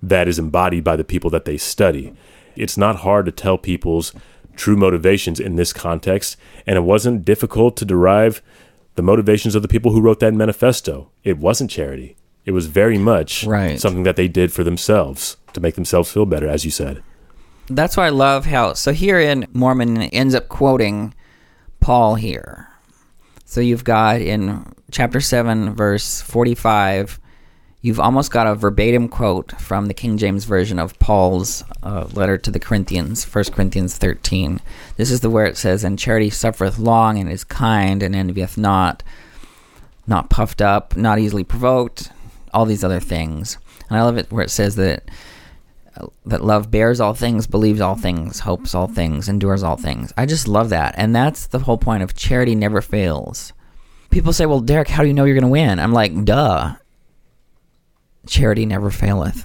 that 0.00 0.28
is 0.28 0.38
embodied 0.38 0.84
by 0.84 0.94
the 0.94 1.02
people 1.02 1.30
that 1.30 1.44
they 1.44 1.56
study 1.56 2.14
it's 2.56 2.76
not 2.76 2.96
hard 2.96 3.26
to 3.26 3.32
tell 3.32 3.58
people's 3.58 4.12
true 4.56 4.76
motivations 4.76 5.38
in 5.38 5.56
this 5.56 5.72
context, 5.72 6.36
and 6.66 6.76
it 6.76 6.82
wasn't 6.82 7.24
difficult 7.24 7.76
to 7.76 7.84
derive 7.84 8.42
the 8.94 9.02
motivations 9.02 9.54
of 9.54 9.62
the 9.62 9.68
people 9.68 9.92
who 9.92 10.00
wrote 10.00 10.20
that 10.20 10.34
manifesto. 10.34 11.10
It 11.22 11.38
wasn't 11.38 11.70
charity. 11.70 12.16
It 12.44 12.52
was 12.52 12.66
very 12.66 12.96
much 12.96 13.44
right. 13.44 13.78
something 13.78 14.04
that 14.04 14.16
they 14.16 14.28
did 14.28 14.52
for 14.52 14.64
themselves 14.64 15.36
to 15.52 15.60
make 15.60 15.74
themselves 15.74 16.10
feel 16.10 16.26
better, 16.26 16.48
as 16.48 16.64
you 16.64 16.70
said. 16.70 17.02
That's 17.68 17.96
why 17.96 18.06
I 18.06 18.10
love 18.10 18.46
how. 18.46 18.74
So 18.74 18.92
here 18.92 19.18
in 19.18 19.46
Mormon 19.52 20.02
ends 20.02 20.34
up 20.34 20.48
quoting 20.48 21.12
Paul 21.80 22.14
here. 22.14 22.68
So 23.44 23.60
you've 23.60 23.84
got 23.84 24.20
in 24.20 24.72
chapter 24.90 25.20
7, 25.20 25.74
verse 25.74 26.20
45 26.22 27.20
you've 27.86 28.00
almost 28.00 28.32
got 28.32 28.48
a 28.48 28.54
verbatim 28.56 29.06
quote 29.06 29.52
from 29.60 29.86
the 29.86 29.94
King 29.94 30.18
James 30.18 30.44
Version 30.44 30.80
of 30.80 30.98
Paul's 30.98 31.62
uh, 31.84 32.08
letter 32.14 32.36
to 32.36 32.50
the 32.50 32.58
Corinthians, 32.58 33.22
1 33.24 33.44
Corinthians 33.52 33.96
13. 33.96 34.60
This 34.96 35.12
is 35.12 35.20
the 35.20 35.30
where 35.30 35.46
it 35.46 35.56
says, 35.56 35.84
And 35.84 35.96
charity 35.96 36.28
suffereth 36.28 36.80
long 36.80 37.16
and 37.16 37.30
is 37.30 37.44
kind 37.44 38.02
and 38.02 38.16
envieth 38.16 38.58
not, 38.58 39.04
not 40.04 40.30
puffed 40.30 40.60
up, 40.60 40.96
not 40.96 41.20
easily 41.20 41.44
provoked, 41.44 42.10
all 42.52 42.66
these 42.66 42.82
other 42.82 42.98
things. 42.98 43.56
And 43.88 43.96
I 43.96 44.02
love 44.02 44.18
it 44.18 44.32
where 44.32 44.42
it 44.42 44.50
says 44.50 44.74
that 44.74 45.08
that 46.26 46.44
love 46.44 46.72
bears 46.72 46.98
all 46.98 47.14
things, 47.14 47.46
believes 47.46 47.80
all 47.80 47.94
things, 47.94 48.40
hopes 48.40 48.74
all 48.74 48.88
things, 48.88 49.28
endures 49.28 49.62
all 49.62 49.76
things. 49.76 50.12
I 50.16 50.26
just 50.26 50.48
love 50.48 50.70
that. 50.70 50.96
And 50.98 51.14
that's 51.14 51.46
the 51.46 51.60
whole 51.60 51.78
point 51.78 52.02
of 52.02 52.16
charity 52.16 52.56
never 52.56 52.82
fails. 52.82 53.52
People 54.10 54.32
say, 54.32 54.44
well, 54.44 54.60
Derek, 54.60 54.88
how 54.88 55.02
do 55.02 55.08
you 55.08 55.14
know 55.14 55.24
you're 55.24 55.38
going 55.38 55.42
to 55.42 55.48
win? 55.48 55.78
I'm 55.78 55.92
like, 55.92 56.24
duh 56.24 56.74
charity 58.26 58.66
never 58.66 58.90
faileth. 58.90 59.44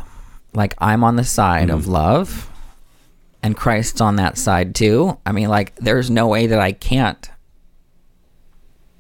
Like 0.54 0.76
I'm 0.80 1.04
on 1.04 1.16
the 1.16 1.24
side 1.24 1.68
mm-hmm. 1.68 1.78
of 1.78 1.88
love 1.88 2.50
and 3.44 3.56
Christ's 3.56 4.02
on 4.02 4.18
that 4.18 4.38
side 4.38 4.76
too. 4.76 5.18
I 5.26 5.32
mean, 5.32 5.50
like 5.50 5.76
there's 5.76 6.10
no 6.10 6.28
way 6.28 6.48
that 6.48 6.60
I 6.60 6.72
can't 6.72 7.30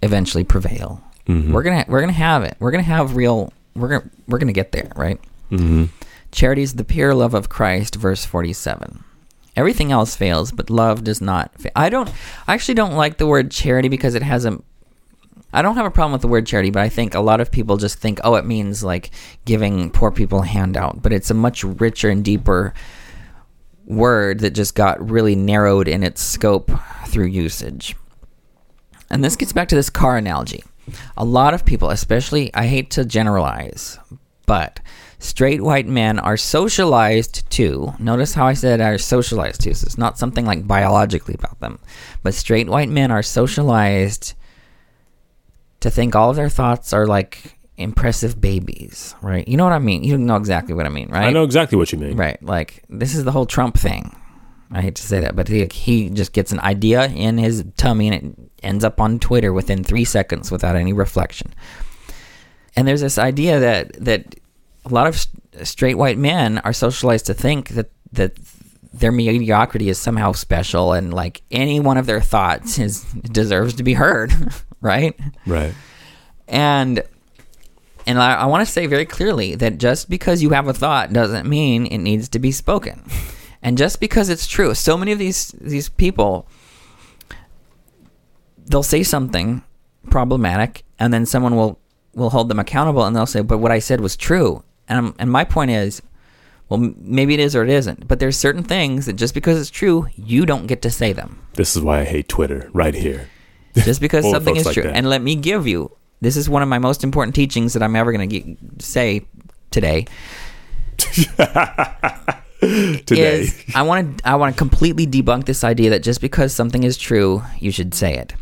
eventually 0.02 0.44
prevail. 0.44 1.04
Mm-hmm. 1.28 1.54
We're 1.54 1.64
gonna 1.64 1.86
we're 1.88 2.02
gonna 2.02 2.14
have 2.14 2.44
it. 2.44 2.56
We're 2.60 2.72
gonna 2.72 2.84
have 2.84 3.16
real. 3.16 3.54
We're 3.76 3.88
gonna 3.88 4.10
we're 4.28 4.40
gonna 4.40 4.54
get 4.54 4.72
there, 4.72 4.92
right? 4.96 5.20
Mm-hmm. 5.52 5.86
Charity 6.32 6.64
is 6.64 6.74
the 6.76 6.84
pure 6.84 7.14
love 7.14 7.34
of 7.34 7.50
Christ, 7.50 7.96
verse 7.96 8.26
forty-seven. 8.26 9.04
Everything 9.56 9.92
else 9.92 10.16
fails, 10.16 10.52
but 10.52 10.70
love 10.70 11.04
does 11.04 11.22
not. 11.22 11.54
Fail. 11.60 11.72
I 11.76 11.90
don't. 11.90 12.10
I 12.48 12.54
actually 12.54 12.76
don't 12.76 12.96
like 12.96 13.18
the 13.18 13.28
word 13.28 13.52
charity 13.52 13.90
because 13.90 14.16
it 14.16 14.24
has 14.24 14.46
a 14.46 14.62
I 15.54 15.62
don't 15.62 15.76
have 15.76 15.86
a 15.86 15.92
problem 15.92 16.14
with 16.14 16.22
the 16.22 16.28
word 16.28 16.48
charity, 16.48 16.70
but 16.70 16.82
I 16.82 16.90
think 16.90 17.14
a 17.14 17.20
lot 17.20 17.42
of 17.42 17.52
people 17.52 17.78
just 17.78 18.00
think, 18.00 18.20
oh, 18.24 18.36
it 18.36 18.46
means 18.46 18.84
like 18.84 19.12
giving 19.46 19.90
poor 19.92 20.12
people 20.12 20.44
a 20.44 20.46
handout. 20.46 21.02
But 21.02 21.14
it's 21.14 21.30
a 21.30 21.36
much 21.36 21.64
richer 21.64 22.10
and 22.10 22.24
deeper 22.24 22.74
word 23.86 24.40
that 24.40 24.52
just 24.52 24.76
got 24.76 25.10
really 25.10 25.36
narrowed 25.36 25.88
in 25.88 26.04
its 26.04 26.22
scope 26.22 26.72
through 27.08 27.26
usage. 27.26 27.96
And 29.10 29.24
this 29.24 29.36
gets 29.36 29.52
back 29.52 29.68
to 29.70 29.76
this 29.76 29.90
car 29.90 30.18
analogy. 30.18 30.64
A 31.18 31.26
lot 31.26 31.54
of 31.54 31.66
people, 31.66 31.90
especially, 31.90 32.54
I 32.54 32.68
hate 32.68 32.90
to 32.92 33.04
generalize, 33.04 34.00
but 34.46 34.80
straight 35.20 35.62
white 35.62 35.88
men 35.88 36.18
are 36.18 36.38
socialized 36.38 37.50
to. 37.52 37.94
Notice 38.00 38.34
how 38.34 38.48
I 38.48 38.54
said 38.54 38.80
are 38.82 38.98
socialized 38.98 39.62
to. 39.62 39.76
So 39.76 39.86
it's 39.86 39.98
not 39.98 40.18
something 40.18 40.46
like 40.46 40.66
biologically 40.66 41.36
about 41.38 41.60
them, 41.60 41.80
but 42.24 42.34
straight 42.34 42.70
white 42.70 42.90
men 42.90 43.12
are 43.12 43.22
socialized 43.22 44.34
to 45.82 45.92
think 45.92 46.16
all 46.16 46.30
of 46.30 46.36
their 46.36 46.50
thoughts 46.50 46.94
are 46.94 47.06
like 47.06 47.58
impressive 47.78 48.40
babies, 48.40 49.16
right? 49.22 49.48
You 49.48 49.58
know 49.58 49.64
what 49.64 49.74
I 49.74 49.80
mean? 49.80 50.04
You 50.04 50.18
know 50.18 50.36
exactly 50.36 50.74
what 50.74 50.86
I 50.86 50.90
mean, 50.90 51.10
right? 51.10 51.26
I 51.26 51.32
know 51.32 51.44
exactly 51.44 51.78
what 51.78 51.92
you 51.92 51.98
mean. 51.98 52.16
Right. 52.16 52.42
Like 52.42 52.84
this 52.90 53.16
is 53.16 53.24
the 53.24 53.32
whole 53.32 53.46
Trump 53.46 53.78
thing. 53.78 54.16
I 54.72 54.82
hate 54.82 54.96
to 54.96 55.04
say 55.04 55.20
that, 55.20 55.36
but 55.36 55.50
he, 55.50 55.66
he 55.66 56.10
just 56.10 56.32
gets 56.32 56.54
an 56.54 56.62
idea 56.62 57.08
in 57.08 57.38
his 57.38 57.66
tummy 57.76 58.08
and 58.08 58.16
it 58.16 58.52
ends 58.64 58.86
up 58.86 59.02
on 59.02 59.20
Twitter 59.20 59.52
within 59.52 59.84
three 59.84 60.06
seconds 60.06 60.50
without 60.50 60.78
any 60.78 60.94
reflection. 60.94 61.54
And 62.76 62.88
there's 62.88 63.02
this 63.02 63.18
idea 63.18 63.60
that 63.60 63.94
that 64.06 64.36
a 64.86 64.90
lot 64.90 65.08
of 65.08 65.28
straight 65.68 65.98
white 65.98 66.18
men 66.18 66.60
are 66.60 66.74
socialized 66.74 67.26
to 67.26 67.34
think 67.34 67.70
that 67.70 67.92
that 68.14 68.38
their 68.94 69.12
mediocrity 69.12 69.90
is 69.90 69.98
somehow 69.98 70.32
special 70.32 70.94
and 70.94 71.14
like 71.14 71.42
any 71.50 71.80
one 71.80 71.98
of 71.98 72.06
their 72.06 72.22
thoughts 72.22 72.78
is 72.78 73.04
deserves 73.14 73.74
to 73.76 73.84
be 73.84 73.94
heard 73.94 74.32
right 74.82 75.18
right 75.46 75.74
and 76.48 77.04
and 78.06 78.20
i, 78.20 78.36
I 78.36 78.46
want 78.46 78.66
to 78.66 78.72
say 78.72 78.88
very 78.88 79.06
clearly 79.06 79.56
that 79.56 79.78
just 79.78 80.10
because 80.10 80.42
you 80.42 80.52
have 80.52 80.68
a 80.68 80.74
thought 80.74 81.14
doesn't 81.14 81.48
mean 81.48 81.86
it 81.86 82.00
needs 82.00 82.30
to 82.30 82.40
be 82.40 82.52
spoken 82.52 83.04
and 83.62 83.78
just 83.78 84.00
because 84.00 84.30
it's 84.30 84.48
true 84.48 84.74
so 84.74 84.98
many 84.98 85.12
of 85.12 85.20
these 85.20 85.50
these 85.60 85.90
people 85.90 86.48
they'll 88.66 88.84
say 88.84 89.04
something 89.04 89.64
problematic 90.10 90.84
and 91.00 91.14
then 91.14 91.26
someone 91.26 91.56
will 91.56 91.80
will 92.14 92.32
hold 92.32 92.50
them 92.50 92.60
accountable 92.60 93.04
and 93.06 93.16
they'll 93.16 93.26
say 93.26 93.42
but 93.42 93.60
what 93.60 93.72
i 93.72 93.80
said 93.80 94.02
was 94.02 94.18
true 94.18 94.64
and 94.88 94.98
I'm, 94.98 95.16
and 95.20 95.32
my 95.32 95.46
point 95.46 95.72
is 95.72 96.02
well, 96.72 96.94
maybe 97.02 97.34
it 97.34 97.42
is 97.42 97.54
or 97.54 97.64
it 97.64 97.70
isn't. 97.70 98.08
But 98.08 98.22
there's 98.22 98.38
certain 98.38 98.64
things 98.64 99.06
that 99.06 99.18
just 99.18 99.34
because 99.34 99.60
it's 99.60 99.70
true, 99.70 100.08
you 100.16 100.46
don't 100.46 100.68
get 100.68 100.82
to 100.84 100.90
say 100.90 101.12
them. 101.12 101.42
This 101.56 101.76
is 101.76 101.82
why 101.82 102.00
I 102.00 102.04
hate 102.06 102.30
Twitter 102.30 102.70
right 102.72 102.96
here. 102.96 103.30
Just 103.84 104.02
because 104.02 104.30
something 104.30 104.56
is 104.56 104.66
like 104.66 104.74
true. 104.74 104.84
That. 104.84 104.96
And 104.96 105.10
let 105.10 105.22
me 105.22 105.36
give 105.36 105.68
you 105.68 105.92
this 106.22 106.38
is 106.38 106.50
one 106.50 106.62
of 106.62 106.70
my 106.70 106.80
most 106.80 107.04
important 107.04 107.36
teachings 107.36 107.74
that 107.74 107.84
I'm 107.84 107.96
ever 107.96 108.12
going 108.12 108.30
to 108.30 108.58
say 108.80 109.26
today. 109.72 110.06
today. 112.60 113.42
Is 113.42 113.64
I 113.74 113.82
want 113.82 114.20
to 114.20 114.28
I 114.28 114.36
want 114.36 114.56
to 114.56 114.58
completely 114.58 115.08
debunk 115.08 115.46
this 115.46 115.64
idea 115.64 115.90
that 115.92 116.04
just 116.04 116.22
because 116.22 116.54
something 116.54 116.84
is 116.84 116.98
true, 116.98 117.44
you 117.60 117.72
should 117.72 117.94
say 117.94 118.16
it. 118.16 118.36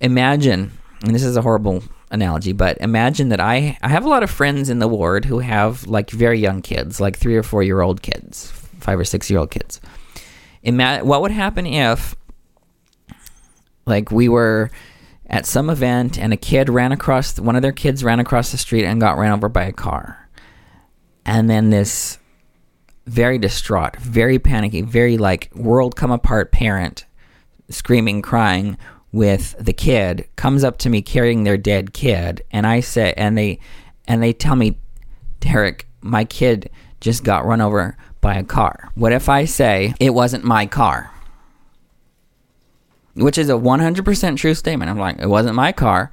imagine, 0.00 0.72
and 1.02 1.14
this 1.14 1.22
is 1.22 1.36
a 1.36 1.42
horrible 1.42 1.84
analogy, 2.10 2.52
but 2.52 2.76
imagine 2.80 3.28
that 3.30 3.40
I 3.40 3.78
I 3.82 3.88
have 3.88 4.04
a 4.04 4.08
lot 4.08 4.22
of 4.22 4.30
friends 4.30 4.68
in 4.68 4.80
the 4.80 4.88
ward 4.88 5.24
who 5.24 5.38
have 5.38 5.86
like 5.86 6.10
very 6.10 6.38
young 6.40 6.60
kids, 6.60 7.00
like 7.00 7.16
three 7.16 7.36
or 7.36 7.42
four 7.42 7.62
year 7.62 7.80
old 7.80 8.02
kids, 8.02 8.50
five 8.80 8.98
or 8.98 9.04
six 9.04 9.30
year 9.30 9.38
old 9.38 9.50
kids. 9.50 9.80
Ima- 10.64 11.00
what 11.04 11.22
would 11.22 11.32
happen 11.32 11.66
if, 11.66 12.14
like, 13.86 14.10
we 14.10 14.28
were 14.28 14.70
at 15.26 15.46
some 15.46 15.70
event 15.70 16.18
and 16.18 16.32
a 16.32 16.36
kid 16.36 16.68
ran 16.68 16.92
across 16.92 17.38
one 17.38 17.56
of 17.56 17.62
their 17.62 17.72
kids 17.72 18.04
ran 18.04 18.20
across 18.20 18.52
the 18.52 18.58
street 18.58 18.84
and 18.84 19.00
got 19.00 19.16
ran 19.16 19.32
over 19.32 19.48
by 19.48 19.64
a 19.64 19.72
car, 19.72 20.28
and 21.24 21.48
then 21.48 21.70
this 21.70 22.18
very 23.06 23.38
distraught, 23.38 23.96
very 23.96 24.38
panicky, 24.38 24.82
very 24.82 25.18
like 25.18 25.50
world 25.54 25.96
come 25.96 26.10
apart 26.10 26.52
parent 26.52 27.06
screaming, 27.68 28.22
crying 28.22 28.76
with 29.10 29.54
the 29.58 29.72
kid 29.72 30.28
comes 30.36 30.64
up 30.64 30.78
to 30.78 30.88
me 30.88 31.02
carrying 31.02 31.44
their 31.44 31.58
dead 31.58 31.92
kid 31.92 32.42
and 32.50 32.66
I 32.66 32.80
say 32.80 33.12
and 33.16 33.36
they 33.36 33.58
and 34.08 34.22
they 34.22 34.32
tell 34.32 34.56
me 34.56 34.78
Derek 35.40 35.86
my 36.00 36.24
kid 36.24 36.70
just 37.00 37.22
got 37.22 37.44
run 37.44 37.60
over 37.60 37.96
by 38.20 38.34
a 38.34 38.44
car. 38.44 38.90
What 38.94 39.12
if 39.12 39.28
I 39.28 39.44
say 39.44 39.94
it 40.00 40.14
wasn't 40.14 40.44
my 40.44 40.66
car? 40.66 41.10
Which 43.14 43.38
is 43.38 43.48
a 43.50 43.54
100% 43.54 44.36
true 44.36 44.54
statement. 44.54 44.90
I'm 44.90 44.98
like 44.98 45.18
it 45.18 45.28
wasn't 45.28 45.54
my 45.54 45.72
car. 45.72 46.10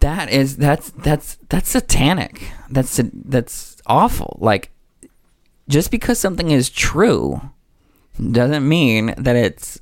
That 0.00 0.30
is 0.30 0.56
that's 0.56 0.90
that's 0.90 1.36
that's 1.48 1.70
satanic. 1.70 2.50
That's 2.70 3.00
that's 3.12 3.76
awful. 3.86 4.38
Like 4.40 4.70
just 5.68 5.90
because 5.90 6.18
something 6.18 6.50
is 6.50 6.70
true 6.70 7.40
doesn't 8.30 8.68
mean 8.68 9.14
that 9.16 9.36
it's 9.36 9.80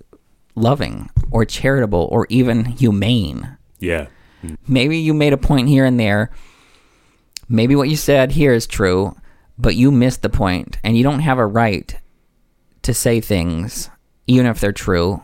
loving 0.55 1.11
or 1.31 1.45
charitable 1.45 2.09
or 2.11 2.27
even 2.29 2.65
humane. 2.65 3.57
Yeah. 3.79 4.07
Maybe 4.67 4.99
you 4.99 5.15
made 5.15 5.33
a 5.33 5.39
point 5.39 5.69
here 5.69 5.85
and 5.85 5.99
there. 5.99 6.31
Maybe 7.49 7.77
what 7.77 7.89
you 7.89 7.97
said 7.97 8.33
here 8.33 8.53
is 8.53 8.67
true, 8.67 9.17
but 9.59 9.75
you 9.77 9.91
missed 9.91 10.23
the 10.23 10.31
point 10.31 10.79
and 10.83 10.97
you 10.97 11.03
don't 11.03 11.21
have 11.21 11.39
a 11.39 11.47
right 11.47 11.97
to 12.83 12.95
say 12.95 13.21
things, 13.21 13.91
even 14.27 14.47
if 14.47 14.61
they're 14.61 14.73
true, 14.73 15.23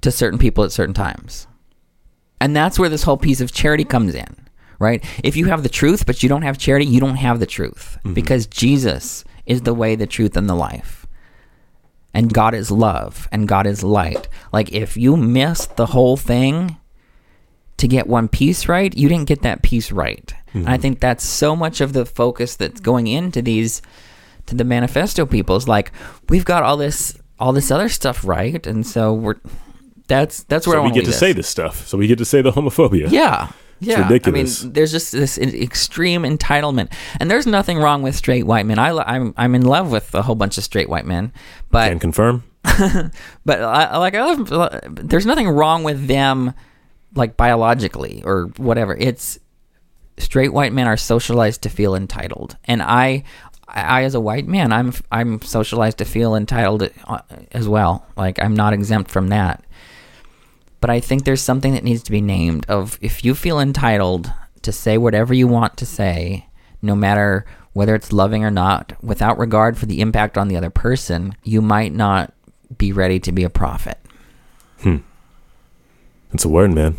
to 0.00 0.10
certain 0.10 0.38
people 0.38 0.64
at 0.64 0.72
certain 0.72 0.94
times. 0.94 1.46
And 2.40 2.54
that's 2.54 2.78
where 2.78 2.88
this 2.88 3.02
whole 3.02 3.16
piece 3.16 3.40
of 3.40 3.52
charity 3.52 3.84
comes 3.84 4.14
in, 4.14 4.48
right? 4.78 5.04
If 5.24 5.36
you 5.36 5.46
have 5.46 5.62
the 5.62 5.68
truth, 5.68 6.06
but 6.06 6.22
you 6.22 6.28
don't 6.28 6.42
have 6.42 6.58
charity, 6.58 6.86
you 6.86 7.00
don't 7.00 7.16
have 7.16 7.40
the 7.40 7.46
truth 7.46 7.98
mm-hmm. 7.98 8.14
because 8.14 8.46
Jesus 8.46 9.24
is 9.46 9.62
the 9.62 9.74
way, 9.74 9.96
the 9.96 10.06
truth, 10.06 10.36
and 10.36 10.48
the 10.48 10.54
life. 10.54 11.06
And 12.14 12.32
God 12.32 12.54
is 12.54 12.70
love 12.70 13.28
and 13.30 13.48
God 13.48 13.66
is 13.66 13.82
light. 13.82 14.28
Like 14.52 14.72
if 14.72 14.96
you 14.96 15.16
missed 15.16 15.76
the 15.76 15.86
whole 15.86 16.16
thing 16.16 16.76
to 17.76 17.86
get 17.86 18.06
one 18.06 18.28
piece 18.28 18.68
right, 18.68 18.96
you 18.96 19.08
didn't 19.08 19.28
get 19.28 19.42
that 19.42 19.62
piece 19.62 19.92
right. 19.92 20.32
And 20.52 20.68
I 20.68 20.72
mm-hmm. 20.72 20.82
think 20.82 21.00
that's 21.00 21.24
so 21.24 21.54
much 21.54 21.80
of 21.80 21.92
the 21.92 22.06
focus 22.06 22.56
that's 22.56 22.80
going 22.80 23.06
into 23.06 23.42
these 23.42 23.82
to 24.46 24.54
the 24.54 24.64
manifesto 24.64 25.26
people 25.26 25.56
is 25.56 25.68
like 25.68 25.92
we've 26.28 26.44
got 26.44 26.62
all 26.62 26.76
this 26.76 27.16
all 27.38 27.52
this 27.52 27.70
other 27.70 27.88
stuff 27.88 28.24
right, 28.24 28.66
and 28.66 28.86
so 28.86 29.12
we're 29.12 29.36
that's 30.08 30.42
that's 30.44 30.66
where 30.66 30.80
I 30.80 30.82
So 30.82 30.88
we 30.88 30.94
get 30.94 31.04
to 31.04 31.12
say 31.12 31.32
this 31.32 31.48
stuff. 31.48 31.86
So 31.86 31.96
we 31.96 32.06
get 32.06 32.18
to 32.18 32.24
say 32.24 32.42
the 32.42 32.52
homophobia. 32.52 33.10
yeah. 33.10 33.52
Yeah, 33.80 34.02
ridiculous. 34.02 34.62
I 34.62 34.64
mean, 34.64 34.72
there's 34.72 34.90
just 34.90 35.12
this 35.12 35.38
extreme 35.38 36.22
entitlement, 36.22 36.92
and 37.20 37.30
there's 37.30 37.46
nothing 37.46 37.78
wrong 37.78 38.02
with 38.02 38.16
straight 38.16 38.44
white 38.44 38.66
men. 38.66 38.76
I, 38.76 38.88
I'm 38.90 39.32
I'm 39.36 39.54
in 39.54 39.62
love 39.62 39.92
with 39.92 40.12
a 40.16 40.22
whole 40.22 40.34
bunch 40.34 40.58
of 40.58 40.64
straight 40.64 40.88
white 40.88 41.06
men, 41.06 41.32
but 41.70 41.88
Can 41.90 42.00
confirm. 42.00 42.42
but 42.64 43.62
I, 43.62 43.84
I 43.84 43.98
like 43.98 44.16
I 44.16 44.32
love. 44.32 44.80
There's 44.88 45.26
nothing 45.26 45.48
wrong 45.48 45.84
with 45.84 46.08
them, 46.08 46.54
like 47.14 47.36
biologically 47.36 48.20
or 48.24 48.46
whatever. 48.56 48.96
It's 48.96 49.38
straight 50.18 50.52
white 50.52 50.72
men 50.72 50.88
are 50.88 50.96
socialized 50.96 51.62
to 51.62 51.68
feel 51.68 51.94
entitled, 51.94 52.56
and 52.64 52.82
I, 52.82 53.22
I 53.68 54.02
as 54.02 54.16
a 54.16 54.20
white 54.20 54.48
man, 54.48 54.72
I'm 54.72 54.92
I'm 55.12 55.40
socialized 55.40 55.98
to 55.98 56.04
feel 56.04 56.34
entitled 56.34 56.90
uh, 57.06 57.20
as 57.52 57.68
well. 57.68 58.06
Like 58.16 58.42
I'm 58.42 58.54
not 58.54 58.72
exempt 58.72 59.10
from 59.10 59.28
that. 59.28 59.64
But 60.80 60.90
I 60.90 61.00
think 61.00 61.24
there's 61.24 61.42
something 61.42 61.72
that 61.74 61.84
needs 61.84 62.02
to 62.04 62.10
be 62.10 62.20
named 62.20 62.66
of 62.68 62.98
if 63.00 63.24
you 63.24 63.34
feel 63.34 63.58
entitled 63.58 64.32
to 64.62 64.72
say 64.72 64.98
whatever 64.98 65.34
you 65.34 65.48
want 65.48 65.76
to 65.78 65.86
say, 65.86 66.46
no 66.82 66.94
matter 66.94 67.44
whether 67.72 67.94
it's 67.94 68.12
loving 68.12 68.44
or 68.44 68.50
not, 68.50 68.92
without 69.02 69.38
regard 69.38 69.76
for 69.76 69.86
the 69.86 70.00
impact 70.00 70.38
on 70.38 70.48
the 70.48 70.56
other 70.56 70.70
person, 70.70 71.34
you 71.42 71.60
might 71.60 71.92
not 71.92 72.32
be 72.76 72.92
ready 72.92 73.18
to 73.20 73.32
be 73.32 73.44
a 73.44 73.50
prophet. 73.50 73.98
Hmm. 74.80 74.98
It's 76.32 76.44
a 76.44 76.48
word, 76.48 76.72
man. 76.72 76.98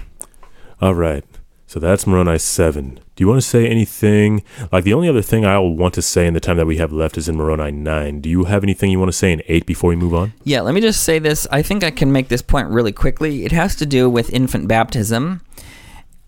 All 0.82 0.95
right. 0.95 1.23
So 1.70 1.80
that's 1.80 2.07
Moroni 2.07 2.39
7. 2.39 2.99
Do 3.15 3.24
you 3.24 3.28
want 3.28 3.43
to 3.43 3.47
say 3.47 3.67
anything? 3.67 4.41
Like, 4.72 4.86
the 4.86 4.93
only 4.95 5.07
other 5.07 5.22
thing 5.22 5.45
I'll 5.45 5.70
want 5.70 5.93
to 5.93 6.01
say 6.01 6.26
in 6.26 6.34
the 6.34 6.39
time 6.39 6.57
that 6.57 6.65
we 6.65 6.78
have 6.78 6.91
left 6.91 7.15
is 7.15 7.30
in 7.30 7.38
Moroni 7.38 7.72
9. 7.72 8.22
Do 8.22 8.28
you 8.28 8.45
have 8.45 8.63
anything 8.63 8.89
you 8.89 8.97
want 8.97 9.09
to 9.09 9.15
say 9.15 9.32
in 9.32 9.43
8 9.47 9.67
before 9.67 9.91
we 9.91 9.95
move 9.95 10.15
on? 10.15 10.34
Yeah, 10.43 10.61
let 10.61 10.74
me 10.74 10.82
just 10.82 11.03
say 11.03 11.20
this. 11.20 11.45
I 11.51 11.61
think 11.61 11.84
I 11.84 11.91
can 11.91 12.11
make 12.11 12.30
this 12.30 12.41
point 12.41 12.70
really 12.70 12.91
quickly. 12.91 13.45
It 13.45 13.51
has 13.51 13.76
to 13.76 13.86
do 13.86 14.09
with 14.09 14.34
infant 14.34 14.67
baptism. 14.67 15.41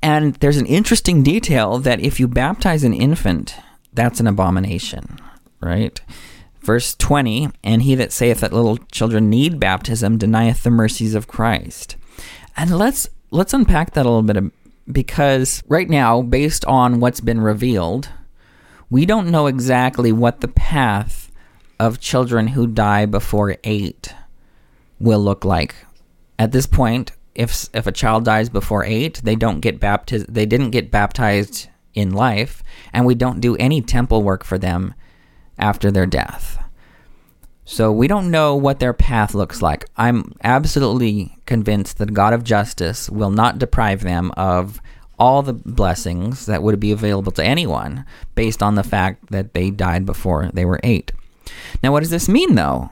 And 0.04 0.36
there's 0.36 0.58
an 0.58 0.68
interesting 0.68 1.24
detail 1.24 1.80
that 1.80 2.00
if 2.00 2.20
you 2.20 2.28
baptize 2.28 2.84
an 2.84 2.94
infant, 2.94 3.56
that's 3.92 4.20
an 4.20 4.28
abomination, 4.28 5.18
right? 5.60 6.00
Verse 6.60 6.94
20, 6.94 7.50
and 7.64 7.82
he 7.82 7.96
that 7.96 8.12
saith 8.12 8.42
that 8.42 8.54
little 8.54 8.78
children 8.92 9.32
need 9.32 9.60
baptism 9.60 10.20
denieth 10.20 10.62
the 10.62 10.70
mercies 10.70 11.16
of 11.16 11.28
Christ. 11.28 11.96
And 12.56 12.78
let's 12.78 13.10
let's 13.32 13.56
unpack 13.56 13.94
that 13.94 14.06
a 14.06 14.10
little 14.10 14.22
bit 14.22 14.38
because 14.92 15.64
right 15.68 15.90
now, 15.90 16.22
based 16.22 16.66
on 16.66 17.00
what's 17.00 17.22
been 17.22 17.42
revealed, 17.42 18.10
we 18.90 19.06
don't 19.06 19.32
know 19.32 19.48
exactly 19.48 20.12
what 20.12 20.42
the 20.42 20.48
path 20.48 21.32
of 21.80 22.00
children 22.00 22.50
who 22.50 22.68
die 22.68 23.06
before 23.06 23.58
8 23.64 24.14
will 25.00 25.20
look 25.20 25.44
like. 25.44 25.76
At 26.38 26.52
this 26.52 26.68
point, 26.68 27.12
if 27.34 27.70
if 27.74 27.88
a 27.88 27.92
child 27.92 28.26
dies 28.26 28.50
before 28.50 28.84
8, 28.84 29.22
they 29.24 29.36
don't 29.36 29.62
get 29.62 29.80
baptized 29.80 30.34
they 30.34 30.46
didn't 30.46 30.72
get 30.72 30.92
baptized 30.92 31.70
in 31.94 32.12
life 32.12 32.64
and 32.94 33.06
we 33.06 33.16
don't 33.16 33.42
do 33.42 33.56
any 33.58 33.82
temple 33.82 34.24
work 34.24 34.44
for 34.44 34.58
them 34.58 34.94
after 35.58 35.92
their 35.92 36.06
death. 36.06 36.61
So 37.64 37.92
we 37.92 38.08
don't 38.08 38.32
know 38.32 38.56
what 38.56 38.80
their 38.80 38.94
path 38.94 39.34
looks 39.34 39.62
like. 39.62 39.86
I'm 39.96 40.34
absolutely 40.44 41.38
convinced 41.46 42.00
that 42.00 42.14
God 42.14 42.34
of 42.34 42.44
justice 42.44 43.10
will 43.10 43.30
not 43.30 43.60
deprive 43.60 44.02
them 44.02 44.32
of 44.36 44.82
all 45.20 45.44
the 45.44 45.54
blessings 45.54 46.48
that 46.48 46.64
would 46.64 46.80
be 46.80 46.92
available 46.92 47.32
to 47.32 47.46
anyone 47.46 48.04
based 48.34 48.64
on 48.64 48.76
the 48.76 48.84
fact 48.84 49.30
that 49.30 49.54
they 49.54 49.70
died 49.70 50.06
before 50.06 50.50
they 50.54 50.66
were 50.66 50.80
8. 50.84 51.12
Now 51.84 51.92
what 51.92 52.00
does 52.00 52.10
this 52.10 52.28
mean 52.28 52.56
though? 52.56 52.92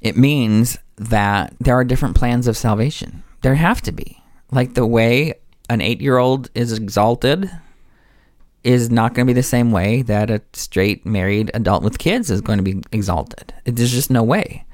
It 0.00 0.16
means 0.16 0.78
that 0.96 1.54
there 1.58 1.74
are 1.74 1.84
different 1.84 2.16
plans 2.16 2.46
of 2.46 2.56
salvation. 2.56 3.24
There 3.42 3.56
have 3.56 3.82
to 3.82 3.92
be. 3.92 4.22
Like 4.52 4.74
the 4.74 4.86
way 4.86 5.34
an 5.68 5.80
8-year-old 5.80 6.50
is 6.54 6.72
exalted 6.72 7.50
is 8.62 8.90
not 8.90 9.14
going 9.14 9.26
to 9.26 9.30
be 9.30 9.38
the 9.38 9.42
same 9.42 9.72
way 9.72 10.02
that 10.02 10.30
a 10.30 10.42
straight 10.52 11.06
married 11.06 11.50
adult 11.54 11.82
with 11.82 11.98
kids 11.98 12.30
is 12.30 12.40
going 12.40 12.58
to 12.58 12.62
be 12.62 12.82
exalted. 12.92 13.54
There's 13.64 13.92
just 13.92 14.10
no 14.10 14.22
way. 14.22 14.64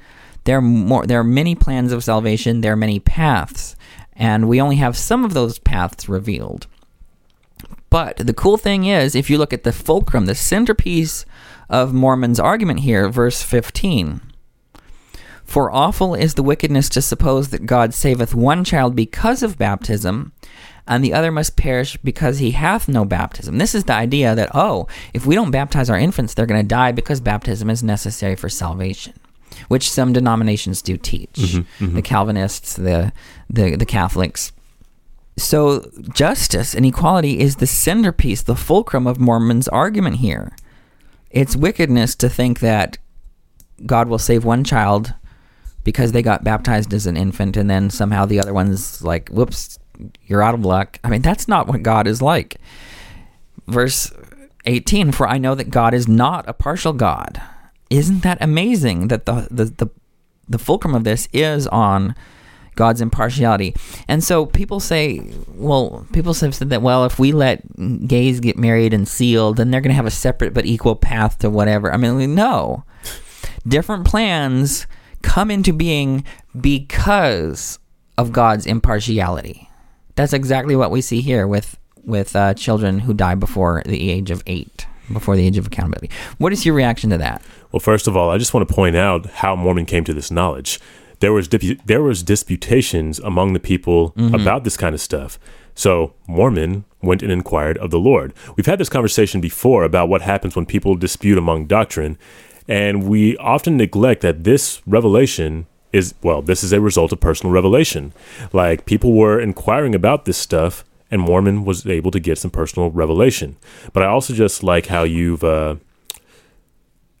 There 0.43 0.57
are 0.57 0.61
more. 0.61 1.05
There 1.05 1.19
are 1.19 1.25
many 1.25 1.55
plans 1.55 1.91
of 1.91 2.03
salvation. 2.03 2.61
There 2.61 2.73
are 2.73 2.77
many 2.77 2.99
paths, 2.99 3.75
and 4.13 4.47
we 4.47 4.61
only 4.61 4.77
have 4.77 4.97
some 4.97 5.25
of 5.25 5.33
those 5.33 5.59
paths 5.59 6.07
revealed. 6.07 6.67
But 7.89 8.17
the 8.17 8.33
cool 8.33 8.57
thing 8.57 8.85
is, 8.85 9.15
if 9.15 9.29
you 9.29 9.37
look 9.37 9.53
at 9.53 9.63
the 9.63 9.73
fulcrum, 9.73 10.25
the 10.25 10.35
centerpiece 10.35 11.25
of 11.69 11.93
Mormon's 11.93 12.39
argument 12.39 12.81
here, 12.81 13.09
verse 13.09 13.41
15. 13.41 14.21
For 15.43 15.71
awful 15.71 16.13
is 16.13 16.33
the 16.33 16.43
wickedness 16.43 16.89
to 16.89 17.01
suppose 17.01 17.49
that 17.49 17.65
God 17.65 17.93
saveth 17.93 18.35
one 18.35 18.65
child 18.65 18.95
because 18.95 19.41
of 19.41 19.57
baptism, 19.57 20.33
and 20.87 21.03
the 21.03 21.13
other 21.13 21.31
must 21.31 21.55
perish 21.55 21.97
because 21.97 22.39
he 22.39 22.51
hath 22.51 22.87
no 22.87 23.05
baptism. 23.05 23.57
This 23.57 23.75
is 23.75 23.83
the 23.83 23.93
idea 23.93 24.35
that, 24.35 24.49
oh, 24.53 24.87
if 25.13 25.25
we 25.25 25.35
don't 25.35 25.51
baptize 25.51 25.89
our 25.89 25.97
infants, 25.97 26.33
they're 26.33 26.45
going 26.45 26.61
to 26.61 26.67
die 26.67 26.91
because 26.91 27.19
baptism 27.19 27.69
is 27.69 27.83
necessary 27.83 28.35
for 28.35 28.49
salvation, 28.49 29.13
which 29.67 29.89
some 29.89 30.13
denominations 30.13 30.81
do 30.81 30.97
teach. 30.97 31.33
Mm-hmm, 31.33 31.85
mm-hmm. 31.85 31.95
The 31.95 32.01
Calvinists, 32.01 32.75
the, 32.75 33.11
the, 33.49 33.75
the 33.75 33.85
Catholics. 33.85 34.51
So, 35.37 35.91
justice 36.13 36.73
and 36.73 36.85
equality 36.85 37.39
is 37.39 37.57
the 37.57 37.67
centerpiece, 37.67 38.41
the 38.41 38.55
fulcrum 38.55 39.05
of 39.05 39.19
Mormon's 39.19 39.67
argument 39.67 40.17
here. 40.17 40.55
It's 41.29 41.55
wickedness 41.55 42.15
to 42.15 42.29
think 42.29 42.59
that 42.61 42.97
God 43.85 44.07
will 44.07 44.17
save 44.17 44.43
one 44.43 44.63
child 44.63 45.13
because 45.83 46.11
they 46.11 46.21
got 46.21 46.43
baptized 46.43 46.93
as 46.93 47.05
an 47.05 47.15
infant 47.15 47.55
and 47.55 47.69
then 47.69 47.89
somehow 47.89 48.25
the 48.25 48.39
other 48.39 48.53
one's 48.53 49.03
like, 49.03 49.29
whoops, 49.29 49.77
you're 50.25 50.43
out 50.43 50.53
of 50.53 50.65
luck. 50.65 50.99
I 51.03 51.09
mean, 51.09 51.21
that's 51.21 51.47
not 51.47 51.67
what 51.67 51.83
God 51.83 52.07
is 52.07 52.21
like. 52.21 52.57
Verse 53.67 54.11
18 54.65 55.11
For 55.11 55.27
I 55.27 55.37
know 55.37 55.55
that 55.55 55.69
God 55.69 55.93
is 55.93 56.07
not 56.07 56.47
a 56.47 56.53
partial 56.53 56.93
God. 56.93 57.41
Isn't 57.89 58.23
that 58.23 58.37
amazing 58.41 59.07
that 59.07 59.25
the, 59.25 59.47
the, 59.49 59.65
the, 59.65 59.87
the 60.49 60.59
fulcrum 60.59 60.93
of 60.93 61.03
this 61.03 61.27
is 61.31 61.67
on 61.67 62.15
God's 62.77 63.01
impartiality. 63.01 63.75
And 64.07 64.23
so 64.23 64.45
people 64.45 64.79
say, 64.79 65.33
well, 65.47 66.07
people 66.13 66.33
have 66.33 66.55
said 66.55 66.69
that, 66.69 66.81
well, 66.81 67.03
if 67.03 67.19
we 67.19 67.33
let 67.33 68.07
gays 68.07 68.39
get 68.39 68.57
married 68.57 68.93
and 68.93 69.05
sealed, 69.05 69.57
then 69.57 69.71
they're 69.71 69.81
going 69.81 69.89
to 69.89 69.95
have 69.95 70.05
a 70.05 70.11
separate 70.11 70.53
but 70.53 70.65
equal 70.65 70.95
path 70.95 71.39
to 71.39 71.49
whatever. 71.49 71.91
I 71.91 71.97
mean, 71.97 72.35
no. 72.35 72.85
Different 73.67 74.05
plans 74.05 74.87
come 75.23 75.51
into 75.51 75.73
being 75.73 76.23
because 76.59 77.79
of 78.17 78.31
God's 78.31 78.65
impartiality. 78.65 79.66
That's 80.17 80.33
exactly 80.33 80.75
what 80.75 80.91
we 80.91 80.99
see 80.99 81.21
here 81.21 81.47
with 81.47 81.77
with 82.03 82.35
uh, 82.35 82.53
children 82.53 82.99
who 82.99 83.13
die 83.13 83.35
before 83.35 83.83
the 83.85 84.09
age 84.09 84.31
of 84.31 84.43
eight, 84.47 84.85
before 85.11 85.35
the 85.35 85.45
age 85.45 85.57
of 85.57 85.67
accountability. 85.67 86.09
What 86.37 86.51
is 86.51 86.65
your 86.65 86.75
reaction 86.75 87.09
to 87.11 87.17
that? 87.17 87.41
Well, 87.71 87.79
first 87.79 88.07
of 88.07 88.17
all, 88.17 88.29
I 88.29 88.37
just 88.37 88.53
want 88.53 88.67
to 88.67 88.73
point 88.73 88.95
out 88.95 89.25
how 89.27 89.55
Mormon 89.55 89.85
came 89.85 90.03
to 90.03 90.13
this 90.13 90.29
knowledge 90.29 90.79
there 91.19 91.33
was 91.33 91.49
there 91.49 92.03
was 92.03 92.23
disputations 92.23 93.19
among 93.19 93.53
the 93.53 93.59
people 93.59 94.11
mm-hmm. 94.11 94.35
about 94.35 94.63
this 94.63 94.77
kind 94.77 94.93
of 94.93 95.01
stuff. 95.01 95.39
So 95.75 96.13
Mormon 96.27 96.85
went 97.01 97.21
and 97.21 97.31
inquired 97.31 97.77
of 97.77 97.91
the 97.91 97.99
Lord. 97.99 98.33
We've 98.55 98.65
had 98.65 98.79
this 98.79 98.89
conversation 98.89 99.41
before 99.41 99.83
about 99.83 100.09
what 100.09 100.21
happens 100.21 100.55
when 100.55 100.65
people 100.65 100.95
dispute 100.95 101.37
among 101.37 101.67
doctrine, 101.67 102.17
and 102.67 103.07
we 103.07 103.37
often 103.37 103.77
neglect 103.77 104.21
that 104.21 104.43
this 104.43 104.81
revelation 104.85 105.67
is 105.97 106.13
well, 106.21 106.41
this 106.41 106.63
is 106.63 106.71
a 106.71 106.79
result 106.79 107.11
of 107.11 107.19
personal 107.19 107.51
revelation. 107.51 108.13
Like 108.53 108.85
people 108.85 109.13
were 109.13 109.39
inquiring 109.39 109.95
about 109.95 110.25
this 110.25 110.37
stuff, 110.37 110.85
and 111.11 111.21
Mormon 111.21 111.65
was 111.65 111.85
able 111.85 112.11
to 112.11 112.19
get 112.19 112.37
some 112.37 112.51
personal 112.51 112.91
revelation. 112.91 113.57
But 113.93 114.03
I 114.03 114.07
also 114.07 114.33
just 114.33 114.63
like 114.63 114.87
how 114.87 115.03
you've 115.03 115.43
uh, 115.43 115.75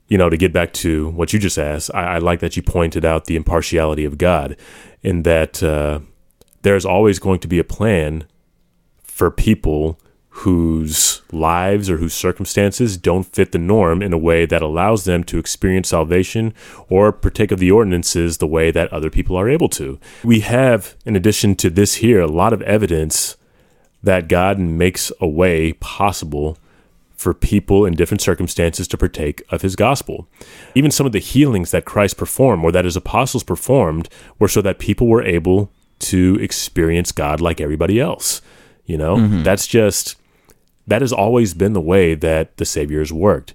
you 0.07 0.17
know, 0.17 0.29
to 0.29 0.37
get 0.37 0.53
back 0.53 0.71
to 0.73 1.09
what 1.09 1.33
you 1.33 1.39
just 1.39 1.57
asked, 1.57 1.91
I, 1.93 2.15
I 2.15 2.17
like 2.19 2.39
that 2.39 2.55
you 2.55 2.63
pointed 2.63 3.03
out 3.03 3.25
the 3.25 3.35
impartiality 3.35 4.05
of 4.05 4.17
God, 4.17 4.55
in 5.01 5.23
that 5.23 5.61
uh, 5.61 5.99
there's 6.61 6.85
always 6.85 7.19
going 7.19 7.39
to 7.39 7.47
be 7.47 7.59
a 7.59 7.63
plan 7.63 8.25
for 9.03 9.29
people 9.29 9.99
whose 10.41 11.23
lives 11.31 11.89
or 11.89 11.97
whose 11.97 12.13
circumstances 12.13 12.95
don't 12.95 13.23
fit 13.23 13.51
the 13.51 13.57
norm 13.57 14.03
in 14.03 14.13
a 14.13 14.17
way 14.19 14.45
that 14.45 14.61
allows 14.61 15.03
them 15.03 15.23
to 15.23 15.39
experience 15.39 15.89
salvation 15.89 16.53
or 16.89 17.11
partake 17.11 17.51
of 17.51 17.57
the 17.57 17.71
ordinances 17.71 18.37
the 18.37 18.45
way 18.45 18.69
that 18.69 18.91
other 18.93 19.09
people 19.09 19.35
are 19.35 19.49
able 19.49 19.67
to. 19.67 19.99
We 20.23 20.41
have, 20.41 20.95
in 21.05 21.15
addition 21.15 21.55
to 21.55 21.71
this 21.71 21.95
here, 21.95 22.21
a 22.21 22.27
lot 22.27 22.53
of 22.53 22.61
evidence 22.61 23.35
that 24.03 24.27
God 24.27 24.59
makes 24.59 25.11
a 25.19 25.27
way 25.27 25.73
possible 25.73 26.59
for 27.15 27.33
people 27.33 27.83
in 27.83 27.95
different 27.95 28.21
circumstances 28.21 28.87
to 28.89 28.97
partake 28.97 29.41
of 29.49 29.63
his 29.63 29.75
gospel. 29.75 30.27
Even 30.75 30.91
some 30.91 31.07
of 31.07 31.13
the 31.13 31.19
healings 31.19 31.71
that 31.71 31.85
Christ 31.85 32.15
performed 32.15 32.63
or 32.63 32.71
that 32.71 32.85
his 32.85 32.95
apostles 32.95 33.43
performed 33.43 34.07
were 34.37 34.47
so 34.47 34.61
that 34.61 34.77
people 34.77 35.07
were 35.07 35.23
able 35.23 35.71
to 35.97 36.37
experience 36.39 37.11
God 37.11 37.41
like 37.41 37.59
everybody 37.59 37.99
else. 37.99 38.43
You 38.85 38.99
know, 38.99 39.17
mm-hmm. 39.17 39.41
that's 39.41 39.65
just, 39.65 40.15
that 40.87 41.01
has 41.01 41.13
always 41.13 41.53
been 41.53 41.73
the 41.73 41.81
way 41.81 42.15
that 42.15 42.57
the 42.57 42.65
Savior 42.65 42.99
has 42.99 43.13
worked. 43.13 43.53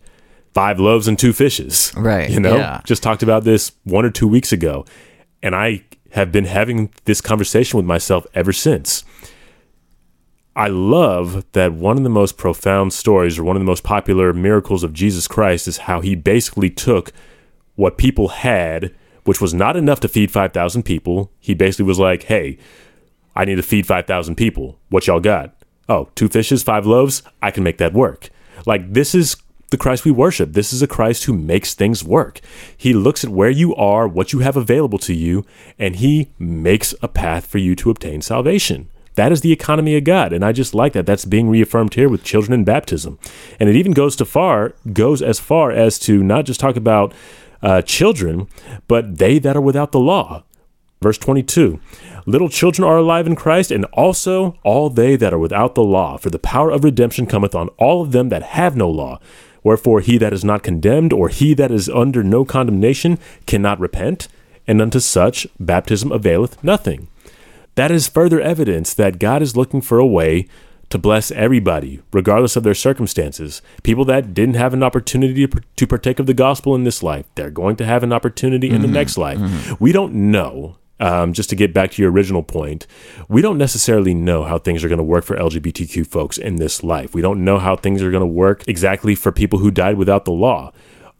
Five 0.52 0.78
loaves 0.78 1.08
and 1.08 1.18
two 1.18 1.32
fishes. 1.32 1.92
Right. 1.96 2.30
You 2.30 2.38
know, 2.38 2.56
yeah. 2.56 2.82
just 2.84 3.02
talked 3.02 3.22
about 3.22 3.44
this 3.44 3.72
one 3.84 4.04
or 4.04 4.10
two 4.10 4.28
weeks 4.28 4.52
ago. 4.52 4.84
And 5.42 5.56
I 5.56 5.84
have 6.12 6.30
been 6.30 6.44
having 6.44 6.92
this 7.04 7.22
conversation 7.22 7.78
with 7.78 7.86
myself 7.86 8.26
ever 8.34 8.52
since. 8.52 9.02
I 10.54 10.68
love 10.68 11.50
that 11.52 11.72
one 11.72 11.96
of 11.96 12.02
the 12.02 12.10
most 12.10 12.36
profound 12.36 12.92
stories 12.92 13.38
or 13.38 13.44
one 13.44 13.56
of 13.56 13.60
the 13.60 13.66
most 13.66 13.82
popular 13.82 14.34
miracles 14.34 14.84
of 14.84 14.92
Jesus 14.92 15.26
Christ 15.26 15.66
is 15.66 15.78
how 15.78 16.02
he 16.02 16.14
basically 16.14 16.68
took 16.68 17.12
what 17.74 17.96
people 17.96 18.28
had, 18.28 18.94
which 19.24 19.40
was 19.40 19.54
not 19.54 19.76
enough 19.76 20.00
to 20.00 20.08
feed 20.08 20.30
5,000 20.30 20.82
people. 20.82 21.32
He 21.40 21.54
basically 21.54 21.86
was 21.86 21.98
like, 21.98 22.24
hey, 22.24 22.58
I 23.34 23.46
need 23.46 23.54
to 23.54 23.62
feed 23.62 23.86
5,000 23.86 24.34
people. 24.34 24.78
What 24.90 25.06
y'all 25.06 25.20
got? 25.20 25.56
Oh, 25.88 26.08
two 26.14 26.28
fishes, 26.28 26.62
five 26.62 26.86
loaves? 26.86 27.22
I 27.40 27.50
can 27.50 27.64
make 27.64 27.78
that 27.78 27.92
work. 27.92 28.30
Like, 28.66 28.92
this 28.92 29.14
is 29.14 29.36
the 29.70 29.78
Christ 29.78 30.04
we 30.04 30.10
worship. 30.10 30.52
This 30.52 30.72
is 30.72 30.82
a 30.82 30.86
Christ 30.86 31.24
who 31.24 31.32
makes 31.32 31.74
things 31.74 32.04
work. 32.04 32.40
He 32.76 32.92
looks 32.92 33.24
at 33.24 33.30
where 33.30 33.50
you 33.50 33.74
are, 33.74 34.06
what 34.06 34.32
you 34.32 34.40
have 34.40 34.56
available 34.56 34.98
to 34.98 35.14
you, 35.14 35.44
and 35.78 35.96
he 35.96 36.30
makes 36.38 36.94
a 37.02 37.08
path 37.08 37.46
for 37.46 37.58
you 37.58 37.74
to 37.76 37.90
obtain 37.90 38.22
salvation. 38.22 38.88
That 39.14 39.32
is 39.32 39.40
the 39.40 39.52
economy 39.52 39.96
of 39.96 40.04
God, 40.04 40.32
and 40.32 40.44
I 40.44 40.52
just 40.52 40.74
like 40.74 40.92
that. 40.94 41.04
That's 41.04 41.24
being 41.24 41.50
reaffirmed 41.50 41.94
here 41.94 42.08
with 42.08 42.24
children 42.24 42.52
in 42.52 42.64
baptism, 42.64 43.18
and 43.60 43.68
it 43.68 43.76
even 43.76 43.92
goes 43.92 44.16
to 44.16 44.24
far 44.24 44.74
goes 44.92 45.20
as 45.20 45.38
far 45.38 45.70
as 45.70 45.98
to 46.00 46.22
not 46.22 46.46
just 46.46 46.60
talk 46.60 46.76
about 46.76 47.12
uh, 47.62 47.82
children, 47.82 48.48
but 48.88 49.18
they 49.18 49.38
that 49.38 49.56
are 49.56 49.60
without 49.60 49.92
the 49.92 50.00
law. 50.00 50.44
Verse 51.02 51.18
22 51.18 51.80
Little 52.26 52.48
children 52.48 52.86
are 52.86 52.98
alive 52.98 53.26
in 53.26 53.36
Christ, 53.36 53.70
and 53.70 53.84
also 53.86 54.56
all 54.62 54.90
they 54.90 55.16
that 55.16 55.32
are 55.32 55.38
without 55.38 55.74
the 55.74 55.82
law. 55.82 56.16
For 56.16 56.30
the 56.30 56.38
power 56.38 56.70
of 56.70 56.84
redemption 56.84 57.26
cometh 57.26 57.54
on 57.54 57.68
all 57.78 58.02
of 58.02 58.12
them 58.12 58.28
that 58.28 58.42
have 58.42 58.76
no 58.76 58.88
law. 58.88 59.18
Wherefore 59.64 60.00
he 60.00 60.18
that 60.18 60.32
is 60.32 60.44
not 60.44 60.62
condemned, 60.62 61.12
or 61.12 61.28
he 61.28 61.54
that 61.54 61.70
is 61.70 61.88
under 61.88 62.22
no 62.22 62.44
condemnation, 62.44 63.18
cannot 63.46 63.80
repent, 63.80 64.28
and 64.66 64.80
unto 64.80 65.00
such 65.00 65.46
baptism 65.58 66.12
availeth 66.12 66.62
nothing. 66.62 67.08
That 67.74 67.90
is 67.90 68.08
further 68.08 68.40
evidence 68.40 68.92
that 68.94 69.18
God 69.18 69.42
is 69.42 69.56
looking 69.56 69.80
for 69.80 69.98
a 69.98 70.06
way 70.06 70.46
to 70.90 70.98
bless 70.98 71.30
everybody, 71.30 72.00
regardless 72.12 72.54
of 72.54 72.64
their 72.64 72.74
circumstances. 72.74 73.62
People 73.82 74.04
that 74.04 74.34
didn't 74.34 74.56
have 74.56 74.74
an 74.74 74.82
opportunity 74.82 75.48
to 75.48 75.86
partake 75.86 76.18
of 76.18 76.26
the 76.26 76.34
gospel 76.34 76.74
in 76.74 76.84
this 76.84 77.02
life, 77.02 77.24
they're 77.34 77.50
going 77.50 77.76
to 77.76 77.86
have 77.86 78.02
an 78.02 78.12
opportunity 78.12 78.68
in 78.68 78.74
mm-hmm. 78.74 78.82
the 78.82 78.88
next 78.88 79.16
life. 79.16 79.38
Mm-hmm. 79.38 79.82
We 79.82 79.90
don't 79.90 80.12
know. 80.12 80.76
Um, 81.02 81.32
just 81.32 81.50
to 81.50 81.56
get 81.56 81.74
back 81.74 81.90
to 81.90 82.02
your 82.02 82.12
original 82.12 82.44
point, 82.44 82.86
we 83.28 83.42
don't 83.42 83.58
necessarily 83.58 84.14
know 84.14 84.44
how 84.44 84.56
things 84.58 84.84
are 84.84 84.88
going 84.88 84.98
to 84.98 85.02
work 85.02 85.24
for 85.24 85.36
LGBTQ 85.36 86.06
folks 86.06 86.38
in 86.38 86.56
this 86.56 86.84
life. 86.84 87.12
We 87.12 87.20
don't 87.20 87.44
know 87.44 87.58
how 87.58 87.74
things 87.74 88.04
are 88.04 88.12
going 88.12 88.20
to 88.20 88.26
work 88.26 88.62
exactly 88.68 89.16
for 89.16 89.32
people 89.32 89.58
who 89.58 89.72
died 89.72 89.96
without 89.96 90.24
the 90.24 90.30
law. 90.30 90.72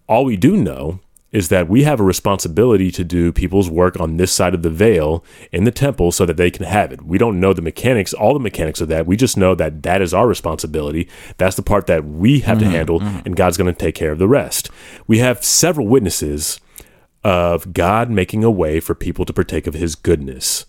All 0.06 0.24
we 0.24 0.36
do 0.36 0.56
know 0.56 1.00
is 1.32 1.48
that 1.48 1.68
we 1.68 1.82
have 1.82 1.98
a 1.98 2.04
responsibility 2.04 2.92
to 2.92 3.02
do 3.02 3.32
people's 3.32 3.68
work 3.68 3.98
on 3.98 4.18
this 4.18 4.30
side 4.30 4.54
of 4.54 4.62
the 4.62 4.70
veil 4.70 5.24
in 5.50 5.64
the 5.64 5.72
temple 5.72 6.12
so 6.12 6.26
that 6.26 6.36
they 6.36 6.50
can 6.50 6.64
have 6.64 6.92
it. 6.92 7.02
We 7.02 7.18
don't 7.18 7.40
know 7.40 7.52
the 7.52 7.62
mechanics, 7.62 8.12
all 8.12 8.34
the 8.34 8.40
mechanics 8.40 8.80
of 8.80 8.88
that. 8.88 9.06
We 9.06 9.16
just 9.16 9.36
know 9.36 9.54
that 9.56 9.82
that 9.82 10.00
is 10.00 10.14
our 10.14 10.28
responsibility. 10.28 11.08
That's 11.38 11.56
the 11.56 11.62
part 11.62 11.88
that 11.88 12.04
we 12.04 12.40
have 12.40 12.58
mm-hmm, 12.58 12.70
to 12.70 12.76
handle, 12.76 13.00
mm-hmm. 13.00 13.20
and 13.24 13.34
God's 13.34 13.56
going 13.56 13.72
to 13.72 13.78
take 13.78 13.96
care 13.96 14.12
of 14.12 14.18
the 14.18 14.28
rest. 14.28 14.70
We 15.08 15.18
have 15.18 15.42
several 15.42 15.88
witnesses 15.88 16.60
of 17.24 17.72
God 17.72 18.10
making 18.10 18.44
a 18.44 18.50
way 18.50 18.80
for 18.80 18.94
people 18.94 19.24
to 19.24 19.32
partake 19.32 19.66
of 19.66 19.74
his 19.74 19.94
goodness 19.94 20.66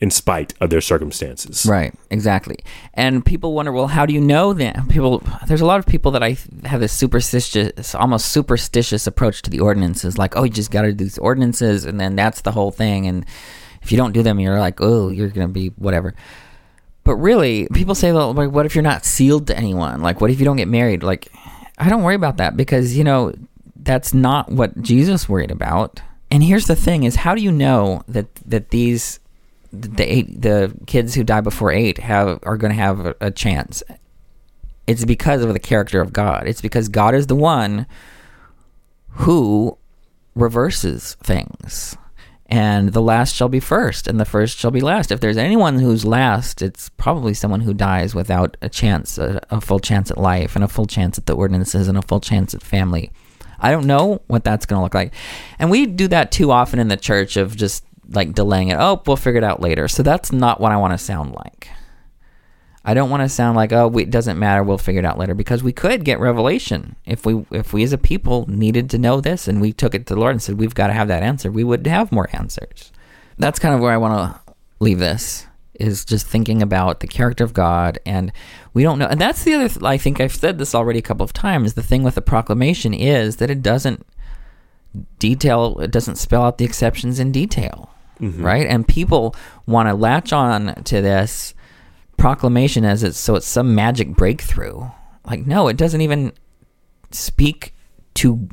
in 0.00 0.10
spite 0.10 0.52
of 0.60 0.68
their 0.68 0.80
circumstances. 0.80 1.64
Right, 1.64 1.94
exactly. 2.10 2.58
And 2.94 3.24
people 3.24 3.54
wonder, 3.54 3.70
well, 3.70 3.86
how 3.86 4.04
do 4.04 4.12
you 4.12 4.20
know 4.20 4.52
that? 4.52 4.88
People, 4.88 5.22
there's 5.46 5.60
a 5.60 5.66
lot 5.66 5.78
of 5.78 5.86
people 5.86 6.10
that 6.10 6.24
I 6.24 6.36
have 6.64 6.80
this 6.80 6.92
superstitious, 6.92 7.94
almost 7.94 8.32
superstitious 8.32 9.06
approach 9.06 9.42
to 9.42 9.50
the 9.50 9.60
ordinances. 9.60 10.18
Like, 10.18 10.36
oh, 10.36 10.42
you 10.42 10.50
just 10.50 10.72
got 10.72 10.82
to 10.82 10.92
do 10.92 11.04
these 11.04 11.18
ordinances, 11.18 11.84
and 11.84 12.00
then 12.00 12.16
that's 12.16 12.40
the 12.40 12.50
whole 12.50 12.72
thing. 12.72 13.06
And 13.06 13.24
if 13.80 13.92
you 13.92 13.96
don't 13.96 14.10
do 14.10 14.24
them, 14.24 14.40
you're 14.40 14.58
like, 14.58 14.80
oh, 14.80 15.08
you're 15.08 15.28
gonna 15.28 15.48
be 15.48 15.68
whatever. 15.68 16.14
But 17.04 17.16
really, 17.16 17.68
people 17.72 17.94
say, 17.94 18.10
well, 18.12 18.32
like, 18.32 18.50
what 18.50 18.66
if 18.66 18.74
you're 18.74 18.82
not 18.82 19.04
sealed 19.04 19.46
to 19.48 19.56
anyone? 19.56 20.02
Like, 20.02 20.20
what 20.20 20.30
if 20.30 20.40
you 20.40 20.44
don't 20.44 20.56
get 20.56 20.68
married? 20.68 21.02
Like, 21.02 21.28
I 21.78 21.88
don't 21.88 22.02
worry 22.02 22.14
about 22.14 22.36
that 22.36 22.56
because 22.56 22.96
you 22.96 23.04
know 23.04 23.32
that's 23.82 24.14
not 24.14 24.50
what 24.50 24.80
Jesus 24.82 25.28
worried 25.28 25.50
about. 25.50 26.00
And 26.30 26.42
here's 26.42 26.66
the 26.66 26.76
thing: 26.76 27.04
is 27.04 27.16
how 27.16 27.34
do 27.34 27.42
you 27.42 27.52
know 27.52 28.02
that 28.08 28.34
that 28.46 28.70
these 28.70 29.20
the 29.72 30.04
eight 30.04 30.42
the 30.42 30.74
kids 30.86 31.14
who 31.14 31.24
die 31.24 31.40
before 31.40 31.72
eight 31.72 31.98
have 31.98 32.38
are 32.42 32.56
going 32.56 32.72
to 32.72 32.78
have 32.78 33.06
a, 33.06 33.14
a 33.20 33.30
chance. 33.30 33.82
It's 34.86 35.04
because 35.04 35.42
of 35.42 35.52
the 35.52 35.60
character 35.60 36.00
of 36.00 36.12
God. 36.12 36.46
It's 36.46 36.60
because 36.60 36.88
God 36.88 37.14
is 37.14 37.28
the 37.28 37.36
one 37.36 37.86
who 39.08 39.78
reverses 40.34 41.14
things. 41.22 41.96
And 42.46 42.92
the 42.92 43.00
last 43.00 43.34
shall 43.34 43.48
be 43.48 43.60
first, 43.60 44.06
and 44.06 44.20
the 44.20 44.26
first 44.26 44.58
shall 44.58 44.70
be 44.70 44.82
last. 44.82 45.10
If 45.10 45.20
there's 45.20 45.38
anyone 45.38 45.78
who's 45.78 46.04
last, 46.04 46.60
it's 46.60 46.90
probably 46.90 47.32
someone 47.32 47.60
who 47.62 47.72
dies 47.72 48.14
without 48.14 48.58
a 48.60 48.68
chance, 48.68 49.16
a, 49.16 49.40
a 49.48 49.58
full 49.58 49.80
chance 49.80 50.10
at 50.10 50.18
life, 50.18 50.54
and 50.54 50.62
a 50.62 50.68
full 50.68 50.84
chance 50.84 51.16
at 51.16 51.24
the 51.24 51.34
ordinances, 51.34 51.88
and 51.88 51.96
a 51.96 52.02
full 52.02 52.20
chance 52.20 52.52
at 52.52 52.62
family. 52.62 53.10
I 53.62 53.70
don't 53.70 53.86
know 53.86 54.20
what 54.26 54.44
that's 54.44 54.66
going 54.66 54.80
to 54.80 54.82
look 54.82 54.94
like. 54.94 55.14
And 55.58 55.70
we 55.70 55.86
do 55.86 56.08
that 56.08 56.32
too 56.32 56.50
often 56.50 56.78
in 56.78 56.88
the 56.88 56.96
church 56.96 57.36
of 57.36 57.56
just 57.56 57.84
like 58.10 58.34
delaying 58.34 58.68
it. 58.68 58.76
Oh, 58.78 59.00
we'll 59.06 59.16
figure 59.16 59.38
it 59.38 59.44
out 59.44 59.62
later. 59.62 59.88
So 59.88 60.02
that's 60.02 60.32
not 60.32 60.60
what 60.60 60.72
I 60.72 60.76
want 60.76 60.92
to 60.92 60.98
sound 60.98 61.32
like. 61.32 61.68
I 62.84 62.94
don't 62.94 63.10
want 63.10 63.22
to 63.22 63.28
sound 63.28 63.56
like 63.56 63.72
oh 63.72 63.96
it 63.96 64.10
doesn't 64.10 64.40
matter 64.40 64.64
we'll 64.64 64.76
figure 64.76 64.98
it 64.98 65.04
out 65.04 65.16
later 65.16 65.34
because 65.34 65.62
we 65.62 65.72
could 65.72 66.04
get 66.04 66.18
revelation 66.18 66.96
if 67.06 67.24
we 67.24 67.46
if 67.52 67.72
we 67.72 67.84
as 67.84 67.92
a 67.92 67.98
people 67.98 68.44
needed 68.48 68.90
to 68.90 68.98
know 68.98 69.20
this 69.20 69.46
and 69.46 69.60
we 69.60 69.72
took 69.72 69.94
it 69.94 70.04
to 70.06 70.14
the 70.14 70.20
Lord 70.20 70.32
and 70.32 70.42
said 70.42 70.58
we've 70.58 70.74
got 70.74 70.88
to 70.88 70.92
have 70.92 71.06
that 71.06 71.22
answer 71.22 71.48
we 71.48 71.62
would 71.62 71.86
have 71.86 72.10
more 72.10 72.28
answers. 72.32 72.90
That's 73.38 73.60
kind 73.60 73.72
of 73.72 73.80
where 73.80 73.92
I 73.92 73.98
want 73.98 74.34
to 74.34 74.54
leave 74.80 74.98
this 74.98 75.46
is 75.82 76.04
just 76.04 76.26
thinking 76.26 76.62
about 76.62 77.00
the 77.00 77.06
character 77.06 77.44
of 77.44 77.52
God 77.52 77.98
and 78.06 78.32
we 78.74 78.82
don't 78.82 78.98
know 78.98 79.06
and 79.06 79.20
that's 79.20 79.44
the 79.44 79.54
other 79.54 79.68
th- 79.68 79.82
I 79.82 79.98
think 79.98 80.20
I've 80.20 80.34
said 80.34 80.58
this 80.58 80.74
already 80.74 80.98
a 80.98 81.02
couple 81.02 81.24
of 81.24 81.32
times 81.32 81.74
the 81.74 81.82
thing 81.82 82.02
with 82.02 82.14
the 82.14 82.22
proclamation 82.22 82.94
is 82.94 83.36
that 83.36 83.50
it 83.50 83.62
doesn't 83.62 84.06
detail 85.18 85.78
it 85.80 85.90
doesn't 85.90 86.16
spell 86.16 86.42
out 86.42 86.58
the 86.58 86.64
exceptions 86.64 87.18
in 87.18 87.32
detail 87.32 87.92
mm-hmm. 88.22 88.42
right? 88.42 88.66
And 88.66 88.86
people 88.86 89.34
want 89.66 89.88
to 89.88 89.94
latch 89.94 90.32
on 90.32 90.74
to 90.84 91.00
this 91.02 91.54
proclamation 92.16 92.84
as 92.84 93.02
it's 93.02 93.18
so 93.18 93.34
it's 93.34 93.46
some 93.46 93.74
magic 93.74 94.14
breakthrough. 94.14 94.88
Like, 95.26 95.46
no, 95.46 95.68
it 95.68 95.76
doesn't 95.76 96.00
even 96.00 96.32
speak 97.10 97.74
to 98.14 98.48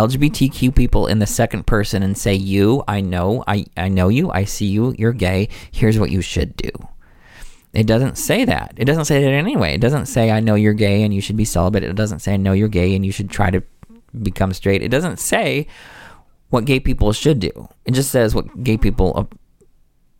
LGBTQ 0.00 0.74
people 0.74 1.06
in 1.06 1.18
the 1.18 1.26
second 1.26 1.66
person 1.66 2.02
and 2.02 2.16
say, 2.16 2.34
"You, 2.34 2.82
I 2.88 3.00
know, 3.00 3.44
I 3.46 3.66
I 3.76 3.88
know 3.88 4.08
you, 4.08 4.30
I 4.30 4.44
see 4.44 4.66
you, 4.66 4.94
you're 4.98 5.12
gay. 5.12 5.48
Here's 5.70 5.98
what 5.98 6.10
you 6.10 6.22
should 6.22 6.56
do." 6.56 6.70
It 7.72 7.86
doesn't 7.86 8.16
say 8.16 8.44
that. 8.46 8.72
It 8.76 8.86
doesn't 8.86 9.04
say 9.04 9.22
that 9.22 9.30
anyway. 9.30 9.74
It 9.74 9.80
doesn't 9.80 10.06
say, 10.06 10.30
"I 10.30 10.40
know 10.40 10.54
you're 10.54 10.72
gay 10.72 11.02
and 11.02 11.12
you 11.12 11.20
should 11.20 11.36
be 11.36 11.44
celibate." 11.44 11.84
It 11.84 11.94
doesn't 11.96 12.20
say, 12.20 12.34
"I 12.34 12.38
know 12.38 12.52
you're 12.52 12.68
gay 12.68 12.94
and 12.94 13.04
you 13.04 13.12
should 13.12 13.30
try 13.30 13.50
to 13.50 13.62
become 14.22 14.52
straight." 14.54 14.82
It 14.82 14.90
doesn't 14.90 15.18
say 15.18 15.66
what 16.48 16.64
gay 16.64 16.80
people 16.80 17.12
should 17.12 17.38
do. 17.38 17.68
It 17.84 17.92
just 17.92 18.10
says 18.10 18.34
what 18.34 18.64
gay 18.64 18.76
people 18.76 19.12
uh, 19.16 19.24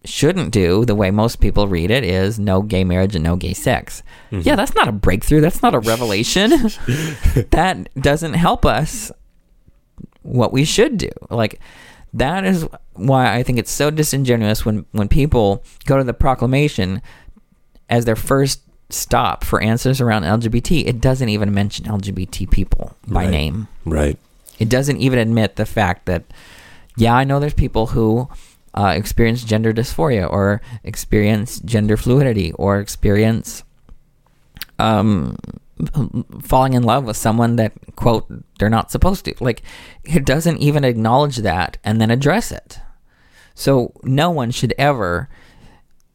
shouldn't 0.05 0.53
do. 0.53 0.85
The 0.85 0.95
way 0.95 1.11
most 1.11 1.41
people 1.41 1.68
read 1.68 1.91
it 1.91 2.05
is 2.05 2.39
no 2.39 2.62
gay 2.62 2.85
marriage 2.85 3.14
and 3.14 3.24
no 3.24 3.37
gay 3.37 3.55
sex. 3.55 4.03
Yeah, 4.31 4.57
that's 4.57 4.74
not 4.74 4.89
a 4.89 4.93
breakthrough. 4.93 5.41
That's 5.41 5.62
not 5.62 5.74
a 5.74 5.81
revelation. 5.81 6.51
that 7.51 7.89
doesn't 8.01 8.35
help 8.35 8.64
us 8.64 9.11
what 10.22 10.52
we 10.52 10.64
should 10.64 10.98
do. 10.98 11.10
Like 11.30 11.60
that 12.12 12.44
is 12.44 12.66
why 12.94 13.34
I 13.34 13.42
think 13.42 13.58
it's 13.58 13.70
so 13.70 13.90
disingenuous 13.90 14.64
when 14.64 14.84
when 14.92 15.08
people 15.08 15.62
go 15.86 15.96
to 15.98 16.04
the 16.04 16.14
proclamation 16.14 17.00
as 17.88 18.04
their 18.04 18.16
first 18.16 18.60
stop 18.90 19.44
for 19.44 19.62
answers 19.62 20.00
around 20.00 20.22
LGBT. 20.24 20.84
It 20.86 21.00
doesn't 21.00 21.28
even 21.28 21.54
mention 21.54 21.86
LGBT 21.86 22.50
people 22.50 22.96
by 23.06 23.24
Right. 23.24 23.30
name. 23.30 23.68
Right. 23.84 24.18
It 24.58 24.68
doesn't 24.68 24.98
even 24.98 25.18
admit 25.18 25.56
the 25.56 25.64
fact 25.64 26.06
that, 26.06 26.24
yeah, 26.96 27.14
I 27.14 27.24
know 27.24 27.38
there's 27.40 27.54
people 27.54 27.86
who 27.86 28.28
uh, 28.74 28.92
experience 28.96 29.42
gender 29.44 29.72
dysphoria 29.72 30.28
or 30.30 30.60
experience 30.84 31.60
gender 31.60 31.96
fluidity 31.96 32.52
or 32.52 32.78
experience 32.80 33.62
um, 34.78 35.36
falling 36.43 36.74
in 36.74 36.83
love 36.83 37.05
with 37.05 37.16
someone 37.16 37.57
that, 37.57 37.72
quote, 37.97 38.26
they're 38.59 38.68
not 38.68 38.91
supposed 38.91 39.24
to. 39.24 39.35
Like, 39.41 39.62
it 40.05 40.24
doesn't 40.24 40.59
even 40.59 40.85
acknowledge 40.85 41.39
that 41.39 41.78
and 41.85 42.01
then 42.01 42.11
address 42.11 42.53
it. 42.53 42.78
So, 43.55 43.93
no 44.03 44.31
one 44.31 44.51
should 44.51 44.74
ever 44.78 45.28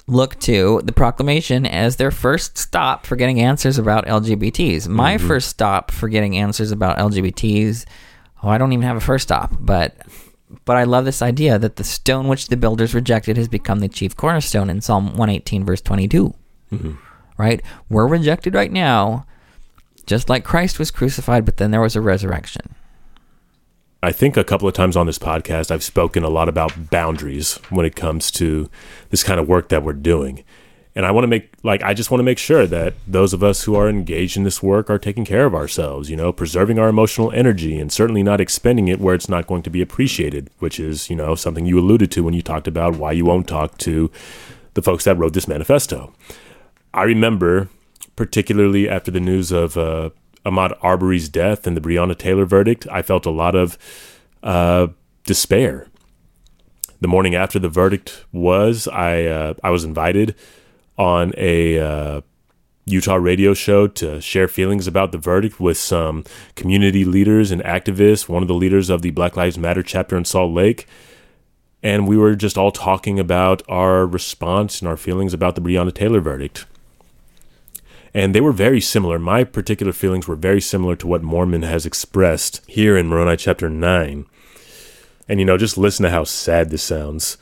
look 0.07 0.39
to 0.39 0.81
the 0.83 0.91
proclamation 0.91 1.65
as 1.65 1.95
their 1.95 2.11
first 2.11 2.57
stop 2.57 3.05
for 3.05 3.15
getting 3.15 3.39
answers 3.39 3.77
about 3.77 4.05
LGBTs. 4.05 4.87
My 4.87 5.17
mm-hmm. 5.17 5.27
first 5.27 5.49
stop 5.49 5.91
for 5.91 6.09
getting 6.09 6.37
answers 6.37 6.71
about 6.71 6.97
LGBTs, 6.97 7.85
oh, 8.43 8.49
I 8.49 8.57
don't 8.57 8.73
even 8.73 8.85
have 8.85 8.97
a 8.97 9.01
first 9.01 9.23
stop, 9.23 9.55
but 9.59 9.95
but 10.63 10.77
I 10.77 10.83
love 10.83 11.05
this 11.05 11.23
idea 11.23 11.57
that 11.57 11.77
the 11.77 11.83
stone 11.83 12.27
which 12.27 12.47
the 12.47 12.57
builders 12.57 12.93
rejected 12.93 13.35
has 13.35 13.47
become 13.47 13.79
the 13.79 13.87
chief 13.87 14.15
cornerstone 14.15 14.69
in 14.69 14.79
Psalm 14.81 15.07
118 15.07 15.65
verse 15.65 15.81
22. 15.81 16.33
Mm-hmm. 16.71 16.93
Right? 17.37 17.61
We're 17.89 18.07
rejected 18.07 18.53
right 18.53 18.71
now 18.71 19.25
just 20.05 20.29
like 20.29 20.43
Christ 20.43 20.79
was 20.79 20.91
crucified, 20.91 21.45
but 21.45 21.57
then 21.57 21.71
there 21.71 21.81
was 21.81 21.95
a 21.95 22.01
resurrection. 22.01 22.75
I 24.03 24.11
think 24.11 24.37
a 24.37 24.43
couple 24.43 24.67
of 24.67 24.75
times 24.75 24.95
on 24.95 25.07
this 25.07 25.17
podcast, 25.17 25.71
I've 25.71 25.83
spoken 25.83 26.23
a 26.23 26.29
lot 26.29 26.47
about 26.47 26.91
boundaries 26.91 27.55
when 27.69 27.85
it 27.85 27.95
comes 27.95 28.29
to 28.31 28.69
this 29.09 29.23
kind 29.23 29.39
of 29.39 29.47
work 29.47 29.69
that 29.69 29.83
we're 29.83 29.93
doing. 29.93 30.43
And 30.97 31.05
I 31.05 31.11
want 31.11 31.23
to 31.23 31.27
make, 31.27 31.49
like, 31.63 31.83
I 31.83 31.93
just 31.93 32.09
want 32.09 32.19
to 32.19 32.23
make 32.23 32.37
sure 32.37 32.67
that 32.67 32.93
those 33.05 33.33
of 33.33 33.43
us 33.43 33.63
who 33.63 33.75
are 33.75 33.89
engaged 33.89 34.37
in 34.37 34.43
this 34.43 34.63
work 34.63 34.89
are 34.89 34.99
taking 34.99 35.25
care 35.25 35.45
of 35.45 35.53
ourselves, 35.53 36.09
you 36.09 36.15
know, 36.15 36.31
preserving 36.31 36.79
our 36.79 36.87
emotional 36.87 37.31
energy 37.31 37.79
and 37.79 37.91
certainly 37.91 38.23
not 38.23 38.39
expending 38.39 38.87
it 38.87 38.99
where 38.99 39.15
it's 39.15 39.27
not 39.27 39.47
going 39.47 39.63
to 39.63 39.69
be 39.69 39.81
appreciated, 39.81 40.49
which 40.59 40.79
is, 40.79 41.09
you 41.09 41.15
know, 41.15 41.35
something 41.35 41.65
you 41.65 41.79
alluded 41.79 42.11
to 42.11 42.23
when 42.23 42.33
you 42.33 42.41
talked 42.41 42.67
about 42.67 42.95
why 42.95 43.11
you 43.11 43.25
won't 43.25 43.47
talk 43.47 43.77
to 43.79 44.09
the 44.75 44.81
folks 44.81 45.03
that 45.03 45.17
wrote 45.17 45.33
this 45.33 45.47
manifesto. 45.47 46.13
I 46.93 47.03
remember, 47.03 47.69
particularly 48.15 48.89
after 48.89 49.11
the 49.11 49.19
news 49.19 49.51
of 49.51 49.77
uh, 49.77 50.09
Ahmaud 50.45 50.77
Arbery's 50.81 51.29
death 51.29 51.65
and 51.65 51.75
the 51.75 51.81
Breonna 51.81 52.17
Taylor 52.17 52.45
verdict, 52.45 52.87
I 52.91 53.01
felt 53.01 53.25
a 53.25 53.31
lot 53.31 53.55
of 53.55 53.77
uh, 54.43 54.87
despair. 55.23 55.87
The 57.01 57.07
morning 57.07 57.35
after 57.35 57.59
the 57.59 57.69
verdict 57.69 58.25
was, 58.31 58.87
I 58.87 59.23
uh, 59.23 59.53
I 59.63 59.69
was 59.69 59.83
invited 59.83 60.35
on 60.97 61.33
a 61.37 61.79
uh, 61.79 62.21
Utah 62.85 63.15
radio 63.15 63.53
show 63.53 63.87
to 63.87 64.21
share 64.21 64.47
feelings 64.47 64.87
about 64.87 65.11
the 65.11 65.17
verdict 65.17 65.59
with 65.59 65.77
some 65.77 66.23
community 66.55 67.03
leaders 67.03 67.51
and 67.51 67.61
activists. 67.63 68.29
One 68.29 68.43
of 68.43 68.47
the 68.47 68.53
leaders 68.53 68.89
of 68.89 69.01
the 69.01 69.11
Black 69.11 69.35
Lives 69.35 69.57
Matter 69.57 69.83
chapter 69.83 70.15
in 70.15 70.23
Salt 70.23 70.53
Lake, 70.53 70.87
and 71.83 72.07
we 72.07 72.15
were 72.15 72.35
just 72.35 72.57
all 72.57 72.71
talking 72.71 73.19
about 73.19 73.61
our 73.67 74.05
response 74.05 74.79
and 74.79 74.87
our 74.87 74.97
feelings 74.97 75.33
about 75.33 75.55
the 75.55 75.61
Breonna 75.61 75.93
Taylor 75.93 76.21
verdict 76.21 76.65
and 78.15 78.33
they 78.33 78.39
were 78.39 78.53
very 78.53 78.79
similar. 78.79 79.19
My 79.19 79.43
particular 79.43 79.91
feelings 79.91 80.25
were 80.25 80.37
very 80.37 80.61
similar 80.61 80.95
to 80.95 81.05
what 81.05 81.21
Mormon 81.21 81.63
has 81.63 81.85
expressed 81.85 82.61
here 82.65 82.97
in 82.97 83.09
Moroni 83.09 83.35
chapter 83.35 83.69
9. 83.69 84.25
And 85.27 85.39
you 85.39 85.45
know, 85.45 85.57
just 85.57 85.77
listen 85.77 86.03
to 86.03 86.09
how 86.09 86.23
sad 86.23 86.69
this 86.69 86.81
sounds. 86.81 87.37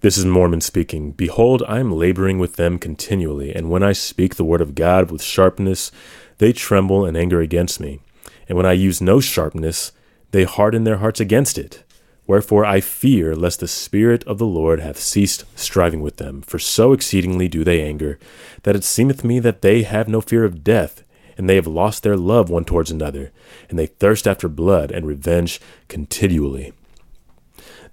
This 0.00 0.18
is 0.18 0.24
Mormon 0.24 0.62
speaking. 0.62 1.12
Behold, 1.12 1.62
I 1.68 1.78
am 1.78 1.92
laboring 1.92 2.40
with 2.40 2.56
them 2.56 2.80
continually, 2.80 3.54
and 3.54 3.70
when 3.70 3.84
I 3.84 3.92
speak 3.92 4.34
the 4.34 4.44
word 4.44 4.60
of 4.60 4.74
God 4.74 5.12
with 5.12 5.22
sharpness, 5.22 5.92
they 6.38 6.52
tremble 6.52 7.04
and 7.04 7.16
anger 7.16 7.40
against 7.40 7.78
me. 7.78 8.00
And 8.48 8.56
when 8.56 8.66
I 8.66 8.72
use 8.72 9.00
no 9.00 9.20
sharpness, 9.20 9.92
they 10.32 10.42
harden 10.42 10.82
their 10.82 10.96
hearts 10.96 11.20
against 11.20 11.56
it. 11.56 11.84
Wherefore 12.28 12.66
I 12.66 12.80
fear 12.80 13.34
lest 13.34 13.60
the 13.60 13.66
Spirit 13.66 14.22
of 14.24 14.36
the 14.36 14.46
Lord 14.46 14.80
hath 14.80 14.98
ceased 14.98 15.46
striving 15.58 16.02
with 16.02 16.18
them, 16.18 16.42
for 16.42 16.58
so 16.58 16.92
exceedingly 16.92 17.48
do 17.48 17.64
they 17.64 17.80
anger, 17.80 18.18
that 18.64 18.76
it 18.76 18.84
seemeth 18.84 19.24
me 19.24 19.38
that 19.38 19.62
they 19.62 19.82
have 19.82 20.08
no 20.08 20.20
fear 20.20 20.44
of 20.44 20.62
death, 20.62 21.02
and 21.38 21.48
they 21.48 21.54
have 21.54 21.66
lost 21.66 22.02
their 22.02 22.18
love 22.18 22.50
one 22.50 22.66
towards 22.66 22.90
another, 22.90 23.32
and 23.70 23.78
they 23.78 23.86
thirst 23.86 24.28
after 24.28 24.46
blood 24.46 24.92
and 24.92 25.06
revenge 25.06 25.58
continually. 25.88 26.74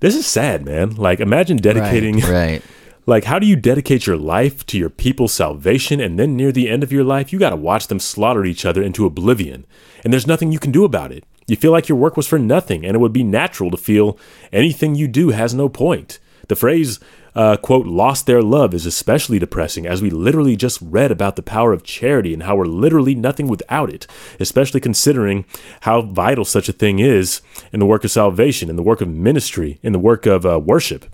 This 0.02 0.18
is 0.18 0.28
sad, 0.28 0.66
man. 0.66 0.96
Like, 0.96 1.22
imagine 1.22 1.56
dedicating. 1.56 2.20
right. 2.30 2.62
Like, 3.06 3.24
how 3.24 3.40
do 3.40 3.48
you 3.48 3.56
dedicate 3.56 4.06
your 4.06 4.18
life 4.18 4.66
to 4.66 4.78
your 4.78 4.90
people's 4.90 5.32
salvation, 5.32 6.02
and 6.02 6.20
then 6.20 6.36
near 6.36 6.52
the 6.52 6.68
end 6.68 6.84
of 6.84 6.92
your 6.92 7.06
life, 7.06 7.32
you 7.32 7.40
got 7.40 7.52
to 7.52 7.56
watch 7.56 7.88
them 7.88 8.02
slaughter 8.02 8.44
each 8.44 8.66
other 8.66 8.84
into 8.84 9.06
oblivion, 9.06 9.66
and 10.04 10.12
there's 10.12 10.28
nothing 10.28 10.52
you 10.52 10.60
can 10.60 10.74
do 10.74 10.84
about 10.84 11.14
it? 11.14 11.24
You 11.48 11.56
feel 11.56 11.72
like 11.72 11.88
your 11.88 11.98
work 11.98 12.18
was 12.18 12.28
for 12.28 12.40
nothing, 12.40 12.86
and 12.86 12.96
it 12.96 13.00
would 13.00 13.14
be 13.14 13.24
natural 13.24 13.72
to 13.72 13.78
feel 13.78 14.18
anything 14.52 14.96
you 14.96 15.08
do 15.08 15.30
has 15.30 15.54
no 15.54 15.70
point. 15.70 16.20
The 16.48 16.56
phrase, 16.56 17.00
uh, 17.36 17.58
quote, 17.58 17.86
lost 17.86 18.26
their 18.26 18.42
love 18.42 18.74
is 18.74 18.86
especially 18.86 19.40
depressing, 19.40 19.86
as 19.86 20.02
we 20.02 20.10
literally 20.10 20.56
just 20.56 20.80
read 20.82 21.12
about 21.12 21.36
the 21.36 21.44
power 21.44 21.74
of 21.74 21.84
charity 21.84 22.34
and 22.34 22.44
how 22.44 22.56
we're 22.56 22.66
literally 22.66 23.16
nothing 23.16 23.48
without 23.48 23.90
it, 23.90 24.08
especially 24.40 24.80
considering 24.80 25.46
how 25.82 26.02
vital 26.02 26.46
such 26.46 26.70
a 26.70 26.74
thing 26.74 27.00
is 27.00 27.42
in 27.72 27.80
the 27.80 27.86
work 27.86 28.04
of 28.04 28.12
salvation, 28.12 28.70
in 28.70 28.76
the 28.76 28.84
work 28.84 29.02
of 29.02 29.08
ministry, 29.08 29.80
in 29.84 29.94
the 29.94 30.00
work 30.00 30.26
of 30.26 30.46
uh, 30.46 30.60
worship 30.60 31.06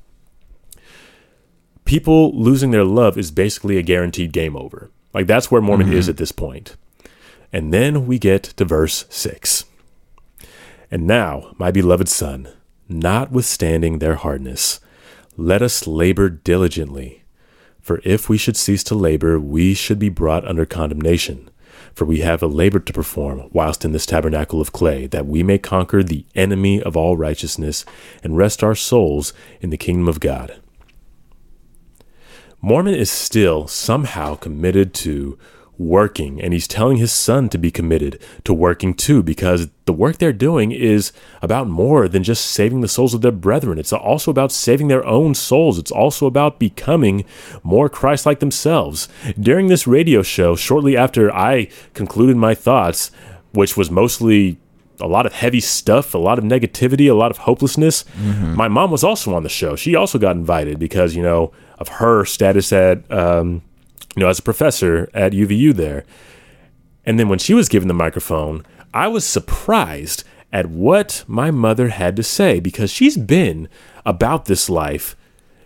people 1.91 2.31
losing 2.33 2.71
their 2.71 2.85
love 2.85 3.17
is 3.17 3.31
basically 3.31 3.77
a 3.77 3.83
guaranteed 3.83 4.31
game 4.31 4.55
over. 4.55 4.89
Like 5.13 5.27
that's 5.27 5.51
where 5.51 5.59
Mormon 5.59 5.91
is 5.91 6.07
at 6.07 6.15
this 6.15 6.31
point. 6.31 6.77
And 7.51 7.73
then 7.73 8.07
we 8.07 8.17
get 8.17 8.43
to 8.43 8.63
verse 8.63 9.05
6. 9.09 9.65
And 10.91 11.07
now, 11.07 11.55
my 11.57 11.71
beloved 11.71 12.09
son, 12.09 12.49
notwithstanding 12.89 13.99
their 13.99 14.15
hardness, 14.15 14.81
let 15.37 15.61
us 15.61 15.87
labor 15.87 16.29
diligently. 16.29 17.23
For 17.79 18.01
if 18.03 18.27
we 18.27 18.37
should 18.37 18.57
cease 18.57 18.83
to 18.85 18.95
labor, 18.95 19.39
we 19.39 19.73
should 19.73 19.97
be 19.97 20.09
brought 20.09 20.45
under 20.45 20.65
condemnation. 20.65 21.49
For 21.93 22.05
we 22.05 22.19
have 22.19 22.43
a 22.43 22.47
labor 22.47 22.79
to 22.79 22.93
perform 22.93 23.49
whilst 23.51 23.85
in 23.85 23.93
this 23.93 24.05
tabernacle 24.05 24.61
of 24.61 24.71
clay, 24.73 25.07
that 25.07 25.25
we 25.25 25.43
may 25.43 25.57
conquer 25.57 26.03
the 26.03 26.25
enemy 26.35 26.81
of 26.81 26.97
all 26.97 27.17
righteousness 27.17 27.85
and 28.21 28.37
rest 28.37 28.61
our 28.61 28.75
souls 28.75 29.33
in 29.61 29.69
the 29.69 29.77
kingdom 29.77 30.07
of 30.07 30.19
God. 30.19 30.61
Mormon 32.61 32.93
is 32.93 33.09
still 33.09 33.67
somehow 33.67 34.35
committed 34.35 34.93
to 34.93 35.37
working, 35.81 36.41
and 36.41 36.53
he's 36.53 36.67
telling 36.67 36.97
his 36.97 37.11
son 37.11 37.49
to 37.49 37.57
be 37.57 37.71
committed 37.71 38.21
to 38.43 38.53
working 38.53 38.93
too, 38.93 39.23
because 39.23 39.69
the 39.85 39.93
work 39.93 40.17
they're 40.17 40.31
doing 40.31 40.71
is 40.71 41.11
about 41.41 41.67
more 41.67 42.07
than 42.07 42.23
just 42.23 42.45
saving 42.45 42.81
the 42.81 42.87
souls 42.87 43.13
of 43.13 43.21
their 43.21 43.31
brethren. 43.31 43.79
It's 43.79 43.91
also 43.91 44.31
about 44.31 44.51
saving 44.51 44.87
their 44.87 45.05
own 45.05 45.33
souls. 45.33 45.79
It's 45.79 45.91
also 45.91 46.25
about 46.27 46.59
becoming 46.59 47.25
more 47.63 47.89
Christ 47.89 48.25
like 48.25 48.39
themselves. 48.39 49.09
During 49.39 49.67
this 49.67 49.87
radio 49.87 50.21
show, 50.21 50.55
shortly 50.55 50.95
after 50.95 51.33
I 51.33 51.67
concluded 51.93 52.37
my 52.37 52.53
thoughts, 52.53 53.11
which 53.53 53.75
was 53.75 53.89
mostly 53.89 54.57
a 54.99 55.07
lot 55.07 55.25
of 55.25 55.33
heavy 55.33 55.59
stuff, 55.59 56.13
a 56.13 56.19
lot 56.19 56.37
of 56.37 56.43
negativity, 56.43 57.09
a 57.09 57.13
lot 57.15 57.31
of 57.31 57.39
hopelessness. 57.39 58.05
My 58.55 58.67
mom 58.67 58.91
was 58.91 59.03
also 59.03 59.33
on 59.33 59.41
the 59.41 59.49
show. 59.49 59.75
She 59.75 59.95
also 59.95 60.19
got 60.19 60.35
invited 60.35 60.77
because, 60.77 61.15
you 61.15 61.23
know, 61.23 61.51
of 61.79 61.87
her 61.87 62.23
status 62.23 62.71
at, 62.71 63.11
um, 63.11 63.63
you 64.15 64.21
know, 64.21 64.29
as 64.29 64.39
a 64.39 64.43
professor 64.43 65.09
at 65.13 65.33
UVU 65.33 65.73
there. 65.73 66.05
And 67.05 67.19
then 67.19 67.29
when 67.29 67.39
she 67.39 67.53
was 67.53 67.69
given 67.69 67.87
the 67.87 67.93
microphone, 67.93 68.65
I 68.93 69.07
was 69.07 69.25
surprised 69.25 70.23
at 70.51 70.67
what 70.67 71.23
my 71.27 71.49
mother 71.49 71.89
had 71.89 72.15
to 72.17 72.23
say 72.23 72.59
because 72.59 72.91
she's 72.91 73.17
been 73.17 73.69
about 74.05 74.45
this 74.45 74.69
life. 74.69 75.15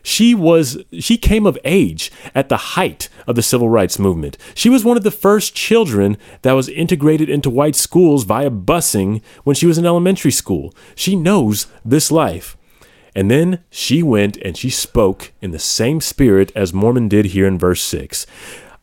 She 0.04 0.36
was 0.36 0.78
she 1.00 1.18
came 1.18 1.48
of 1.48 1.58
age 1.66 2.12
at 2.36 2.48
the 2.48 2.58
height 2.58 3.10
of 3.26 3.36
the 3.36 3.42
civil 3.42 3.70
rights 3.70 3.98
movement. 3.98 4.38
She 4.54 4.70
was 4.70 4.86
one 4.86 4.98
of 4.98 5.04
the 5.04 5.10
first 5.10 5.56
children 5.56 6.18
that 6.44 6.52
was 6.54 6.70
integrated 6.70 7.28
into 7.28 7.50
white 7.50 7.76
schools 7.76 8.24
via 8.24 8.52
busing 8.52 9.24
when 9.44 9.56
she 9.56 9.66
was 9.66 9.80
in 9.80 9.86
elementary 9.86 10.32
school. 10.32 10.76
She 10.94 11.16
knows 11.16 11.66
this 11.84 12.12
life. 12.12 12.56
And 13.16 13.32
then 13.32 13.64
she 13.70 14.04
went 14.04 14.38
and 14.38 14.58
she 14.58 14.70
spoke 14.70 15.32
in 15.42 15.52
the 15.52 15.60
same 15.60 16.02
spirit 16.02 16.52
as 16.56 16.74
Mormon 16.74 17.08
did 17.08 17.28
here 17.28 17.48
in 17.48 17.58
verse 17.58 17.82
6. 17.82 18.28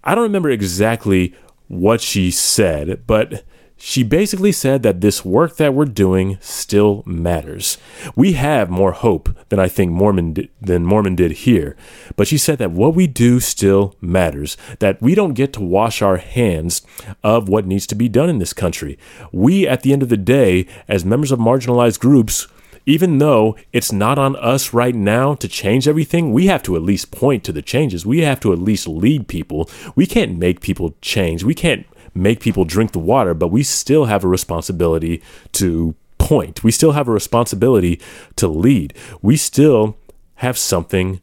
I 0.02 0.14
don't 0.14 0.24
remember 0.24 0.50
exactly 0.50 1.34
what 1.68 2.00
she 2.00 2.30
said, 2.30 3.06
but 3.06 3.44
she 3.84 4.04
basically 4.04 4.52
said 4.52 4.84
that 4.84 5.00
this 5.00 5.24
work 5.24 5.56
that 5.56 5.74
we're 5.74 5.86
doing 5.86 6.38
still 6.40 7.02
matters. 7.04 7.78
We 8.14 8.34
have 8.34 8.70
more 8.70 8.92
hope 8.92 9.36
than 9.48 9.58
I 9.58 9.66
think 9.66 9.90
Mormon 9.90 10.34
di- 10.34 10.50
than 10.60 10.86
Mormon 10.86 11.16
did 11.16 11.32
here, 11.32 11.76
but 12.14 12.28
she 12.28 12.38
said 12.38 12.58
that 12.58 12.70
what 12.70 12.94
we 12.94 13.08
do 13.08 13.40
still 13.40 13.96
matters. 14.00 14.56
That 14.78 15.02
we 15.02 15.16
don't 15.16 15.34
get 15.34 15.52
to 15.54 15.60
wash 15.60 16.00
our 16.00 16.18
hands 16.18 16.82
of 17.24 17.48
what 17.48 17.66
needs 17.66 17.88
to 17.88 17.96
be 17.96 18.08
done 18.08 18.30
in 18.30 18.38
this 18.38 18.52
country. 18.52 19.00
We, 19.32 19.66
at 19.66 19.82
the 19.82 19.92
end 19.92 20.04
of 20.04 20.10
the 20.10 20.16
day, 20.16 20.68
as 20.86 21.04
members 21.04 21.32
of 21.32 21.40
marginalized 21.40 21.98
groups, 21.98 22.46
even 22.86 23.18
though 23.18 23.56
it's 23.72 23.92
not 23.92 24.18
on 24.18 24.36
us 24.36 24.72
right 24.72 24.94
now 24.94 25.34
to 25.34 25.48
change 25.48 25.86
everything, 25.86 26.32
we 26.32 26.46
have 26.46 26.62
to 26.64 26.76
at 26.76 26.82
least 26.82 27.10
point 27.10 27.44
to 27.44 27.52
the 27.52 27.62
changes. 27.62 28.04
We 28.04 28.20
have 28.20 28.40
to 28.40 28.52
at 28.52 28.58
least 28.58 28.88
lead 28.88 29.28
people. 29.28 29.70
We 29.94 30.06
can't 30.06 30.38
make 30.38 30.60
people 30.60 30.94
change. 31.00 31.44
We 31.44 31.54
can't 31.54 31.86
make 32.14 32.40
people 32.40 32.64
drink 32.64 32.92
the 32.92 32.98
water, 32.98 33.34
but 33.34 33.48
we 33.48 33.62
still 33.62 34.06
have 34.06 34.24
a 34.24 34.28
responsibility 34.28 35.22
to 35.52 35.94
point. 36.18 36.62
We 36.62 36.70
still 36.70 36.92
have 36.92 37.08
a 37.08 37.12
responsibility 37.12 38.00
to 38.36 38.48
lead. 38.48 38.94
We 39.20 39.36
still 39.36 39.96
have 40.36 40.58
something 40.58 41.20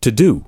to 0.00 0.10
do. 0.10 0.46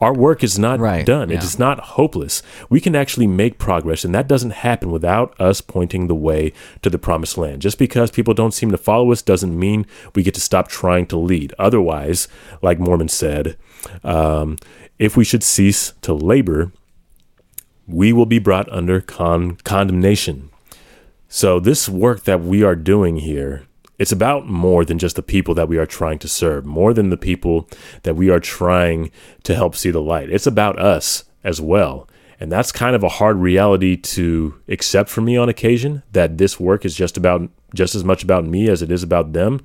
Our 0.00 0.14
work 0.14 0.44
is 0.44 0.58
not 0.58 0.78
Right, 0.78 1.04
done. 1.04 1.30
It 1.30 1.34
yeah. 1.34 1.44
is 1.44 1.58
not 1.58 1.80
hopeless. 1.80 2.42
We 2.70 2.80
can 2.80 2.94
actually 2.94 3.26
make 3.26 3.58
progress, 3.58 4.04
and 4.04 4.14
that 4.14 4.28
doesn't 4.28 4.52
happen 4.52 4.90
without 4.92 5.38
us 5.40 5.60
pointing 5.60 6.06
the 6.06 6.14
way 6.14 6.52
to 6.82 6.90
the 6.90 6.98
promised 6.98 7.36
land. 7.36 7.62
Just 7.62 7.78
because 7.78 8.10
people 8.12 8.32
don't 8.32 8.54
seem 8.54 8.70
to 8.70 8.78
follow 8.78 9.10
us 9.10 9.22
doesn't 9.22 9.58
mean 9.58 9.86
we 10.14 10.22
get 10.22 10.34
to 10.34 10.40
stop 10.40 10.68
trying 10.68 11.06
to 11.06 11.16
lead. 11.18 11.52
Otherwise, 11.58 12.28
like 12.62 12.78
Mormon 12.78 13.08
said, 13.08 13.56
um, 14.04 14.56
if 14.98 15.16
we 15.16 15.24
should 15.24 15.42
cease 15.42 15.92
to 16.02 16.12
labor, 16.12 16.70
we 17.86 18.12
will 18.12 18.26
be 18.26 18.38
brought 18.38 18.70
under 18.70 19.00
con- 19.00 19.56
condemnation. 19.64 20.50
So 21.28 21.58
this 21.60 21.88
work 21.88 22.24
that 22.24 22.40
we 22.40 22.62
are 22.62 22.76
doing 22.76 23.16
here, 23.18 23.64
it's 23.98 24.12
about 24.12 24.46
more 24.46 24.84
than 24.84 24.98
just 24.98 25.16
the 25.16 25.22
people 25.22 25.54
that 25.54 25.68
we 25.68 25.76
are 25.76 25.86
trying 25.86 26.18
to 26.20 26.28
serve, 26.28 26.64
more 26.64 26.94
than 26.94 27.10
the 27.10 27.16
people 27.16 27.68
that 28.04 28.14
we 28.14 28.30
are 28.30 28.40
trying 28.40 29.10
to 29.42 29.54
help 29.54 29.74
see 29.74 29.90
the 29.90 30.00
light. 30.00 30.30
It's 30.30 30.46
about 30.46 30.78
us 30.78 31.24
as 31.42 31.60
well. 31.60 32.08
And 32.40 32.52
that's 32.52 32.70
kind 32.70 32.94
of 32.94 33.02
a 33.02 33.08
hard 33.08 33.38
reality 33.38 33.96
to 33.96 34.54
accept 34.68 35.10
for 35.10 35.20
me 35.20 35.36
on 35.36 35.48
occasion 35.48 36.04
that 36.12 36.38
this 36.38 36.60
work 36.60 36.84
is 36.84 36.94
just 36.94 37.16
about 37.16 37.50
just 37.74 37.94
as 37.94 38.04
much 38.04 38.22
about 38.22 38.44
me 38.44 38.68
as 38.68 38.80
it 38.80 38.92
is 38.92 39.02
about 39.02 39.32
them. 39.32 39.60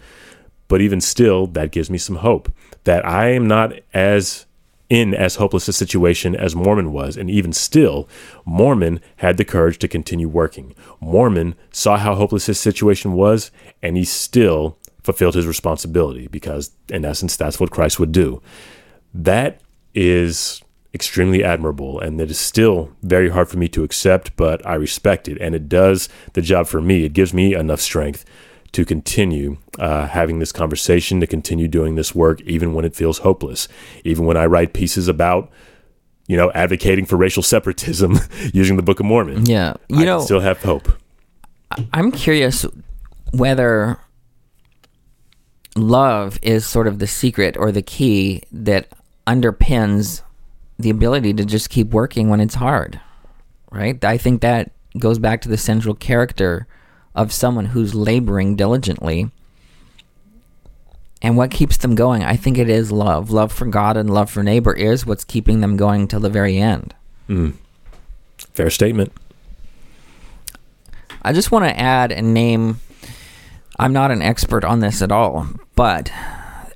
But 0.68 0.82
even 0.82 1.00
still, 1.00 1.46
that 1.48 1.72
gives 1.72 1.92
me 1.92 2.00
some 2.00 2.18
hope 2.18 2.52
that 2.86 3.06
I 3.06 3.30
am 3.30 3.48
not 3.48 3.74
as 3.94 4.48
in 4.94 5.16
as 5.16 5.38
hopeless 5.38 5.68
a 5.68 5.74
situation 5.74 6.36
as 6.36 6.56
Mormon 6.56 6.92
was, 6.92 7.18
and 7.18 7.28
even 7.28 7.52
still, 7.52 8.08
Mormon 8.46 9.02
had 9.18 9.38
the 9.38 9.44
courage 9.44 9.80
to 9.80 9.88
continue 9.88 10.28
working. 10.28 10.76
Mormon 11.00 11.56
saw 11.72 11.98
how 11.98 12.14
hopeless 12.14 12.46
his 12.46 12.60
situation 12.60 13.14
was, 13.14 13.50
and 13.82 13.98
he 13.98 14.06
still 14.06 14.78
fulfilled 15.02 15.34
his 15.34 15.48
responsibility 15.48 16.28
because, 16.28 16.72
in 16.90 17.06
essence, 17.06 17.36
that's 17.36 17.60
what 17.60 17.72
Christ 17.72 18.00
would 18.00 18.12
do. 18.12 18.40
That 19.16 19.62
is 19.96 20.62
extremely 20.94 21.44
admirable, 21.44 22.00
and 22.00 22.22
it 22.22 22.30
is 22.30 22.40
still 22.40 22.92
very 23.02 23.30
hard 23.30 23.50
for 23.50 23.58
me 23.58 23.68
to 23.70 23.84
accept, 23.84 24.36
but 24.36 24.64
I 24.64 24.76
respect 24.76 25.28
it, 25.28 25.40
and 25.42 25.56
it 25.56 25.68
does 25.68 26.08
the 26.34 26.42
job 26.44 26.68
for 26.68 26.82
me. 26.82 27.04
It 27.04 27.14
gives 27.14 27.34
me 27.34 27.56
enough 27.56 27.82
strength 27.82 28.26
to 28.74 28.84
continue 28.86 29.58
uh, 29.80 30.08
having 30.08 30.40
this 30.40 30.52
conversation, 30.52 31.20
to 31.20 31.28
continue 31.28 31.68
doing 31.68 31.96
this 31.96 32.14
work, 32.14 32.42
even 32.42 32.74
when 32.74 32.84
it 32.86 32.96
feels 32.96 33.20
hopeless. 33.20 33.68
Even 34.04 34.26
when 34.26 34.36
I 34.36 34.46
write 34.46 34.74
pieces 34.74 35.08
about, 35.08 35.50
you 36.28 36.36
know, 36.36 36.52
advocating 36.54 37.06
for 37.06 37.16
racial 37.16 37.44
separatism 37.44 38.18
using 38.54 38.76
the 38.76 38.84
Book 38.84 39.00
of 39.00 39.06
Mormon, 39.06 39.46
Yeah. 39.46 39.76
You 39.90 40.02
I 40.02 40.06
know, 40.06 40.20
still 40.20 40.40
have 40.42 40.62
hope. 40.62 40.90
I'm 41.94 42.12
curious 42.12 42.66
whether 43.32 44.00
love 45.76 46.40
is 46.42 46.66
sort 46.66 46.88
of 46.88 47.00
the 47.00 47.08
secret 47.08 47.58
or 47.58 47.72
the 47.72 47.82
key 47.82 48.44
that 48.52 48.88
underpins 49.26 50.22
the 50.78 50.90
ability 50.90 51.34
to 51.34 51.46
just 51.46 51.70
keep 51.70 51.90
working 51.90 52.30
when 52.30 52.40
it's 52.40 52.56
hard. 52.56 53.00
Right? 53.72 54.04
I 54.04 54.18
think 54.18 54.42
that 54.42 54.72
goes 55.00 55.18
back 55.18 55.42
to 55.42 55.50
the 55.50 55.58
central 55.58 55.96
character 55.96 56.68
of 57.16 57.32
someone 57.32 57.68
who's 57.68 57.96
laboring 57.96 58.56
diligently. 58.56 59.32
And 61.22 61.38
what 61.38 61.52
keeps 61.52 61.78
them 61.78 61.96
going? 61.96 62.24
I 62.24 62.36
think 62.36 62.58
it 62.58 62.70
is 62.70 62.92
love. 62.92 63.32
Love 63.32 63.52
for 63.52 63.66
God 63.66 63.96
and 63.96 64.14
love 64.14 64.30
for 64.30 64.44
neighbor 64.44 64.74
is 64.74 65.06
what's 65.06 65.24
keeping 65.24 65.62
them 65.62 65.78
going 65.78 66.08
till 66.08 66.20
the 66.20 66.30
very 66.30 66.58
end. 66.58 66.94
Hmm. 67.28 67.52
Fair 68.54 68.70
statement. 68.70 69.14
I 71.22 71.32
just 71.32 71.52
want 71.52 71.66
to 71.66 71.80
add 71.80 72.12
and 72.12 72.34
name. 72.34 72.82
I'm 73.80 73.94
not 73.94 74.12
an 74.12 74.22
expert 74.22 74.66
on 74.66 74.82
this 74.82 75.02
at 75.02 75.12
all, 75.12 75.48
but 75.76 76.12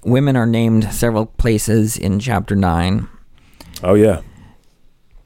women 0.04 0.38
are 0.38 0.46
named 0.46 0.94
several 0.94 1.26
places 1.26 1.98
in 1.98 2.20
chapter 2.20 2.56
9. 2.56 3.10
Oh, 3.84 3.96
yeah. 3.96 4.22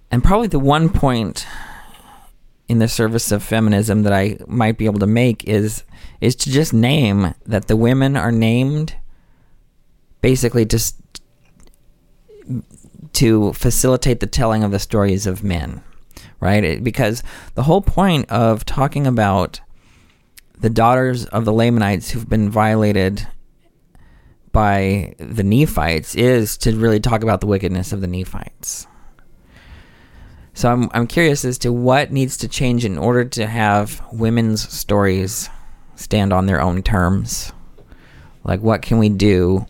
And 0.10 0.24
probably 0.24 0.48
the 0.48 0.60
one 0.60 0.90
point 0.90 1.46
in 2.72 2.80
the 2.80 2.88
service 2.88 3.34
of 3.34 3.44
feminism 3.44 4.04
that 4.04 4.14
I 4.14 4.38
might 4.48 4.78
be 4.78 4.86
able 4.86 5.00
to 5.00 5.06
make 5.06 5.44
is 5.44 5.84
is 6.22 6.38
to 6.38 6.50
just 6.50 6.74
name 6.74 7.34
that 7.46 7.68
the 7.68 7.76
women 7.76 8.16
are 8.16 8.32
named 8.32 8.96
basically 10.22 10.64
just 10.64 10.96
to 13.12 13.52
facilitate 13.52 14.22
the 14.22 14.26
telling 14.26 14.64
of 14.64 14.72
the 14.72 14.80
stories 14.80 15.28
of 15.28 15.44
men, 15.44 15.84
right? 16.40 16.64
It- 16.64 16.82
because 16.82 17.24
the 17.56 17.64
whole 17.64 17.82
point 17.82 18.32
of 18.32 18.64
talking 18.64 19.06
about 19.06 19.60
the 20.58 20.70
daughters 20.70 21.26
of 21.26 21.44
the 21.44 21.52
Lamanites 21.52 22.12
who've 22.12 22.30
been 22.30 22.50
violated 22.50 23.28
by 24.54 25.14
the 25.18 25.44
Nephites 25.44 26.16
is 26.16 26.58
to 26.60 26.74
really 26.78 27.02
talk 27.02 27.22
about 27.22 27.42
the 27.42 27.48
wickedness 27.48 27.92
of 27.92 28.00
the 28.00 28.08
Nephites. 28.08 28.88
So 30.54 30.72
I'm 30.72 30.90
I'm 30.94 31.08
curious 31.08 31.46
as 31.46 31.58
to 31.60 31.72
what 31.72 32.12
needs 32.12 32.38
to 32.38 32.48
change 32.48 32.84
in 32.86 32.98
order 32.98 33.24
to 33.26 33.48
have 33.48 34.02
women's 34.12 34.70
stories 34.70 35.50
stand 35.96 36.34
on 36.34 36.46
their 36.46 36.62
own 36.62 36.84
terms. 36.84 37.54
Like 38.44 38.62
what 38.62 38.82
can 38.82 38.98
we 38.98 39.10
do 39.10 39.68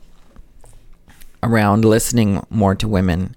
around 1.43 1.85
listening 1.85 2.45
more 2.49 2.75
to 2.75 2.87
women? 2.87 3.35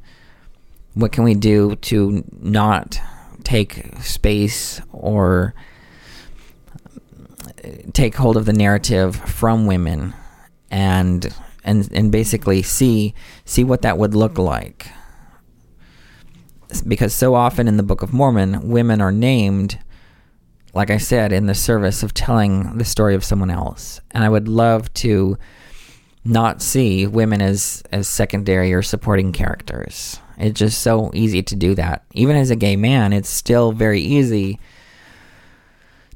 What 0.94 1.12
can 1.12 1.24
we 1.24 1.34
do 1.34 1.76
to 1.76 2.24
not 2.40 3.00
take 3.42 3.96
space 4.00 4.80
or 4.92 5.54
take 7.92 8.14
hold 8.14 8.36
of 8.36 8.46
the 8.46 8.52
narrative 8.52 9.16
from 9.16 9.66
women 9.66 10.14
and 10.70 11.34
and 11.62 11.90
and 11.92 12.10
basically 12.12 12.62
see 12.62 13.14
see 13.44 13.64
what 13.64 13.82
that 13.82 13.98
would 13.98 14.14
look 14.14 14.38
like 14.38 14.88
because 16.82 17.14
so 17.14 17.34
often 17.34 17.68
in 17.68 17.76
the 17.76 17.82
Book 17.82 18.02
of 18.02 18.12
Mormon, 18.12 18.68
women 18.68 19.00
are 19.00 19.12
named, 19.12 19.78
like 20.72 20.90
I 20.90 20.98
said, 20.98 21.32
in 21.32 21.46
the 21.46 21.54
service 21.54 22.02
of 22.02 22.14
telling 22.14 22.78
the 22.78 22.84
story 22.84 23.14
of 23.14 23.24
someone 23.24 23.50
else. 23.50 24.00
And 24.10 24.24
I 24.24 24.28
would 24.28 24.48
love 24.48 24.92
to 24.94 25.38
not 26.24 26.62
see 26.62 27.06
women 27.06 27.42
as, 27.42 27.82
as 27.92 28.08
secondary 28.08 28.72
or 28.72 28.82
supporting 28.82 29.32
characters. 29.32 30.18
It's 30.38 30.58
just 30.58 30.80
so 30.80 31.10
easy 31.14 31.42
to 31.42 31.56
do 31.56 31.74
that. 31.74 32.04
Even 32.12 32.36
as 32.36 32.50
a 32.50 32.56
gay 32.56 32.76
man, 32.76 33.12
it's 33.12 33.28
still 33.28 33.72
very 33.72 34.00
easy 34.00 34.58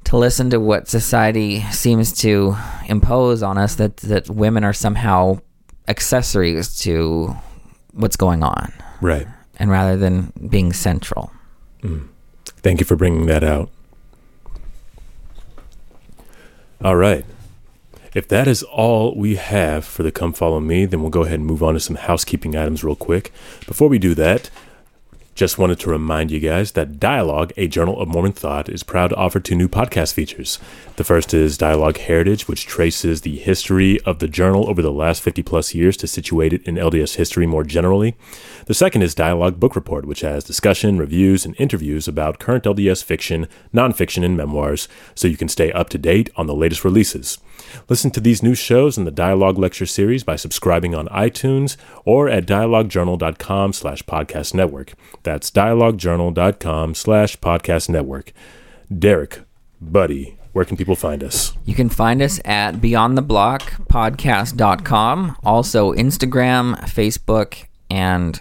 to 0.05 0.17
listen 0.17 0.51
to 0.51 0.59
what 0.59 0.89
society 0.89 1.61
seems 1.71 2.13
to 2.21 2.57
impose 2.89 3.43
on 3.43 3.59
us 3.59 3.75
that, 3.75 3.99
that 3.99 4.31
women 4.31 4.65
are 4.65 4.73
somehow 4.73 5.39
accessories 5.87 6.79
to 6.79 7.37
what's 7.93 8.17
going 8.17 8.43
on 8.43 8.73
Right. 9.01 9.27
And 9.59 9.71
rather 9.71 9.97
than 9.97 10.33
being 10.49 10.73
central. 10.73 11.33
Mm. 11.83 12.09
Thank 12.45 12.81
you 12.81 12.87
for 12.87 12.97
bringing 12.97 13.27
that 13.27 13.45
out. 13.45 13.71
All 16.83 16.97
right. 16.97 17.25
If 18.15 18.29
that 18.29 18.49
is 18.49 18.63
all 18.63 19.15
we 19.15 19.37
have 19.37 19.85
for 19.85 20.03
the 20.03 20.11
Come 20.11 20.33
Follow 20.33 20.61
Me, 20.61 20.87
then 20.87 21.01
we'll 21.01 21.11
go 21.11 21.23
ahead 21.23 21.41
and 21.41 21.47
move 21.47 21.63
on 21.63 21.75
to 21.75 21.81
some 21.81 21.97
housekeeping 21.97 22.57
items 22.57 22.83
real 22.83 22.97
quick. 22.97 23.33
Before 23.67 23.89
we 23.89 23.99
do 23.99 24.15
that, 24.15 24.51
Just 25.39 25.57
wanted 25.57 25.79
to 25.79 25.91
remind 25.91 26.33
you 26.33 26.41
guys 26.41 26.73
that 26.73 26.99
Dialogue, 26.99 27.53
a 27.57 27.69
Journal 27.69 28.01
of 28.01 28.09
Mormon 28.09 28.33
Thought, 28.33 28.69
is 28.69 28.83
proud 28.83 29.11
to 29.11 29.15
offer 29.15 29.39
two 29.39 29.55
new 29.55 29.69
podcast 29.69 30.13
features. 30.13 30.59
The 30.97 31.05
first 31.05 31.33
is 31.33 31.57
Dialogue 31.57 31.97
Heritage, 31.97 32.49
which 32.49 32.67
traces 32.67 33.21
the 33.21 33.39
history 33.39 34.01
of 34.01 34.19
the 34.19 34.27
journal 34.27 34.69
over 34.69 34.83
the 34.83 34.91
last 34.91 35.23
50 35.23 35.45
plus 35.45 35.77
years 35.77 35.97
to 35.99 36.09
situate 36.09 36.53
it 36.53 36.67
in 36.67 36.75
LDS 36.75 37.15
history 37.15 37.47
more 37.47 37.63
generally. 37.63 38.17
The 38.67 38.75
second 38.75 39.03
is 39.03 39.15
Dialogue 39.15 39.61
Book 39.61 39.77
Report, 39.77 40.07
which 40.07 40.23
has 40.23 40.43
discussion, 40.43 40.99
reviews, 40.99 41.45
and 41.47 41.55
interviews 41.57 42.09
about 42.09 42.41
current 42.41 42.65
LDS 42.65 43.05
fiction, 43.05 43.47
nonfiction, 43.73 44.25
and 44.25 44.37
memoirs, 44.37 44.89
so 45.15 45.29
you 45.29 45.37
can 45.37 45.49
stay 45.49 45.71
up 45.71 45.89
to 45.91 45.99
date 45.99 46.31
on 46.35 46.49
the 46.49 46.53
latest 46.53 46.85
releases. 46.85 47.39
Listen 47.89 48.11
to 48.13 48.21
these 48.21 48.43
new 48.43 48.55
shows 48.55 48.97
in 48.99 49.05
the 49.05 49.11
Dialogue 49.11 49.59
Lecture 49.59 49.87
Series 49.87 50.25
by 50.25 50.37
subscribing 50.37 50.95
on 50.95 51.09
iTunes 51.09 51.77
or 52.05 52.29
at 52.29 52.47
dialoguejournal.com 52.47 53.73
slash 53.73 54.03
podcast 54.05 54.55
network. 54.55 54.95
That's 55.23 55.51
dialoguejournal.com 55.51 56.95
slash 56.95 57.37
podcast 57.39 57.89
network. 57.89 58.33
Derek, 58.97 59.41
buddy, 59.81 60.37
where 60.53 60.65
can 60.65 60.77
people 60.77 60.97
find 60.97 61.23
us? 61.23 61.53
You 61.65 61.75
can 61.75 61.89
find 61.89 62.21
us 62.23 62.41
at 62.45 62.77
beyondtheblockpodcast.com, 62.77 65.37
also 65.45 65.93
Instagram, 65.93 66.81
Facebook, 66.85 67.67
and 67.91 68.41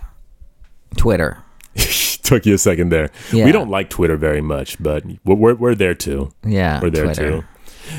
Twitter. 0.96 1.44
Took 2.24 2.46
you 2.46 2.56
a 2.56 2.58
second 2.58 2.90
there. 2.90 3.12
Yeah. 3.32 3.46
We 3.46 3.52
don't 3.52 3.70
like 3.70 3.90
Twitter 3.90 4.18
very 4.18 4.42
much, 4.42 4.82
but 4.82 5.04
we're, 5.24 5.36
we're, 5.36 5.56
we're 5.56 5.76
there 5.76 5.94
too. 5.94 6.32
Yeah, 6.44 6.82
We're 6.82 6.90
there 6.90 7.06
Twitter. 7.06 7.42
too. 7.42 7.48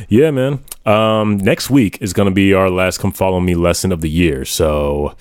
Yeah, 0.08 0.30
man. 0.30 0.60
Um, 0.86 1.36
next 1.38 1.70
week 1.70 1.98
is 2.00 2.12
going 2.12 2.28
to 2.28 2.34
be 2.34 2.54
our 2.54 2.70
last 2.70 2.98
Come 2.98 3.12
Follow 3.12 3.40
Me 3.40 3.54
lesson 3.54 3.92
of 3.92 4.00
the 4.00 4.08
year. 4.08 4.44
So, 4.44 5.14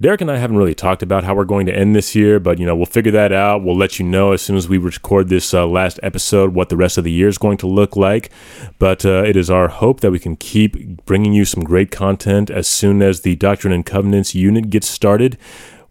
Derek 0.00 0.20
and 0.20 0.30
I 0.30 0.36
haven't 0.36 0.56
really 0.56 0.74
talked 0.74 1.02
about 1.02 1.24
how 1.24 1.34
we're 1.34 1.44
going 1.44 1.66
to 1.66 1.74
end 1.74 1.94
this 1.94 2.14
year, 2.14 2.40
but 2.40 2.58
you 2.58 2.66
know 2.66 2.76
we'll 2.76 2.86
figure 2.86 3.12
that 3.12 3.32
out. 3.32 3.62
We'll 3.62 3.76
let 3.76 3.98
you 3.98 4.04
know 4.04 4.32
as 4.32 4.42
soon 4.42 4.56
as 4.56 4.68
we 4.68 4.76
record 4.76 5.28
this 5.28 5.54
uh, 5.54 5.66
last 5.66 6.00
episode 6.02 6.52
what 6.52 6.68
the 6.68 6.76
rest 6.76 6.98
of 6.98 7.04
the 7.04 7.12
year 7.12 7.28
is 7.28 7.38
going 7.38 7.58
to 7.58 7.66
look 7.66 7.96
like. 7.96 8.30
But 8.78 9.06
uh, 9.06 9.22
it 9.24 9.36
is 9.36 9.50
our 9.50 9.68
hope 9.68 10.00
that 10.00 10.10
we 10.10 10.18
can 10.18 10.36
keep 10.36 11.04
bringing 11.06 11.32
you 11.32 11.44
some 11.44 11.62
great 11.62 11.90
content 11.90 12.50
as 12.50 12.66
soon 12.66 13.02
as 13.02 13.20
the 13.20 13.36
Doctrine 13.36 13.72
and 13.72 13.86
Covenants 13.86 14.34
unit 14.34 14.68
gets 14.68 14.88
started. 14.88 15.38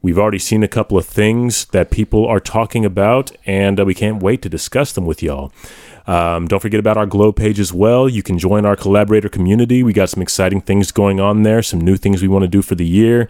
We've 0.01 0.20
already 0.20 0.39
seen 0.39 0.64
a 0.64 0.68
couple 0.68 0.97
of 0.97 1.06
things 1.06 1.66
that 1.68 1.89
people 1.89 2.28
are 2.28 2.41
talking 2.41 2.84
about, 2.84 3.32
and 3.45 3.80
uh, 3.80 3.86
we 3.86 3.93
can't 3.93 4.22
wait 4.22 4.41
to 4.41 4.49
discuss 4.49 4.91
them 4.91 5.06
with 5.06 5.24
y'all. 5.24 5.54
Um, 6.06 6.47
don't 6.47 6.60
forget 6.60 6.80
about 6.80 6.97
our 6.97 7.06
Glow 7.06 7.32
page 7.32 7.60
as 7.60 7.72
well. 7.72 8.10
You 8.10 8.24
can 8.24 8.38
join 8.38 8.66
our 8.66 8.76
collaborator 8.76 9.30
community. 9.30 9.84
We 9.84 9.93
got 9.93 10.10
some 10.10 10.22
exciting 10.22 10.62
things 10.62 10.91
going 10.91 11.20
on 11.20 11.43
there, 11.43 11.62
some 11.62 11.80
new 11.80 11.95
things 11.97 12.22
we 12.22 12.28
want 12.28 12.43
to 12.43 12.47
do 12.49 12.62
for 12.62 12.76
the 12.76 12.86
year. 12.86 13.30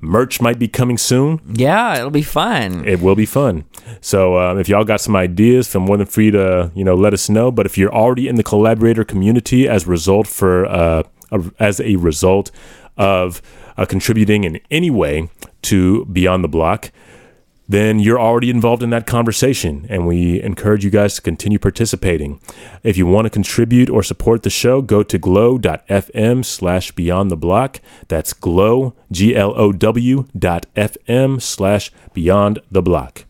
Merch 0.00 0.40
might 0.40 0.58
be 0.58 0.68
coming 0.68 0.98
soon. 0.98 1.40
Yeah, 1.54 1.96
it'll 1.96 2.10
be 2.10 2.22
fun. 2.22 2.86
It 2.86 3.00
will 3.00 3.14
be 3.14 3.26
fun. 3.26 3.64
So 4.00 4.38
um, 4.38 4.58
if 4.58 4.68
y'all 4.68 4.84
got 4.84 5.00
some 5.00 5.16
ideas, 5.16 5.66
feel 5.66 5.80
more 5.80 5.96
than 5.96 6.06
free 6.06 6.30
to 6.30 6.70
you 6.74 6.84
know 6.84 6.94
let 6.94 7.14
us 7.14 7.28
know. 7.28 7.50
But 7.50 7.66
if 7.66 7.78
you're 7.78 7.92
already 7.92 8.28
in 8.28 8.36
the 8.36 8.42
collaborator 8.42 9.04
community 9.04 9.66
as 9.66 9.86
a 9.86 9.90
result 9.90 10.26
for 10.26 10.66
uh, 10.66 11.04
a, 11.32 11.42
as 11.58 11.80
a 11.80 11.96
result 11.96 12.50
of 12.96 13.40
uh, 13.76 13.86
contributing 13.86 14.44
in 14.44 14.60
any 14.70 14.90
way 14.90 15.30
to 15.62 16.04
Beyond 16.06 16.44
the 16.44 16.48
Block, 16.48 16.92
then 17.68 17.98
you're 17.98 18.20
already 18.20 18.50
involved 18.50 18.82
in 18.82 18.90
that 18.90 19.06
conversation, 19.06 19.86
and 19.88 20.06
we 20.06 20.42
encourage 20.42 20.84
you 20.84 20.90
guys 20.90 21.14
to 21.14 21.22
continue 21.22 21.58
participating. 21.58 22.40
If 22.82 22.96
you 22.96 23.06
want 23.06 23.24
to 23.24 23.30
contribute 23.30 23.88
or 23.88 24.02
support 24.02 24.42
the 24.42 24.50
show, 24.50 24.82
go 24.82 25.02
to 25.02 25.18
glow.fm 25.18 26.44
slash 26.44 26.92
beyond 26.92 27.30
the 27.30 27.36
block. 27.36 27.80
That's 28.08 28.34
glow, 28.34 28.94
G 29.10 29.34
L 29.34 29.54
O 29.56 29.72
W 29.72 30.26
dot 30.38 30.66
FM 30.76 31.40
slash 31.40 31.90
beyond 32.12 32.58
the 32.70 32.82
block. 32.82 33.24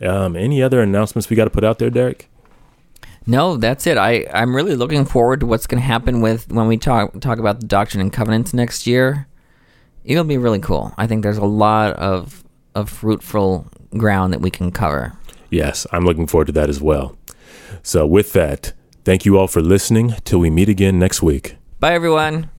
Um, 0.00 0.34
any 0.34 0.62
other 0.62 0.80
announcements 0.80 1.28
we 1.28 1.36
got 1.36 1.44
to 1.44 1.50
put 1.50 1.64
out 1.64 1.78
there, 1.78 1.90
Derek? 1.90 2.28
No, 3.26 3.56
that's 3.56 3.86
it. 3.86 3.96
I, 3.96 4.26
I'm 4.32 4.56
really 4.56 4.74
looking 4.74 5.04
forward 5.04 5.40
to 5.40 5.46
what's 5.46 5.66
going 5.66 5.80
to 5.80 5.86
happen 5.86 6.20
with 6.20 6.50
when 6.50 6.66
we 6.66 6.76
talk 6.76 7.20
talk 7.20 7.38
about 7.38 7.60
the 7.60 7.66
Doctrine 7.66 8.00
and 8.00 8.12
Covenants 8.12 8.52
next 8.52 8.86
year. 8.86 9.28
It'll 10.04 10.24
be 10.24 10.38
really 10.38 10.58
cool. 10.58 10.92
I 10.98 11.06
think 11.06 11.22
there's 11.22 11.38
a 11.38 11.44
lot 11.44 11.92
of 11.92 12.41
of 12.74 12.88
fruitful 12.88 13.66
ground 13.96 14.32
that 14.32 14.40
we 14.40 14.50
can 14.50 14.70
cover. 14.70 15.12
Yes, 15.50 15.86
I'm 15.92 16.04
looking 16.04 16.26
forward 16.26 16.46
to 16.46 16.52
that 16.52 16.68
as 16.68 16.80
well. 16.80 17.16
So, 17.82 18.06
with 18.06 18.32
that, 18.32 18.72
thank 19.04 19.24
you 19.24 19.38
all 19.38 19.48
for 19.48 19.60
listening. 19.60 20.14
Till 20.24 20.38
we 20.38 20.50
meet 20.50 20.68
again 20.68 20.98
next 20.98 21.22
week. 21.22 21.56
Bye, 21.80 21.94
everyone. 21.94 22.51